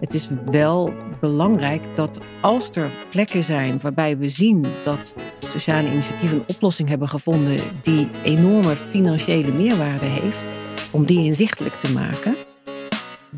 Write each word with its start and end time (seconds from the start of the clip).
Het 0.00 0.14
is 0.14 0.28
wel 0.50 0.92
belangrijk 1.20 1.96
dat 1.96 2.20
als 2.40 2.70
er 2.70 2.90
plekken 3.10 3.44
zijn 3.44 3.80
waarbij 3.80 4.18
we 4.18 4.28
zien 4.28 4.66
dat 4.84 5.14
sociale 5.38 5.90
initiatieven 5.90 6.38
een 6.38 6.54
oplossing 6.54 6.88
hebben 6.88 7.08
gevonden 7.08 7.56
die 7.82 8.08
enorme 8.22 8.76
financiële 8.76 9.52
meerwaarde 9.52 10.04
heeft, 10.04 10.56
om 10.90 11.04
die 11.04 11.24
inzichtelijk 11.24 11.74
te 11.74 11.92
maken. 11.92 12.36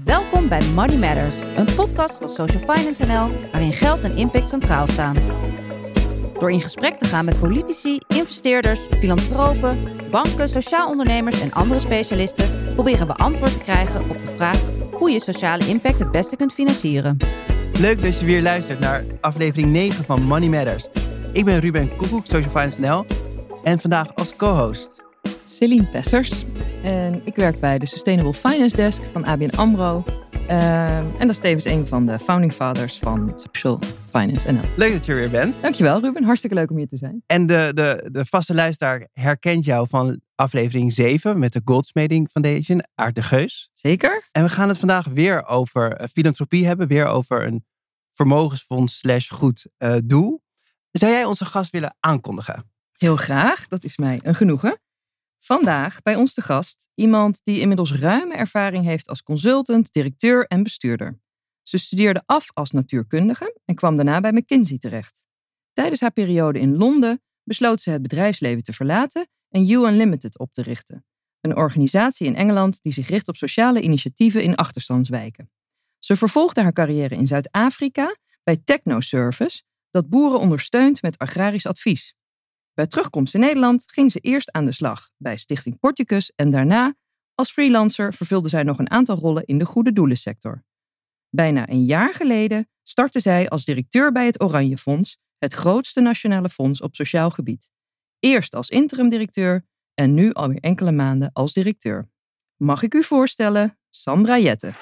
Welkom 0.04 0.48
bij 0.48 0.61
Money 0.75 0.96
Matters, 0.96 1.36
een 1.57 1.74
podcast 1.77 2.16
van 2.20 2.29
Social 2.29 2.74
Finance 2.74 3.06
NL 3.06 3.50
waarin 3.52 3.72
geld 3.72 4.02
en 4.02 4.16
impact 4.16 4.48
centraal 4.48 4.86
staan. 4.86 5.16
Door 6.38 6.50
in 6.50 6.61
gesprek 6.61 6.96
te 6.96 7.08
gaan 7.08 7.24
met 7.24 7.40
politici, 7.40 8.00
investeerders, 8.08 8.80
filantropen, 8.98 9.79
banken, 10.11 10.48
sociaal 10.48 10.88
ondernemers 10.88 11.40
en 11.40 11.52
andere 11.52 11.80
specialisten, 11.80 12.74
proberen 12.74 13.06
we 13.06 13.14
antwoord 13.14 13.52
te 13.52 13.58
krijgen 13.58 14.00
op 14.11 14.22
de 14.22 14.32
vraag 14.36 14.61
hoe 15.00 15.11
je 15.11 15.21
sociale 15.21 15.68
impact 15.68 15.99
het 15.99 16.11
beste 16.11 16.36
kunt 16.36 16.53
financieren. 16.53 17.17
Leuk 17.79 18.03
dat 18.03 18.21
je 18.21 18.27
weer 18.27 18.43
luistert 18.43 18.79
naar 18.79 19.04
aflevering 19.21 19.71
9 19.71 20.04
van 20.04 20.22
Money 20.22 20.49
Matters. 20.49 20.89
Ik 21.32 21.45
ben 21.45 21.61
Ruben 21.61 21.96
Koekoek, 21.96 22.27
Social 22.27 22.50
Finance 22.50 22.81
NL. 22.81 23.07
En 23.63 23.81
vandaag 23.81 24.14
als 24.14 24.36
co-host... 24.36 25.05
Celine 25.44 25.85
Pessers. 25.85 26.44
En 26.82 27.21
ik 27.25 27.36
werk 27.36 27.61
bij 27.61 27.79
de 27.79 27.86
Sustainable 27.86 28.35
Finance 28.35 28.77
Desk 28.77 29.03
van 29.13 29.25
ABN 29.25 29.57
AMRO. 29.57 30.05
Uh, 30.50 30.96
en 30.99 31.18
dat 31.18 31.29
is 31.29 31.39
tevens 31.39 31.64
een 31.64 31.86
van 31.86 32.06
de 32.06 32.19
founding 32.19 32.53
fathers 32.53 32.98
van 32.98 33.33
Social 33.36 33.78
Finance 34.06 34.53
NL. 34.53 34.61
Leuk 34.77 34.92
dat 34.92 35.06
je 35.06 35.12
er 35.12 35.19
weer 35.19 35.31
bent. 35.31 35.61
Dankjewel 35.62 36.00
Ruben, 36.00 36.25
hartstikke 36.25 36.56
leuk 36.56 36.70
om 36.70 36.77
hier 36.77 36.89
te 36.89 36.97
zijn. 36.97 37.22
En 37.27 37.47
de, 37.47 37.70
de, 37.75 38.08
de 38.12 38.25
vaste 38.25 38.55
luisteraar 38.55 39.08
herkent 39.12 39.64
jou 39.64 39.89
van 39.89 40.20
aflevering 40.34 40.92
7 40.92 41.39
met 41.39 41.53
de 41.53 41.61
Goldsmeding 41.64 42.31
Foundation, 42.31 42.83
Aard 42.94 43.14
de 43.14 43.22
Geus. 43.22 43.70
Zeker. 43.72 44.28
En 44.33 44.42
we 44.42 44.48
gaan 44.48 44.69
het 44.69 44.78
vandaag 44.78 45.06
weer 45.06 45.47
over 45.47 45.92
eh, 45.92 46.08
filantropie 46.12 46.67
hebben, 46.67 46.89
weer 46.89 47.06
over 47.06 47.46
een 47.46 47.64
vermogensfonds 48.12 48.98
slash 48.98 49.30
goed 49.30 49.67
uh, 49.78 49.96
doel. 50.05 50.42
Zou 50.91 51.12
jij 51.12 51.24
onze 51.24 51.44
gast 51.44 51.70
willen 51.70 51.96
aankondigen? 52.00 52.70
Heel 52.96 53.17
graag, 53.17 53.67
dat 53.67 53.84
is 53.84 53.96
mij 53.96 54.20
een 54.22 54.34
genoegen. 54.34 54.80
Vandaag 55.42 56.02
bij 56.02 56.14
ons 56.14 56.34
te 56.34 56.42
gast 56.42 56.88
iemand 56.94 57.41
die 57.42 57.60
inmiddels 57.60 57.92
ruime 57.92 58.34
ervaring 58.34 58.84
heeft 58.84 59.08
als 59.08 59.22
consultant, 59.22 59.92
directeur 59.92 60.46
en 60.46 60.62
bestuurder. 60.62 61.20
Ze 61.62 61.78
studeerde 61.78 62.22
af 62.27 62.50
als 62.52 62.70
natuurkundige 62.70 63.61
en 63.64 63.74
kwam 63.74 63.96
daarna 63.96 64.20
bij 64.20 64.33
McKinsey 64.33 64.78
terecht. 64.78 65.24
Tijdens 65.72 66.00
haar 66.00 66.12
periode 66.12 66.61
in 66.61 66.77
Londen 66.77 67.22
besloot 67.42 67.80
ze 67.80 67.91
het 67.91 68.02
bedrijfsleven 68.02 68.62
te 68.62 68.72
verlaten 68.72 69.28
en 69.48 69.64
You 69.64 69.88
Unlimited 69.88 70.38
op 70.38 70.52
te 70.52 70.62
richten. 70.62 71.05
Een 71.41 71.56
organisatie 71.56 72.27
in 72.27 72.36
Engeland 72.36 72.83
die 72.83 72.92
zich 72.92 73.08
richt 73.08 73.28
op 73.28 73.36
sociale 73.36 73.80
initiatieven 73.80 74.42
in 74.42 74.55
achterstandswijken. 74.55 75.50
Ze 75.98 76.16
vervolgde 76.16 76.62
haar 76.62 76.72
carrière 76.72 77.14
in 77.14 77.27
Zuid-Afrika 77.27 78.16
bij 78.42 78.56
TechnoService, 78.64 79.62
dat 79.91 80.08
boeren 80.08 80.41
ondersteunt 80.41 81.02
met 81.02 81.18
agrarisch 81.18 81.66
advies. 81.66 82.14
Bij 82.74 82.86
terugkomst 82.86 83.34
in 83.34 83.40
Nederland 83.40 83.84
ging 83.86 84.12
ze 84.12 84.18
eerst 84.18 84.52
aan 84.52 84.64
de 84.64 84.72
slag 84.72 85.10
bij 85.16 85.36
Stichting 85.36 85.78
Porticus 85.78 86.32
en 86.36 86.50
daarna 86.50 86.94
als 87.34 87.50
freelancer 87.50 88.14
vervulde 88.14 88.48
zij 88.48 88.62
nog 88.62 88.78
een 88.78 88.90
aantal 88.90 89.16
rollen 89.16 89.44
in 89.44 89.58
de 89.58 89.64
goede 89.64 89.92
doelensector. 89.92 90.64
Bijna 91.28 91.68
een 91.68 91.84
jaar 91.84 92.14
geleden 92.14 92.68
startte 92.82 93.20
zij 93.20 93.48
als 93.48 93.64
directeur 93.64 94.12
bij 94.12 94.27
het 94.27 94.42
Oranje 94.42 94.77
Fonds, 94.77 95.18
het 95.38 95.52
grootste 95.52 96.00
nationale 96.00 96.48
fonds 96.48 96.80
op 96.80 96.94
sociaal 96.94 97.30
gebied. 97.30 97.70
Eerst 98.18 98.54
als 98.54 98.68
interim-directeur 98.68 99.66
en 99.94 100.14
nu 100.14 100.32
alweer 100.32 100.60
enkele 100.60 100.92
maanden 100.92 101.30
als 101.32 101.52
directeur. 101.52 102.10
Mag 102.56 102.82
ik 102.82 102.94
u 102.94 103.02
voorstellen, 103.02 103.78
Sandra 103.90 104.38
Jette. 104.38 104.72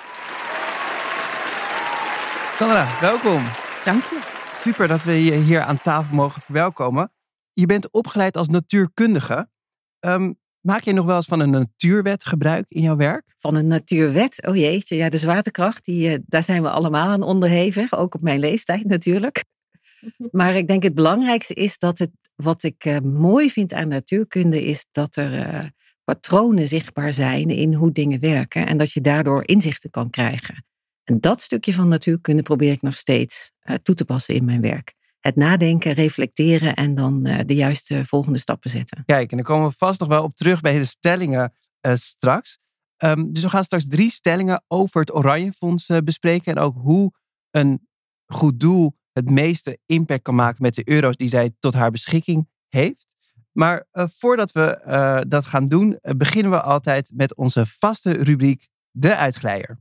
Sandra, 2.56 3.00
welkom. 3.00 3.42
Dank 3.84 4.02
je. 4.02 4.20
Super 4.60 4.88
dat 4.88 5.02
we 5.02 5.24
je 5.24 5.34
hier 5.34 5.60
aan 5.60 5.80
tafel 5.80 6.14
mogen 6.14 6.42
verwelkomen. 6.42 7.12
Je 7.58 7.66
bent 7.66 7.90
opgeleid 7.90 8.36
als 8.36 8.48
natuurkundige. 8.48 9.48
Um, 10.00 10.38
maak 10.60 10.82
je 10.82 10.92
nog 10.92 11.04
wel 11.04 11.16
eens 11.16 11.26
van 11.26 11.40
een 11.40 11.50
natuurwet 11.50 12.24
gebruik 12.24 12.64
in 12.68 12.82
jouw 12.82 12.96
werk? 12.96 13.34
Van 13.36 13.54
een 13.54 13.66
natuurwet? 13.66 14.46
Oh 14.46 14.56
jeetje, 14.56 14.96
ja, 14.96 15.08
de 15.08 15.18
zwaartekracht, 15.18 15.84
die, 15.84 16.10
uh, 16.10 16.16
daar 16.26 16.42
zijn 16.42 16.62
we 16.62 16.70
allemaal 16.70 17.08
aan 17.08 17.22
onderhevig. 17.22 17.94
Ook 17.94 18.14
op 18.14 18.22
mijn 18.22 18.40
leeftijd 18.40 18.84
natuurlijk. 18.94 19.44
Maar 20.30 20.56
ik 20.56 20.68
denk 20.68 20.82
het 20.82 20.94
belangrijkste 20.94 21.54
is 21.54 21.78
dat 21.78 21.98
het, 21.98 22.10
wat 22.34 22.62
ik 22.62 22.84
uh, 22.84 22.98
mooi 22.98 23.50
vind 23.50 23.72
aan 23.72 23.88
natuurkunde, 23.88 24.64
is 24.64 24.86
dat 24.90 25.16
er 25.16 25.32
uh, 25.32 25.64
patronen 26.04 26.68
zichtbaar 26.68 27.12
zijn 27.12 27.48
in 27.48 27.74
hoe 27.74 27.92
dingen 27.92 28.20
werken. 28.20 28.66
En 28.66 28.78
dat 28.78 28.92
je 28.92 29.00
daardoor 29.00 29.42
inzichten 29.48 29.90
kan 29.90 30.10
krijgen. 30.10 30.64
En 31.04 31.20
dat 31.20 31.40
stukje 31.40 31.74
van 31.74 31.88
natuurkunde 31.88 32.42
probeer 32.42 32.72
ik 32.72 32.82
nog 32.82 32.96
steeds 32.96 33.50
toe 33.82 33.94
te 33.94 34.04
passen 34.04 34.34
in 34.34 34.44
mijn 34.44 34.60
werk 34.60 34.96
het 35.28 35.36
nadenken, 35.36 35.92
reflecteren 35.92 36.74
en 36.74 36.94
dan 36.94 37.26
uh, 37.26 37.38
de 37.46 37.54
juiste 37.54 38.04
volgende 38.04 38.38
stappen 38.38 38.70
zetten. 38.70 39.02
Kijk, 39.04 39.30
en 39.30 39.36
dan 39.36 39.46
komen 39.46 39.68
we 39.68 39.74
vast 39.78 40.00
nog 40.00 40.08
wel 40.08 40.22
op 40.22 40.34
terug 40.34 40.60
bij 40.60 40.78
de 40.78 40.84
stellingen 40.84 41.52
uh, 41.86 41.94
straks. 41.94 42.58
Um, 43.04 43.32
dus 43.32 43.42
we 43.42 43.48
gaan 43.48 43.64
straks 43.64 43.88
drie 43.88 44.10
stellingen 44.10 44.64
over 44.68 45.00
het 45.00 45.14
Oranje 45.14 45.52
Fonds 45.52 45.88
uh, 45.88 45.98
bespreken 46.04 46.54
en 46.54 46.62
ook 46.62 46.76
hoe 46.76 47.12
een 47.50 47.88
goed 48.26 48.60
doel 48.60 48.96
het 49.12 49.30
meeste 49.30 49.78
impact 49.86 50.22
kan 50.22 50.34
maken 50.34 50.62
met 50.62 50.74
de 50.74 50.90
euro's 50.90 51.16
die 51.16 51.28
zij 51.28 51.50
tot 51.58 51.74
haar 51.74 51.90
beschikking 51.90 52.48
heeft. 52.68 53.06
Maar 53.52 53.86
voordat 53.92 54.52
we 54.52 55.24
dat 55.28 55.46
gaan 55.46 55.68
doen, 55.68 55.98
beginnen 56.00 56.50
we 56.52 56.60
altijd 56.60 57.10
met 57.14 57.34
onze 57.34 57.66
vaste 57.66 58.12
rubriek 58.12 58.68
De 58.90 59.16
Uitglijder. 59.16 59.78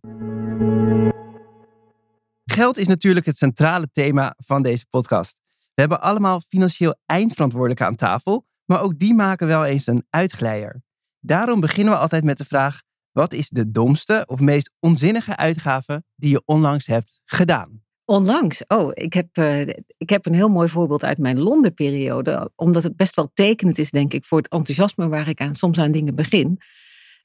Geld 2.52 2.78
is 2.78 2.88
natuurlijk 2.88 3.26
het 3.26 3.38
centrale 3.38 3.88
thema 3.92 4.36
van 4.38 4.62
deze 4.62 4.86
podcast. 4.90 5.36
We 5.74 5.82
hebben 5.82 6.02
allemaal 6.02 6.42
financieel 6.42 6.96
eindverantwoordelijke 7.06 7.84
aan 7.84 7.96
tafel, 7.96 8.46
maar 8.66 8.82
ook 8.82 9.00
die 9.00 9.14
maken 9.14 9.48
wel 9.48 9.66
eens 9.66 9.88
een 9.88 10.06
uitglijer. 10.10 10.82
Daarom 11.20 11.60
beginnen 11.60 11.94
we 11.94 12.00
altijd 12.00 12.24
met 12.24 12.38
de 12.38 12.46
vraag: 12.46 12.82
wat 13.12 13.34
is 13.34 13.50
de 13.50 13.72
domste 13.72 14.24
of 14.28 14.40
meest 14.40 14.72
onzinnige 14.80 15.36
uitgave 15.36 16.04
die 16.16 16.32
je 16.32 16.42
onlangs 16.46 16.86
hebt 16.86 17.20
gedaan? 17.26 17.82
Onlangs? 18.06 18.64
Oh, 18.68 18.92
ik 18.94 19.14
heb, 19.14 19.38
uh, 19.38 19.60
ik 19.98 20.10
heb 20.10 20.26
een 20.26 20.34
heel 20.34 20.50
mooi 20.50 20.70
voorbeeld 20.70 21.04
uit 21.04 21.18
mijn 21.18 21.40
Londenperiode, 21.40 22.52
omdat 22.56 22.84
het 22.84 22.96
best 22.96 23.16
wel 23.16 23.32
tekenend 23.34 23.78
is, 23.78 23.92
denk 23.92 24.14
ik, 24.14 24.26
voor 24.26 24.38
het 24.38 24.50
enthousiasme 24.52 25.08
waar 25.08 25.28
ik 25.28 25.42
aan, 25.42 25.56
soms 25.56 25.80
aan 25.80 25.92
dingen 25.92 26.16
begin. 26.16 26.60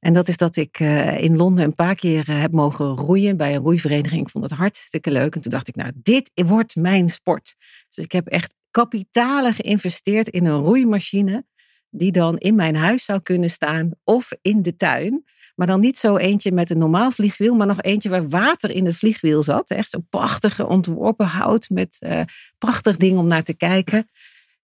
En 0.03 0.13
dat 0.13 0.29
is 0.29 0.37
dat 0.37 0.57
ik 0.57 0.81
uh, 0.81 1.21
in 1.21 1.37
Londen 1.37 1.65
een 1.65 1.75
paar 1.75 1.95
keer 1.95 2.29
uh, 2.29 2.41
heb 2.41 2.53
mogen 2.53 2.87
roeien 2.87 3.37
bij 3.37 3.55
een 3.55 3.63
roeivereniging. 3.63 4.21
Ik 4.21 4.31
vond 4.31 4.45
het 4.45 4.59
hartstikke 4.59 5.11
leuk. 5.11 5.35
En 5.35 5.41
toen 5.41 5.51
dacht 5.51 5.69
ik, 5.69 5.77
nou, 5.77 5.93
dit 5.95 6.31
wordt 6.35 6.77
mijn 6.77 7.09
sport. 7.09 7.55
Dus 7.89 8.05
ik 8.05 8.13
heb 8.13 8.27
echt 8.27 8.55
kapitalen 8.71 9.53
geïnvesteerd 9.53 10.29
in 10.29 10.47
een 10.47 10.61
roeimachine. 10.61 11.47
Die 11.91 12.13
dan 12.13 12.39
in 12.39 12.55
mijn 12.55 12.77
huis 12.77 13.05
zou 13.05 13.21
kunnen 13.21 13.51
staan 13.51 13.91
of 14.05 14.31
in 14.41 14.63
de 14.63 14.77
tuin. 14.77 15.25
Maar 15.55 15.67
dan 15.67 15.81
niet 15.81 15.97
zo 15.97 16.17
eentje 16.17 16.53
met 16.53 16.71
een 16.71 16.79
normaal 16.79 17.11
vliegwiel, 17.11 17.55
maar 17.55 17.67
nog 17.67 17.83
eentje 17.83 18.09
waar 18.09 18.29
water 18.29 18.71
in 18.71 18.87
het 18.87 18.97
vliegwiel 18.97 19.43
zat. 19.43 19.71
Echt 19.71 19.91
zo'n 19.91 20.07
prachtige 20.09 20.67
ontworpen 20.67 21.27
hout 21.27 21.69
met 21.69 21.97
uh, 22.01 22.21
prachtig 22.59 22.97
ding 22.97 23.19
om 23.19 23.27
naar 23.27 23.43
te 23.43 23.55
kijken. 23.55 24.09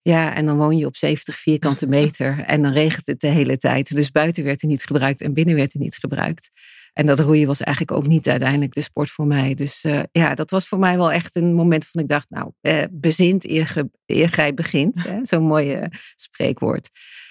Ja, 0.08 0.34
en 0.34 0.46
dan 0.46 0.56
woon 0.56 0.76
je 0.76 0.86
op 0.86 0.96
70 0.96 1.38
vierkante 1.38 1.86
meter 1.98 2.44
en 2.44 2.62
dan 2.62 2.72
regent 2.72 3.06
het 3.06 3.20
de 3.20 3.26
hele 3.26 3.56
tijd. 3.56 3.94
Dus 3.94 4.10
buiten 4.10 4.44
werd 4.44 4.62
er 4.62 4.68
niet 4.68 4.84
gebruikt 4.84 5.20
en 5.20 5.32
binnen 5.32 5.54
werd 5.54 5.72
er 5.74 5.80
niet 5.80 5.96
gebruikt. 5.96 6.50
En 6.92 7.06
dat 7.06 7.20
roeien 7.20 7.46
was 7.46 7.60
eigenlijk 7.60 7.96
ook 7.96 8.06
niet 8.06 8.28
uiteindelijk 8.28 8.74
de 8.74 8.80
sport 8.80 9.10
voor 9.10 9.26
mij. 9.26 9.54
Dus 9.54 9.84
uh, 9.84 10.00
ja, 10.12 10.34
dat 10.34 10.50
was 10.50 10.68
voor 10.68 10.78
mij 10.78 10.96
wel 10.96 11.12
echt 11.12 11.36
een 11.36 11.54
moment 11.54 11.86
van 11.86 12.02
ik 12.02 12.08
dacht, 12.08 12.26
nou, 12.30 12.52
uh, 12.62 12.82
bezint 12.90 13.48
eer, 13.48 13.66
ge, 13.66 13.90
eer 14.06 14.28
gij 14.28 14.54
begint. 14.54 15.02
Zo'n 15.22 15.44
mooi 15.44 15.76
uh, 15.76 15.84
spreekwoord. 16.16 16.90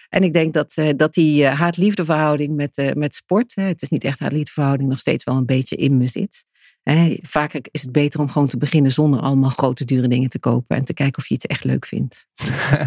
En 0.10 0.24
ik 0.24 0.34
denk 0.34 0.54
dat, 0.54 0.74
dat 0.96 1.14
die 1.14 1.46
haat-liefde 1.46 2.06
verhouding 2.06 2.56
met, 2.56 2.94
met 2.96 3.16
sport, 3.16 3.56
het 3.56 3.82
is 3.82 3.90
niet 3.90 4.04
echt 4.04 4.20
haat-liefde 4.20 4.52
verhouding, 4.52 4.90
nog 4.90 5.00
steeds 5.00 5.24
wel 5.24 5.36
een 5.36 5.46
beetje 5.46 5.76
in 5.76 5.98
me 5.98 6.08
zit. 6.08 6.46
He, 6.94 7.20
vaak 7.22 7.54
is 7.54 7.82
het 7.82 7.92
beter 7.92 8.20
om 8.20 8.30
gewoon 8.30 8.48
te 8.48 8.58
beginnen 8.58 8.92
zonder 8.92 9.20
allemaal 9.20 9.50
grote 9.50 9.86
dure 9.86 10.08
dingen 10.08 10.30
te 10.30 10.40
kopen 10.40 10.78
en 10.78 10.86
te 10.86 10.94
kijken 10.94 11.18
of 11.22 11.28
je 11.28 11.34
het 11.34 11.48
echt 11.48 11.64
leuk 11.64 11.86
vindt. 11.86 12.26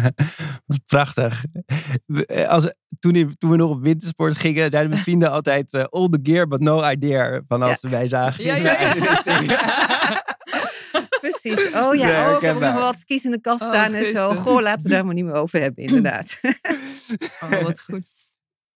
dat 0.07 0.13
is 0.67 0.79
prachtig. 0.85 1.43
Als, 2.47 2.73
toen, 2.99 3.35
toen 3.37 3.49
we 3.49 3.55
nog 3.55 3.69
op 3.69 3.81
wintersport 3.81 4.37
gingen, 4.37 4.71
zeiden 4.71 4.89
mijn 4.89 5.03
vrienden 5.03 5.31
altijd 5.31 5.73
uh, 5.73 5.83
all 5.83 6.07
the 6.07 6.19
gear 6.23 6.47
but 6.47 6.59
no 6.59 6.89
idea 6.89 7.41
van 7.47 7.61
als 7.61 7.77
ja. 7.81 7.89
wij 7.89 8.07
zagen. 8.07 8.43
Ja, 8.43 8.55
ja, 8.55 8.93
ja. 9.41 10.23
Precies. 11.21 11.73
Oh 11.73 11.95
ja, 11.95 12.29
oh, 12.29 12.35
ik 12.35 12.41
heb 12.41 12.59
nog 12.59 12.73
wat 12.73 12.99
skis 12.99 13.23
in 13.23 13.31
de 13.31 13.41
kast 13.41 13.63
staan 13.63 13.91
oh, 13.91 13.97
en 13.97 14.05
zo. 14.05 14.35
Goh, 14.35 14.61
laten 14.61 14.83
we 14.83 14.89
daar 14.89 15.05
maar 15.05 15.13
niet 15.13 15.25
meer 15.25 15.33
over 15.33 15.59
hebben, 15.59 15.83
inderdaad. 15.83 16.39
oh, 17.43 17.61
wat 17.61 17.79
goed. 17.79 18.11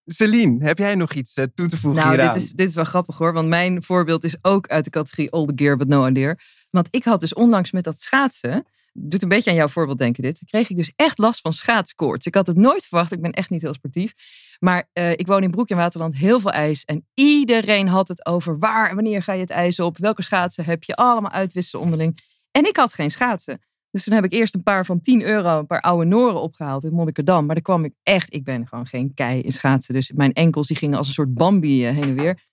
Celine, 0.06 0.66
heb 0.66 0.78
jij 0.78 0.96
nog 0.96 1.14
iets 1.14 1.38
uh, 1.38 1.46
toe 1.54 1.68
te 1.68 1.80
voegen 1.80 2.02
nou, 2.02 2.16
hieraan? 2.16 2.34
Dit 2.34 2.44
is, 2.44 2.52
dit 2.52 2.70
is 2.70 2.76
wel 2.76 2.84
grappig 2.84 3.18
hoor, 3.18 3.34
want 3.34 3.48
mijn 3.48 3.84
voorbeeld 3.84 4.24
is 4.24 4.36
ook 4.42 4.68
uit 4.68 4.84
de 4.84 4.90
categorie 4.90 5.32
all 5.32 5.46
the 5.46 5.54
gear 5.56 5.78
but 5.78 5.88
no 5.88 6.08
idea. 6.08 6.36
Want 6.70 6.88
ik 6.92 7.04
had 7.04 7.22
dus 7.22 7.34
onlangs 7.34 7.72
met 7.72 7.84
dat 7.84 8.02
schaatsen, 8.02 8.66
doet 8.94 9.24
een 9.24 9.30
beetje 9.30 9.50
aan 9.50 9.56
jouw 9.56 9.68
voorbeeld 9.68 9.98
denken 9.98 10.24
dit. 10.24 10.42
Kreeg 10.46 10.70
ik 10.70 10.76
dus 10.78 10.92
echt 10.96 11.18
last 11.18 11.42
van 11.42 11.54
schaatskoorts. 11.54 12.26
Ik 12.26 12.36
had 12.36 12.48
het 12.48 12.58
nooit 12.58 12.86
verwacht. 12.86 13.12
Ik 13.12 13.22
ben 13.22 13.32
echt 13.32 13.50
niet 13.50 13.62
heel 13.62 13.74
sportief. 13.74 14.14
Maar 14.60 14.90
uh, 14.94 15.12
ik 15.12 15.28
woon 15.28 15.44
in 15.44 15.52
Broek 15.52 15.70
in 15.70 15.78
Waterland, 15.78 16.16
heel 16.16 16.40
veel 16.40 16.52
ijs. 16.52 16.84
En 16.84 17.08
iedereen 17.14 17.88
had 17.88 18.08
het 18.08 18.26
over 18.26 18.60
waar 18.60 18.90
en 18.90 18.96
wanneer 18.96 19.22
ga 19.22 19.34
je 19.34 19.40
het 19.40 19.50
ijs 19.50 19.80
op? 19.80 19.98
Welke 19.98 20.24
schaatsen 20.24 20.66
heb 20.66 20.84
je? 20.84 20.96
Allemaal 20.96 21.32
uitwisselen 21.32 21.84
onderling. 21.84 22.20
En 22.52 22.66
ik 22.66 22.78
had 22.78 22.94
geen 22.94 23.12
schaatsen. 23.12 23.62
Dus 23.96 24.04
toen 24.04 24.14
heb 24.14 24.24
ik 24.24 24.34
eerst 24.34 24.56
een 24.56 24.64
paar 24.64 24.86
van 24.86 25.02
10 25.02 25.22
euro, 25.22 25.60
een 25.60 25.68
paar 25.68 25.82
oude 25.82 26.06
Noren 26.06 26.42
opgehaald 26.42 26.84
in 26.84 26.94
Monnikerdam. 26.94 27.46
Maar 27.46 27.56
daar 27.56 27.64
kwam 27.64 27.86
ik 27.86 27.94
echt, 28.04 28.34
ik 28.34 28.44
ben 28.44 28.68
gewoon 28.68 28.86
geen 28.86 29.14
kei 29.14 29.42
in 29.42 29.52
schaatsen. 29.52 29.94
Dus 29.94 30.12
mijn 30.12 30.34
enkels 30.34 30.68
die 30.68 30.78
gingen 30.78 30.98
als 30.98 31.08
een 31.08 31.14
soort 31.14 31.34
Bambi 31.34 31.86
heen 31.86 32.04
en 32.04 32.16
weer. 32.16 32.44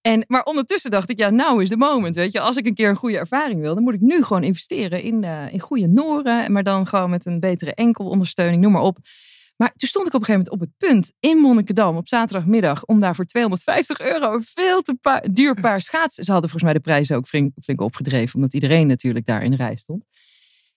En, 0.00 0.24
maar 0.28 0.42
ondertussen 0.42 0.90
dacht 0.90 1.10
ik, 1.10 1.18
ja, 1.18 1.30
nou 1.30 1.62
is 1.62 1.68
de 1.68 1.76
moment. 1.76 2.14
Weet 2.14 2.32
je, 2.32 2.40
als 2.40 2.56
ik 2.56 2.66
een 2.66 2.74
keer 2.74 2.88
een 2.88 2.96
goede 2.96 3.18
ervaring 3.18 3.60
wil, 3.60 3.74
dan 3.74 3.82
moet 3.82 3.94
ik 3.94 4.00
nu 4.00 4.22
gewoon 4.22 4.42
investeren 4.42 5.02
in, 5.02 5.22
uh, 5.22 5.52
in 5.52 5.60
goede 5.60 5.86
Noren. 5.86 6.52
Maar 6.52 6.62
dan 6.62 6.86
gewoon 6.86 7.10
met 7.10 7.26
een 7.26 7.40
betere 7.40 7.74
enkelondersteuning, 7.74 8.62
noem 8.62 8.72
maar 8.72 8.82
op. 8.82 8.98
Maar 9.56 9.72
toen 9.76 9.88
stond 9.88 10.06
ik 10.06 10.14
op 10.14 10.20
een 10.20 10.26
gegeven 10.26 10.50
moment 10.50 10.62
op 10.62 10.78
het 10.78 10.90
punt 10.90 11.12
in 11.20 11.36
Monnikendam 11.36 11.96
op 11.96 12.08
zaterdagmiddag 12.08 12.84
om 12.84 13.00
daar 13.00 13.14
voor 13.14 13.24
250 13.24 14.00
euro 14.00 14.34
een 14.34 14.44
veel 14.54 14.82
te 14.82 15.28
duur 15.32 15.60
paar 15.60 15.80
schaatsen. 15.80 16.24
Ze 16.24 16.32
hadden 16.32 16.50
volgens 16.50 16.72
mij 16.72 16.80
de 16.80 16.88
prijzen 16.88 17.16
ook 17.16 17.26
flink, 17.26 17.52
flink 17.62 17.80
opgedreven, 17.80 18.34
omdat 18.34 18.54
iedereen 18.54 18.86
natuurlijk 18.86 19.26
daar 19.26 19.42
in 19.42 19.54
rij 19.54 19.76
stond. 19.76 20.04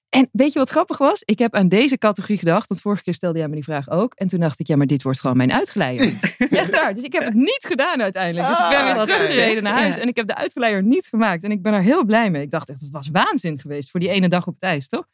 En 0.10 0.30
weet 0.32 0.54
je 0.54 0.60
wat 0.60 0.70
grappig 0.70 0.98
was? 0.98 1.22
Ik 1.24 1.40
heb 1.40 1.56
aan 1.56 1.68
deze 1.68 1.98
categorie 1.98 2.38
gedacht. 2.38 2.68
Want 2.70 2.82
vorige 2.82 3.04
keer 3.04 3.14
stelde 3.14 3.38
jij 3.38 3.48
me 3.48 3.54
die 3.54 3.64
vraag 3.64 3.90
ook. 3.90 4.14
En 4.14 4.28
toen 4.28 4.40
dacht 4.40 4.60
ik, 4.60 4.68
ja, 4.68 4.76
maar 4.76 4.88
dit 4.88 5.04
wordt 5.04 5.20
gewoon 5.20 5.38
mijn 5.38 5.52
uitgeleier. 5.52 6.02
Echt 6.38 6.72
waar. 6.72 6.94
Dus 6.94 7.04
ik 7.04 7.14
heb 7.14 7.24
het 7.24 7.34
niet 7.34 7.66
gedaan 7.68 8.02
uiteindelijk. 8.02 8.48
Dus 8.48 8.58
ik 8.60 8.70
ben 8.70 8.84
weer 8.86 8.96
ah, 8.96 9.02
teruggereden 9.02 9.64
naar 9.64 9.78
huis. 9.80 9.98
En 9.98 10.08
ik 10.08 10.16
heb 10.16 10.28
de 10.28 10.36
uitgeleier 10.36 10.84
niet 10.84 11.08
gemaakt. 11.08 11.44
En 11.44 11.52
ik 11.52 11.62
ben 11.62 11.74
er 11.74 11.82
heel 11.82 12.06
blij 12.06 12.32
mee. 12.32 12.42
Ik 12.42 12.52
dacht 12.52 12.70
echt, 12.70 12.80
het 12.80 12.92
was 12.92 13.10
waanzin 13.12 13.60
geweest 13.60 13.92
voor 13.92 14.00
die 14.00 14.10
ene 14.10 14.30
dag 14.30 14.48
op 14.48 14.54
het 14.54 14.64
ijs, 14.64 14.88
toch? 14.88 15.08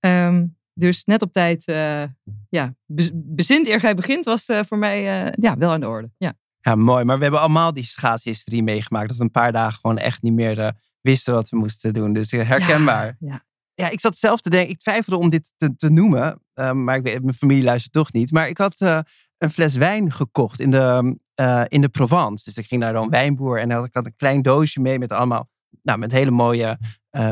Um, 0.00 0.56
dus 0.74 1.04
net 1.04 1.22
op 1.22 1.32
tijd, 1.32 1.68
uh, 1.68 2.02
ja, 2.48 2.74
bezint 3.12 3.66
eer 3.66 3.80
gij 3.80 3.94
begint 3.94 4.24
was 4.24 4.48
uh, 4.48 4.60
voor 4.66 4.78
mij 4.78 5.26
uh, 5.26 5.32
ja, 5.40 5.56
wel 5.56 5.70
aan 5.70 5.80
de 5.80 5.88
orde. 5.88 6.10
Ja. 6.18 6.32
ja, 6.60 6.74
mooi. 6.74 7.04
Maar 7.04 7.16
we 7.16 7.22
hebben 7.22 7.40
allemaal 7.40 7.72
die 7.72 7.84
schaatshistorie 7.84 8.62
meegemaakt. 8.62 9.08
Dat 9.08 9.16
we 9.16 9.22
een 9.22 9.30
paar 9.30 9.52
dagen 9.52 9.80
gewoon 9.80 9.98
echt 9.98 10.22
niet 10.22 10.32
meer 10.32 10.72
wisten 11.00 11.34
wat 11.34 11.48
we 11.48 11.56
moesten 11.56 11.94
doen. 11.94 12.12
Dus 12.12 12.30
herkenbaar. 12.30 13.06
Ja, 13.06 13.28
ja 13.28 13.46
ja, 13.80 13.90
ik 13.90 14.00
zat 14.00 14.18
zelf 14.18 14.40
te 14.40 14.50
denken, 14.50 14.70
ik 14.70 14.78
twijfelde 14.78 15.18
om 15.18 15.28
dit 15.28 15.52
te, 15.56 15.76
te 15.76 15.90
noemen, 15.90 16.42
uh, 16.54 16.72
maar 16.72 16.96
ik 16.96 17.02
weet, 17.02 17.22
mijn 17.22 17.34
familie 17.34 17.64
luistert 17.64 17.92
toch 17.92 18.12
niet. 18.12 18.32
Maar 18.32 18.48
ik 18.48 18.58
had 18.58 18.80
uh, 18.80 18.98
een 19.38 19.50
fles 19.50 19.74
wijn 19.74 20.12
gekocht 20.12 20.60
in 20.60 20.70
de, 20.70 21.16
uh, 21.40 21.64
in 21.68 21.80
de 21.80 21.88
Provence. 21.88 22.44
Dus 22.44 22.56
ik 22.56 22.66
ging 22.66 22.80
naar 22.80 22.94
een 22.94 23.10
wijnboer 23.10 23.60
en 23.60 23.70
ik 23.70 23.94
had 23.94 24.06
een 24.06 24.14
klein 24.16 24.42
doosje 24.42 24.80
mee 24.80 24.98
met 24.98 25.12
allemaal, 25.12 25.48
nou, 25.82 25.98
met 25.98 26.12
hele 26.12 26.30
mooie 26.30 26.78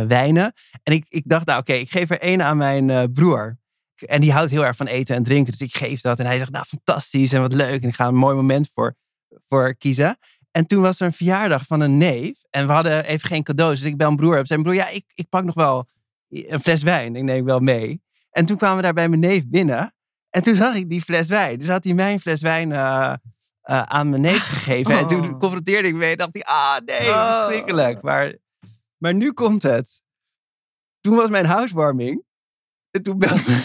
wijnen. 0.09 0.53
En 0.83 0.93
ik, 0.93 1.05
ik 1.09 1.23
dacht, 1.27 1.47
nou 1.47 1.61
oké, 1.61 1.73
ik 1.73 1.91
geef 1.91 2.11
er 2.11 2.21
één 2.21 2.43
aan 2.43 2.57
mijn 2.57 3.13
broer. 3.13 3.59
En 3.95 4.21
die 4.21 4.33
houdt 4.33 4.51
heel 4.51 4.65
erg 4.65 4.77
van 4.77 4.87
eten 4.87 5.17
en 5.17 5.23
drinken. 5.23 5.53
Dus 5.53 5.61
ik 5.61 5.77
geef 5.77 6.01
dat. 6.01 6.19
En 6.19 6.27
hij 6.27 6.39
zegt, 6.39 6.51
nou 6.51 6.65
fantastisch 6.65 7.33
en 7.33 7.41
wat 7.41 7.53
leuk. 7.53 7.83
En 7.83 7.89
ik 7.89 7.95
ga 7.95 8.07
een 8.07 8.15
mooi 8.15 8.37
moment 8.37 8.71
voor, 8.75 8.97
voor 9.49 9.75
kiezen. 9.75 10.19
En 10.51 10.67
toen 10.67 10.83
was 10.83 11.01
er 11.01 11.07
een 11.07 11.13
verjaardag 11.13 11.67
van 11.67 11.81
een 11.81 11.97
neef. 11.97 12.45
En 12.51 12.67
we 12.67 12.73
hadden 12.73 13.05
even 13.05 13.29
geen 13.29 13.43
cadeaus. 13.43 13.81
Dus 13.81 13.91
ik 13.91 13.97
bel 13.97 14.07
mijn 14.07 14.21
broer 14.21 14.39
op. 14.39 14.47
Zijn 14.47 14.63
broer, 14.63 14.75
ja, 14.75 14.89
ik, 14.89 15.05
ik 15.15 15.29
pak 15.29 15.45
nog 15.45 15.55
wel 15.55 15.89
een 16.29 16.61
fles 16.61 16.83
wijn. 16.83 17.17
Ik 17.17 17.23
neem 17.23 17.45
wel 17.45 17.61
mee. 17.61 18.03
En 18.31 18.47
toen 18.47 18.57
kwamen 18.57 18.77
we 18.77 18.83
daar 18.83 18.93
bij 18.93 19.09
mijn 19.09 19.21
neef 19.21 19.49
binnen. 19.49 19.95
En 20.31 20.43
toen 20.43 20.55
zag 20.55 20.75
ik 20.75 20.91
die 20.91 21.01
fles 21.01 21.29
wijn. 21.29 21.59
Dus 21.59 21.69
had 21.69 21.85
hij 21.85 21.95
mij 21.95 22.13
een 22.13 22.21
fles 22.21 22.41
wijn 22.41 22.71
uh, 22.71 22.79
uh, 22.79 23.83
aan 23.83 24.09
mijn 24.09 24.23
neef 24.23 24.43
gegeven. 24.43 24.93
Oh. 24.93 24.99
En 25.01 25.07
toen 25.07 25.33
oh. 25.33 25.39
confronteerde 25.39 25.89
ik 25.89 25.95
me 25.95 26.05
en 26.05 26.17
dacht 26.17 26.33
hij, 26.33 26.43
ah 26.43 26.77
nee, 26.85 27.09
oh. 27.09 27.37
verschrikkelijk. 27.37 28.03
Maar, 28.03 28.35
maar 28.97 29.15
nu 29.15 29.33
komt 29.33 29.63
het. 29.63 30.03
Toen 31.01 31.17
was 31.17 31.31
mijn 31.31 31.47
housewarming. 31.47 32.25
En 32.91 33.03
toen 33.03 33.19
belde, 33.19 33.63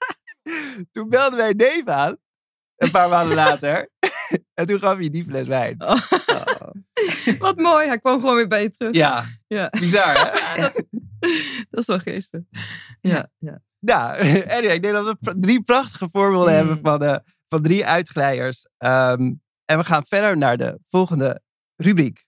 toen 0.92 1.08
belde 1.08 1.36
mijn 1.36 1.56
neef 1.56 1.86
aan. 1.86 2.16
Een 2.76 2.90
paar 2.90 3.08
maanden 3.08 3.34
later. 3.36 3.90
en 4.54 4.66
toen 4.66 4.78
gaf 4.78 4.96
hij 4.96 5.10
die 5.10 5.24
fles 5.24 5.46
wijn. 5.46 5.82
Oh. 5.82 6.00
Wat 7.38 7.56
mooi, 7.56 7.86
hij 7.86 7.98
kwam 7.98 8.20
gewoon 8.20 8.36
weer 8.36 8.48
bij 8.48 8.62
je 8.62 8.70
terug. 8.70 8.94
Ja, 8.94 9.24
ja. 9.46 9.68
bizar 9.80 10.14
hè? 10.14 10.60
dat 10.60 10.84
is 11.70 11.86
wel 11.86 11.98
geestig. 11.98 12.40
Ja, 13.00 13.30
ja. 13.38 13.62
Nou, 13.84 14.18
anyway, 14.48 14.74
ik 14.74 14.82
denk 14.82 14.94
dat 14.94 15.16
we 15.20 15.38
drie 15.40 15.62
prachtige 15.62 16.08
voorbeelden 16.10 16.52
mm. 16.52 16.56
hebben 16.56 16.78
van, 16.82 17.02
uh, 17.02 17.16
van 17.48 17.62
drie 17.62 17.86
uitglijers. 17.86 18.66
Um, 18.78 19.42
en 19.64 19.78
we 19.78 19.84
gaan 19.84 20.04
verder 20.06 20.36
naar 20.36 20.56
de 20.56 20.78
volgende 20.88 21.42
rubriek. 21.76 22.24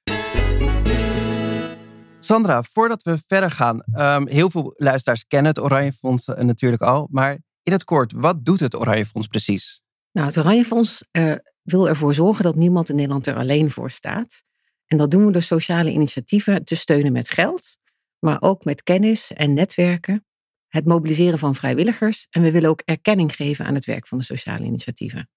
Sandra, 2.19 2.63
voordat 2.63 3.03
we 3.03 3.19
verder 3.27 3.51
gaan, 3.51 3.83
um, 3.95 4.29
heel 4.29 4.51
veel 4.51 4.73
luisteraars 4.75 5.27
kennen 5.27 5.53
het 5.53 5.61
Oranje 5.61 5.93
Fonds 5.93 6.29
uh, 6.29 6.37
natuurlijk 6.37 6.83
al. 6.83 7.09
Maar 7.11 7.39
in 7.63 7.73
het 7.73 7.85
kort, 7.85 8.13
wat 8.13 8.45
doet 8.45 8.61
het 8.61 8.75
Oranje 8.75 9.07
Fonds 9.07 9.29
precies? 9.29 9.81
Nou, 10.13 10.27
het 10.27 10.39
Oranje 10.39 10.65
Fonds 10.65 11.05
uh, 11.13 11.35
wil 11.63 11.89
ervoor 11.89 12.15
zorgen 12.15 12.45
dat 12.45 12.57
niemand 12.57 12.89
in 12.89 12.97
Nederland 12.97 13.27
er 13.27 13.37
alleen 13.37 13.71
voor 13.71 13.91
staat. 13.91 14.43
En 14.87 14.99
dat 14.99 15.11
doen 15.11 15.27
we 15.27 15.33
door 15.33 15.43
sociale 15.43 15.91
initiatieven 15.91 16.65
te 16.65 16.75
steunen 16.75 17.13
met 17.13 17.31
geld 17.31 17.77
maar 18.19 18.37
ook 18.41 18.65
met 18.65 18.83
kennis 18.83 19.33
en 19.33 19.55
netwerken, 19.55 20.25
het 20.69 20.85
mobiliseren 20.85 21.39
van 21.39 21.55
vrijwilligers 21.55 22.27
en 22.31 22.43
we 22.43 22.51
willen 22.51 22.71
ook 22.71 22.83
erkenning 22.85 23.35
geven 23.35 23.65
aan 23.65 23.75
het 23.75 23.85
werk 23.85 24.07
van 24.07 24.19
de 24.19 24.25
sociale 24.25 24.65
initiatieven. 24.65 25.29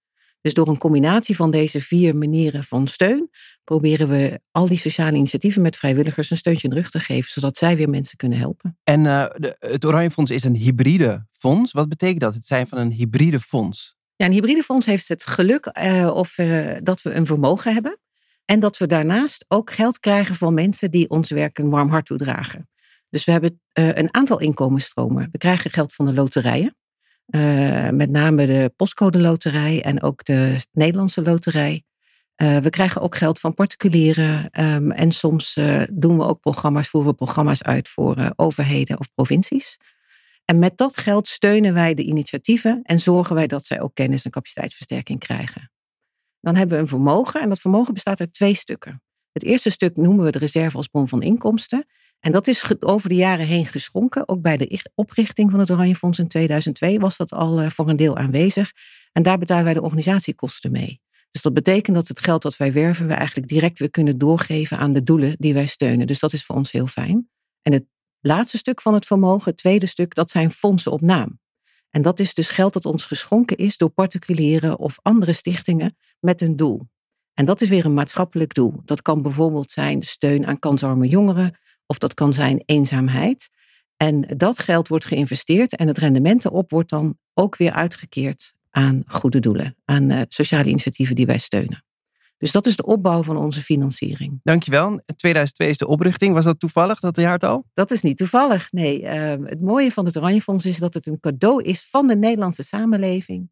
Dus 0.42 0.54
door 0.54 0.68
een 0.68 0.78
combinatie 0.78 1.36
van 1.36 1.52
deze 1.52 1.82
vier 1.82 2.16
manieren 2.16 2.64
van 2.64 2.88
steun 2.88 3.30
proberen 3.64 4.08
we 4.08 4.40
al 4.52 4.68
die 4.68 4.78
sociale 4.78 5.18
initiatieven 5.18 5.62
met 5.62 5.76
vrijwilligers 5.76 6.30
een 6.30 6.38
steuntje 6.38 6.68
in 6.68 6.74
de 6.74 6.80
rug 6.80 6.90
te 6.90 7.00
geven, 7.00 7.32
zodat 7.32 7.58
zij 7.58 7.78
weer 7.78 7.90
mensen 7.90 8.18
kunnen 8.18 8.38
helpen. 8.38 8.78
En 8.84 9.00
uh, 9.06 9.26
de, 9.36 9.56
het 9.60 9.86
Oranje 9.86 10.12
Fonds 10.12 10.32
is 10.32 10.44
een 10.44 10.56
hybride 10.56 11.28
fonds. 11.32 11.72
Wat 11.72 11.90
betekent 11.90 12.20
dat, 12.20 12.34
het 12.34 12.46
zijn 12.46 12.68
van 12.68 12.78
een 12.78 12.92
hybride 12.92 13.40
fonds? 13.40 13.98
Ja, 14.16 14.26
een 14.26 14.32
hybride 14.32 14.64
fonds 14.64 14.86
heeft 14.86 15.08
het 15.08 15.26
geluk 15.26 15.80
uh, 15.84 16.12
of, 16.14 16.38
uh, 16.38 16.78
dat 16.84 17.02
we 17.02 17.14
een 17.14 17.26
vermogen 17.26 17.74
hebben. 17.74 18.00
En 18.50 18.60
dat 18.60 18.78
we 18.78 18.88
daarnaast 18.88 19.46
ook 19.48 19.72
geld 19.72 20.00
krijgen 20.00 20.36
van 20.36 20.54
mensen 20.54 20.92
die 20.92 21.10
ons 21.10 21.30
werk 21.30 21.58
een 21.58 21.70
warm 21.70 21.90
hart 21.90 22.06
toedragen. 22.06 22.70
Dus 23.10 23.26
we 23.26 23.32
hebben 23.32 23.62
uh, 23.74 23.88
een 23.88 24.14
aantal 24.14 24.40
inkomensstromen. 24.40 25.30
We 25.32 25.38
krijgen 25.38 25.72
geld 25.72 25.94
van 25.94 26.06
de 26.06 26.14
loterijen. 26.14 26.76
Uh, 27.28 27.90
met 27.90 28.10
name 28.10 28.46
de 28.46 28.74
postcode 28.76 29.20
loterij 29.20 29.82
en 29.84 30.02
ook 30.02 30.24
de 30.26 30.56
Nederlandse 30.72 31.22
loterij. 31.22 31.84
Uh, 32.38 32.58
we 32.58 32.70
krijgen 32.70 33.02
ook 33.02 33.16
geld 33.16 33.40
van 33.40 33.54
particulieren. 33.54 34.50
Um, 34.60 34.92
en 34.92 35.12
soms 35.12 35.60
doen 35.92 36.18
we 36.18 36.24
ook 36.24 36.40
programma's, 36.40 36.88
voeren 36.88 37.10
we 37.10 37.16
programma's 37.16 37.64
uit 37.64 37.90
voor 37.90 38.32
overheden 38.36 39.00
of 39.00 39.14
provincies. 39.14 39.78
En 40.46 40.60
met 40.60 40.78
dat 40.78 40.98
geld 40.98 41.28
steunen 41.28 41.74
wij 41.74 41.94
de 41.94 42.04
initiatieven 42.04 42.80
en 42.84 43.00
zorgen 43.00 43.36
wij 43.36 43.48
dat 43.48 43.66
zij 43.66 43.82
ook 43.82 43.94
kennis 43.94 44.26
en 44.26 44.32
capaciteitsversterking 44.32 45.20
krijgen. 45.20 45.72
Dan 46.42 46.56
hebben 46.56 46.76
we 46.76 46.82
een 46.82 46.90
vermogen 46.90 47.42
en 47.42 47.50
dat 47.50 47.60
vermogen 47.60 47.94
bestaat 47.94 48.20
uit 48.20 48.34
twee 48.34 48.54
stukken. 48.54 49.02
Het 49.32 49.44
eerste 49.44 49.70
stuk 49.70 49.96
noemen 49.96 50.26
we 50.26 50.32
de 50.32 50.38
reserve 50.38 50.78
als 50.78 50.88
bron 50.88 51.08
van 51.08 51.22
inkomsten. 51.22 51.86
En 52.20 52.32
dat 52.32 52.48
is 52.48 52.82
over 52.82 53.10
de 53.10 53.16
jaren 53.16 53.46
heen 53.46 53.66
geschonken. 53.66 54.28
Ook 54.28 54.42
bij 54.42 54.58
de 54.58 54.90
oprichting 54.96 55.52
van 55.52 55.60
het 55.60 55.72
Oranje 55.72 55.96
Fonds 55.96 56.20
in 56.20 56.28
2002 56.28 57.00
was 57.00 57.18
dat 57.18 57.32
al 57.34 57.62
eh, 57.62 57.70
voor 57.70 57.90
een 57.90 57.96
deel 57.96 58.18
aanwezig. 58.18 58.72
En 59.12 59.24
daar 59.24 59.38
betalen 59.38 59.64
wij 59.64 59.74
de 59.74 59.82
organisatiekosten 59.82 60.72
mee. 60.72 61.02
Dus 61.32 61.42
dat 61.42 61.54
betekent 61.54 61.96
dat 61.96 62.08
het 62.08 62.20
geld 62.20 62.42
dat 62.42 62.58
wij 62.58 62.74
werven, 62.74 63.08
we 63.08 63.14
eigenlijk 63.14 63.48
direct 63.48 63.80
weer 63.80 63.90
kunnen 63.90 64.18
doorgeven 64.18 64.78
aan 64.78 64.94
de 64.94 65.04
doelen 65.04 65.36
die 65.38 65.54
wij 65.54 65.66
steunen. 65.66 66.08
Dus 66.08 66.20
dat 66.20 66.34
is 66.34 66.46
voor 66.46 66.56
ons 66.56 66.72
heel 66.72 66.88
fijn. 66.88 67.30
En 67.62 67.74
het 67.74 67.86
laatste 68.20 68.58
stuk 68.58 68.82
van 68.82 68.94
het 68.94 69.06
vermogen, 69.06 69.50
het 69.50 69.58
tweede 69.58 69.86
stuk, 69.86 70.16
dat 70.16 70.30
zijn 70.30 70.52
fondsen 70.52 70.92
op 70.92 71.02
naam. 71.02 71.40
En 71.90 72.02
dat 72.02 72.20
is 72.20 72.34
dus 72.34 72.50
geld 72.50 72.74
dat 72.74 72.86
ons 72.86 73.06
geschonken 73.06 73.58
is 73.58 73.78
door 73.78 73.90
particulieren 73.90 74.80
of 74.80 75.00
andere 75.02 75.34
stichtingen 75.34 75.98
met 76.20 76.42
een 76.42 76.56
doel. 76.56 76.88
En 77.34 77.46
dat 77.46 77.62
is 77.62 77.70
weer 77.70 77.86
een 77.86 77.94
maatschappelijk 77.94 78.54
doel. 78.54 78.82
Dat 78.86 79.02
kan 79.02 79.22
bijvoorbeeld 79.22 79.72
zijn 79.72 80.04
steun 80.04 80.46
aan 80.46 80.60
kansarme 80.60 81.08
jongeren, 81.08 81.58
of 81.86 81.98
dat 81.98 82.14
kan 82.14 82.34
zijn 82.34 82.64
eenzaamheid. 82.66 83.50
En 83.98 84.22
dat 84.38 84.60
geld 84.60 84.88
wordt 84.88 85.06
geïnvesteerd 85.06 85.76
en 85.76 85.88
het 85.88 85.98
rendement 85.98 86.46
erop 86.46 86.70
wordt 86.70 86.90
dan 86.90 87.18
ook 87.34 87.58
weer 87.58 87.72
uitgekeerd 87.72 88.54
aan 88.70 89.04
goede 89.08 89.40
doelen, 89.40 89.76
aan 89.86 90.12
uh, 90.12 90.22
sociale 90.28 90.70
initiatieven 90.70 91.16
die 91.16 91.26
wij 91.26 91.38
steunen. 91.38 91.84
Dus 92.40 92.52
dat 92.52 92.66
is 92.66 92.76
de 92.76 92.86
opbouw 92.86 93.24
van 93.24 93.38
onze 93.38 93.62
financiering. 93.62 94.40
Dankjewel. 94.44 95.02
2002 95.16 95.70
is 95.70 95.78
de 95.78 95.88
oprichting. 95.88 96.34
Was 96.34 96.46
dat 96.46 96.60
toevallig, 96.60 97.00
dat 97.00 97.16
jaartal? 97.16 97.66
Dat 97.74 97.92
is 97.92 98.02
niet 98.02 98.18
toevallig, 98.18 98.72
nee. 98.72 99.02
Uh, 99.02 99.10
het 99.44 99.62
mooie 99.62 99.92
van 99.92 100.06
het 100.06 100.18
Oranje 100.18 100.42
Fonds 100.42 100.66
is 100.66 100.78
dat 100.78 100.94
het 100.94 101.08
een 101.08 101.20
cadeau 101.20 101.64
is 101.64 101.88
van 101.90 102.08
de 102.08 102.16
Nederlandse 102.16 102.64
samenleving 102.64 103.50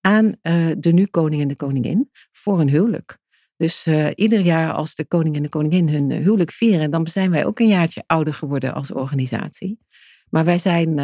aan 0.00 0.24
uh, 0.42 0.66
de 0.78 0.92
nu 0.92 1.06
koning 1.06 1.42
en 1.42 1.48
de 1.48 1.56
koningin 1.56 2.10
voor 2.32 2.60
een 2.60 2.68
huwelijk. 2.68 3.18
Dus 3.56 3.86
uh, 3.86 4.08
ieder 4.14 4.40
jaar 4.40 4.72
als 4.72 4.94
de 4.94 5.04
koning 5.04 5.36
en 5.36 5.42
de 5.42 5.48
koningin 5.48 5.88
hun 5.88 6.10
eh, 6.10 6.18
huwelijk 6.18 6.52
vieren, 6.52 6.90
dan 6.90 7.06
zijn 7.06 7.30
wij 7.30 7.46
ook 7.46 7.58
een 7.58 7.68
jaartje 7.68 8.04
ouder 8.06 8.34
geworden 8.34 8.74
als 8.74 8.92
organisatie. 8.92 9.78
Maar 10.30 10.44
wij 10.44 10.58
zijn, 10.58 10.94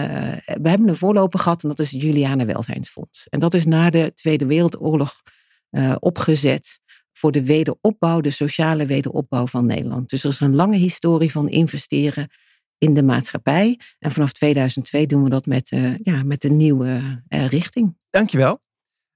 we 0.45 0.69
hebben 0.69 0.89
een 0.89 0.97
voorloper 0.97 1.39
gehad 1.39 1.63
en 1.63 1.69
dat 1.69 1.79
is 1.79 1.91
het 1.91 2.01
Juliane 2.01 2.45
Welzijnsfonds. 2.45 3.29
En 3.29 3.41
dat 3.41 3.55
is 3.55 3.65
na 3.65 3.91
de 3.91 4.13
Tweede 4.15 4.47
Wereldoorlog 4.47 5.23
opgezet 5.99 6.81
voor 7.17 7.33
de 7.33 7.45
wederopbouw, 7.45 8.21
de 8.21 8.31
sociale 8.31 8.87
wederopbouw 8.87 9.47
van 9.47 9.67
Nederland. 9.67 10.11
Dus 10.11 10.25
er 10.25 10.31
is 10.31 10.41
een 10.41 10.55
lange 10.55 10.77
historie 10.77 11.31
van 11.31 11.49
investeren 11.49 12.29
in 12.79 12.95
de 12.95 13.03
maatschappij. 13.03 13.81
En 13.99 14.11
vanaf 14.11 14.33
2002 14.33 15.07
doen 15.07 15.23
we 15.23 15.31
dat 15.31 15.47
met, 15.47 15.73
uh, 15.73 15.97
ja, 15.99 16.23
met 16.23 16.45
een 16.45 16.57
nieuwe 16.57 17.23
uh, 17.29 17.47
richting. 17.47 17.97
Dankjewel. 18.11 18.63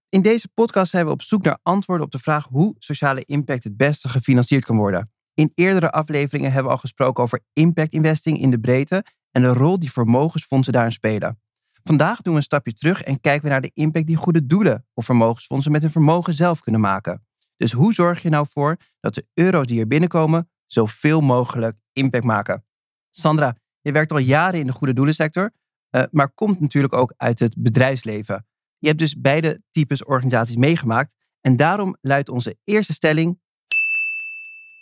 In 0.08 0.22
deze 0.22 0.48
podcast 0.54 0.90
zijn 0.90 1.04
we 1.04 1.10
op 1.10 1.22
zoek 1.22 1.42
naar 1.42 1.58
antwoorden 1.62 2.06
op 2.06 2.12
de 2.12 2.18
vraag 2.18 2.46
hoe 2.50 2.74
sociale 2.78 3.24
impact 3.24 3.64
het 3.64 3.76
beste 3.76 4.08
gefinancierd 4.08 4.64
kan 4.64 4.76
worden. 4.76 5.12
In 5.34 5.52
eerdere 5.54 5.90
afleveringen 5.90 6.52
hebben 6.52 6.66
we 6.66 6.72
al 6.72 6.80
gesproken 6.80 7.22
over 7.22 7.40
impact 7.52 7.92
investing 7.92 8.38
in 8.40 8.50
de 8.50 8.60
breedte 8.60 9.04
en 9.30 9.42
de 9.42 9.52
rol 9.52 9.78
die 9.78 9.92
vermogensfondsen 9.92 10.72
daarin 10.72 10.92
spelen. 10.92 11.40
Vandaag 11.82 12.22
doen 12.22 12.32
we 12.32 12.38
een 12.38 12.44
stapje 12.44 12.74
terug 12.74 13.02
en 13.02 13.20
kijken 13.20 13.44
we 13.44 13.50
naar 13.50 13.60
de 13.60 13.70
impact 13.74 14.06
die 14.06 14.16
goede 14.16 14.46
doelen 14.46 14.86
of 14.94 15.04
vermogensfondsen 15.04 15.72
met 15.72 15.82
hun 15.82 15.90
vermogen 15.90 16.34
zelf 16.34 16.60
kunnen 16.60 16.80
maken. 16.80 17.26
Dus 17.58 17.72
hoe 17.72 17.94
zorg 17.94 18.22
je 18.22 18.28
nou 18.28 18.46
voor 18.50 18.76
dat 19.00 19.14
de 19.14 19.26
euro's 19.34 19.66
die 19.66 19.80
er 19.80 19.86
binnenkomen 19.86 20.50
zoveel 20.66 21.20
mogelijk 21.20 21.76
impact 21.92 22.24
maken? 22.24 22.64
Sandra, 23.10 23.56
je 23.80 23.92
werkt 23.92 24.12
al 24.12 24.18
jaren 24.18 24.60
in 24.60 24.66
de 24.66 24.72
goede 24.72 24.92
doelensector, 24.92 25.52
uh, 25.90 26.02
maar 26.10 26.30
komt 26.30 26.60
natuurlijk 26.60 26.94
ook 26.94 27.14
uit 27.16 27.38
het 27.38 27.54
bedrijfsleven. 27.58 28.46
Je 28.78 28.86
hebt 28.86 28.98
dus 28.98 29.20
beide 29.20 29.62
types 29.70 30.04
organisaties 30.04 30.56
meegemaakt 30.56 31.14
en 31.40 31.56
daarom 31.56 31.96
luidt 32.00 32.28
onze 32.28 32.56
eerste 32.64 32.92
stelling: 32.92 33.40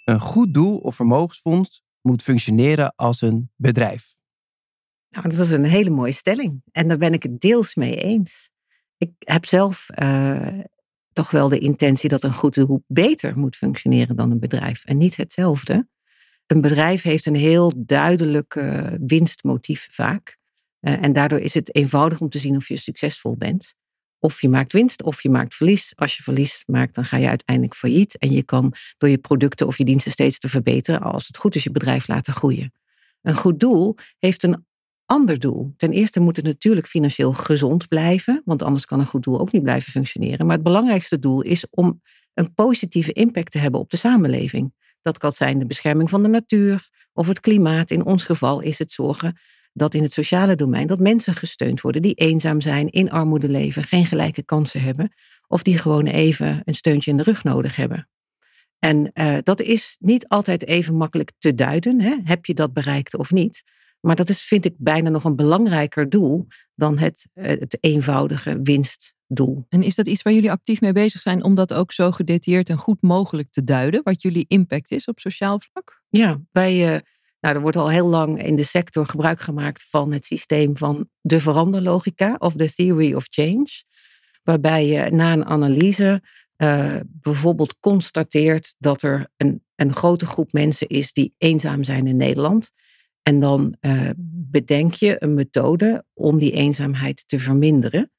een 0.04 0.20
goed 0.20 0.54
doel 0.54 0.78
of 0.78 0.96
vermogensfonds 0.96 1.82
moet 2.00 2.22
functioneren 2.22 2.94
als 2.96 3.20
een 3.20 3.50
bedrijf. 3.56 4.16
Nou, 5.08 5.28
dat 5.28 5.38
is 5.38 5.50
een 5.50 5.64
hele 5.64 5.90
mooie 5.90 6.12
stelling. 6.12 6.62
En 6.72 6.88
daar 6.88 6.98
ben 6.98 7.12
ik 7.12 7.22
het 7.22 7.40
deels 7.40 7.74
mee 7.74 7.96
eens. 7.96 8.50
Ik 8.96 9.12
heb 9.18 9.46
zelf 9.46 9.88
uh, 10.02 10.60
toch 11.16 11.30
wel 11.30 11.48
de 11.48 11.58
intentie 11.58 12.08
dat 12.08 12.22
een 12.22 12.34
goed 12.34 12.54
doel 12.54 12.84
beter 12.86 13.38
moet 13.38 13.56
functioneren 13.56 14.16
dan 14.16 14.30
een 14.30 14.38
bedrijf. 14.38 14.84
En 14.84 14.98
niet 14.98 15.16
hetzelfde. 15.16 15.88
Een 16.46 16.60
bedrijf 16.60 17.02
heeft 17.02 17.26
een 17.26 17.36
heel 17.36 17.72
duidelijk 17.76 18.54
winstmotief 19.06 19.88
vaak. 19.90 20.38
Uh, 20.80 21.02
en 21.02 21.12
daardoor 21.12 21.38
is 21.38 21.54
het 21.54 21.74
eenvoudig 21.74 22.20
om 22.20 22.28
te 22.28 22.38
zien 22.38 22.56
of 22.56 22.68
je 22.68 22.76
succesvol 22.76 23.36
bent. 23.36 23.74
Of 24.18 24.40
je 24.40 24.48
maakt 24.48 24.72
winst 24.72 25.02
of 25.02 25.22
je 25.22 25.30
maakt 25.30 25.54
verlies. 25.54 25.92
Als 25.94 26.16
je 26.16 26.22
verlies 26.22 26.62
maakt, 26.66 26.94
dan 26.94 27.04
ga 27.04 27.16
je 27.16 27.28
uiteindelijk 27.28 27.76
failliet. 27.76 28.18
En 28.18 28.30
je 28.30 28.42
kan 28.42 28.74
door 28.98 29.08
je 29.08 29.18
producten 29.18 29.66
of 29.66 29.78
je 29.78 29.84
diensten 29.84 30.12
steeds 30.12 30.38
te 30.38 30.48
verbeteren, 30.48 31.00
als 31.00 31.26
het 31.26 31.36
goed 31.36 31.54
is, 31.54 31.64
je 31.64 31.70
bedrijf 31.70 32.08
laten 32.08 32.32
groeien. 32.32 32.72
Een 33.22 33.36
goed 33.36 33.60
doel 33.60 33.94
heeft 34.18 34.42
een 34.42 34.65
ander 35.06 35.38
doel. 35.38 35.74
Ten 35.76 35.92
eerste 35.92 36.20
moet 36.20 36.36
het 36.36 36.44
natuurlijk 36.44 36.86
financieel 36.86 37.32
gezond 37.32 37.88
blijven, 37.88 38.42
want 38.44 38.62
anders 38.62 38.86
kan 38.86 39.00
een 39.00 39.06
goed 39.06 39.22
doel 39.22 39.40
ook 39.40 39.52
niet 39.52 39.62
blijven 39.62 39.92
functioneren. 39.92 40.46
Maar 40.46 40.54
het 40.54 40.64
belangrijkste 40.64 41.18
doel 41.18 41.42
is 41.42 41.66
om 41.70 42.02
een 42.34 42.54
positieve 42.54 43.12
impact 43.12 43.50
te 43.50 43.58
hebben 43.58 43.80
op 43.80 43.90
de 43.90 43.96
samenleving. 43.96 44.74
Dat 45.02 45.18
kan 45.18 45.32
zijn 45.32 45.58
de 45.58 45.66
bescherming 45.66 46.10
van 46.10 46.22
de 46.22 46.28
natuur 46.28 46.88
of 47.12 47.28
het 47.28 47.40
klimaat. 47.40 47.90
In 47.90 48.04
ons 48.04 48.24
geval 48.24 48.60
is 48.60 48.78
het 48.78 48.92
zorgen 48.92 49.38
dat 49.72 49.94
in 49.94 50.02
het 50.02 50.12
sociale 50.12 50.54
domein 50.54 50.86
dat 50.86 50.98
mensen 50.98 51.34
gesteund 51.34 51.80
worden 51.80 52.02
die 52.02 52.14
eenzaam 52.14 52.60
zijn, 52.60 52.88
in 52.88 53.10
armoede 53.10 53.48
leven, 53.48 53.82
geen 53.82 54.06
gelijke 54.06 54.44
kansen 54.44 54.80
hebben 54.80 55.12
of 55.46 55.62
die 55.62 55.78
gewoon 55.78 56.06
even 56.06 56.62
een 56.64 56.74
steuntje 56.74 57.10
in 57.10 57.16
de 57.16 57.22
rug 57.22 57.44
nodig 57.44 57.76
hebben. 57.76 58.08
En 58.78 59.10
uh, 59.14 59.36
dat 59.42 59.60
is 59.60 59.96
niet 60.00 60.28
altijd 60.28 60.66
even 60.66 60.96
makkelijk 60.96 61.32
te 61.38 61.54
duiden. 61.54 62.00
Hè? 62.00 62.16
Heb 62.24 62.46
je 62.46 62.54
dat 62.54 62.72
bereikt 62.72 63.16
of 63.16 63.30
niet? 63.30 63.62
Maar 64.06 64.16
dat 64.16 64.28
is, 64.28 64.40
vind 64.40 64.64
ik, 64.64 64.74
bijna 64.78 65.08
nog 65.08 65.24
een 65.24 65.36
belangrijker 65.36 66.08
doel 66.08 66.46
dan 66.74 66.98
het, 66.98 67.26
eh, 67.32 67.48
het 67.48 67.78
eenvoudige 67.80 68.60
winstdoel. 68.62 69.66
En 69.68 69.82
is 69.82 69.94
dat 69.94 70.06
iets 70.06 70.22
waar 70.22 70.32
jullie 70.32 70.50
actief 70.50 70.80
mee 70.80 70.92
bezig 70.92 71.20
zijn 71.20 71.42
om 71.42 71.54
dat 71.54 71.72
ook 71.72 71.92
zo 71.92 72.10
gedetailleerd 72.10 72.68
en 72.68 72.78
goed 72.78 73.02
mogelijk 73.02 73.50
te 73.50 73.64
duiden? 73.64 74.00
Wat 74.02 74.22
jullie 74.22 74.44
impact 74.48 74.90
is 74.90 75.06
op 75.06 75.18
sociaal 75.18 75.60
vlak? 75.70 76.02
Ja, 76.08 76.40
wij. 76.52 76.94
Uh, 76.94 77.00
nou, 77.40 77.54
er 77.54 77.60
wordt 77.60 77.76
al 77.76 77.90
heel 77.90 78.06
lang 78.08 78.42
in 78.42 78.56
de 78.56 78.64
sector 78.64 79.06
gebruik 79.06 79.40
gemaakt 79.40 79.86
van 79.90 80.12
het 80.12 80.24
systeem 80.24 80.76
van 80.76 81.08
de 81.20 81.40
veranderlogica 81.40 82.36
of 82.38 82.54
de 82.54 82.74
theory 82.74 83.14
of 83.14 83.26
change. 83.30 83.68
Waarbij 84.42 84.86
je 84.86 85.10
na 85.10 85.32
een 85.32 85.46
analyse 85.46 86.22
uh, 86.56 86.96
bijvoorbeeld 87.04 87.76
constateert 87.80 88.74
dat 88.78 89.02
er 89.02 89.30
een, 89.36 89.64
een 89.74 89.94
grote 89.94 90.26
groep 90.26 90.52
mensen 90.52 90.86
is 90.86 91.12
die 91.12 91.34
eenzaam 91.38 91.84
zijn 91.84 92.06
in 92.06 92.16
Nederland. 92.16 92.72
En 93.26 93.40
dan 93.40 93.76
uh, 93.80 94.10
bedenk 94.50 94.94
je 94.94 95.22
een 95.22 95.34
methode 95.34 96.04
om 96.14 96.38
die 96.38 96.52
eenzaamheid 96.52 97.28
te 97.28 97.38
verminderen. 97.38 98.10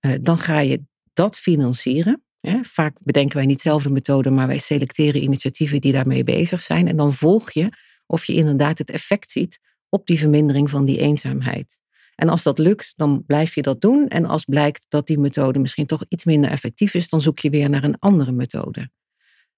Uh, 0.00 0.12
dan 0.20 0.38
ga 0.38 0.60
je 0.60 0.82
dat 1.12 1.36
financieren. 1.38 2.22
Hè. 2.40 2.58
Vaak 2.62 2.96
bedenken 3.02 3.36
wij 3.36 3.46
niet 3.46 3.60
zelf 3.60 3.82
de 3.82 3.90
methode, 3.90 4.30
maar 4.30 4.46
wij 4.46 4.58
selecteren 4.58 5.22
initiatieven 5.22 5.80
die 5.80 5.92
daarmee 5.92 6.24
bezig 6.24 6.62
zijn. 6.62 6.88
En 6.88 6.96
dan 6.96 7.12
volg 7.12 7.50
je 7.50 7.68
of 8.06 8.24
je 8.24 8.32
inderdaad 8.32 8.78
het 8.78 8.90
effect 8.90 9.30
ziet 9.30 9.60
op 9.88 10.06
die 10.06 10.18
vermindering 10.18 10.70
van 10.70 10.84
die 10.84 10.98
eenzaamheid. 10.98 11.78
En 12.14 12.28
als 12.28 12.42
dat 12.42 12.58
lukt, 12.58 12.92
dan 12.96 13.24
blijf 13.26 13.54
je 13.54 13.62
dat 13.62 13.80
doen. 13.80 14.08
En 14.08 14.24
als 14.24 14.44
blijkt 14.44 14.86
dat 14.88 15.06
die 15.06 15.18
methode 15.18 15.58
misschien 15.58 15.86
toch 15.86 16.04
iets 16.08 16.24
minder 16.24 16.50
effectief 16.50 16.94
is, 16.94 17.08
dan 17.08 17.20
zoek 17.20 17.38
je 17.38 17.50
weer 17.50 17.70
naar 17.70 17.84
een 17.84 17.98
andere 17.98 18.32
methode. 18.32 18.90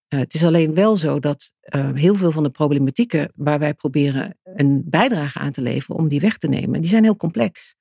Uh, 0.09 0.21
het 0.21 0.35
is 0.35 0.45
alleen 0.45 0.75
wel 0.75 0.97
zo 0.97 1.19
dat 1.19 1.53
uh, 1.75 1.93
heel 1.93 2.15
veel 2.15 2.31
van 2.31 2.43
de 2.43 2.50
problematieken 2.50 3.33
waar 3.35 3.59
wij 3.59 3.75
proberen 3.75 4.38
een 4.43 4.83
bijdrage 4.85 5.38
aan 5.38 5.53
te 5.53 5.62
leveren 5.62 5.97
om 5.97 6.09
die 6.09 6.21
weg 6.21 6.37
te 6.37 6.49
nemen, 6.49 6.81
die 6.81 6.91
zijn 6.91 7.05
heel 7.05 7.17
complex. 7.17 7.75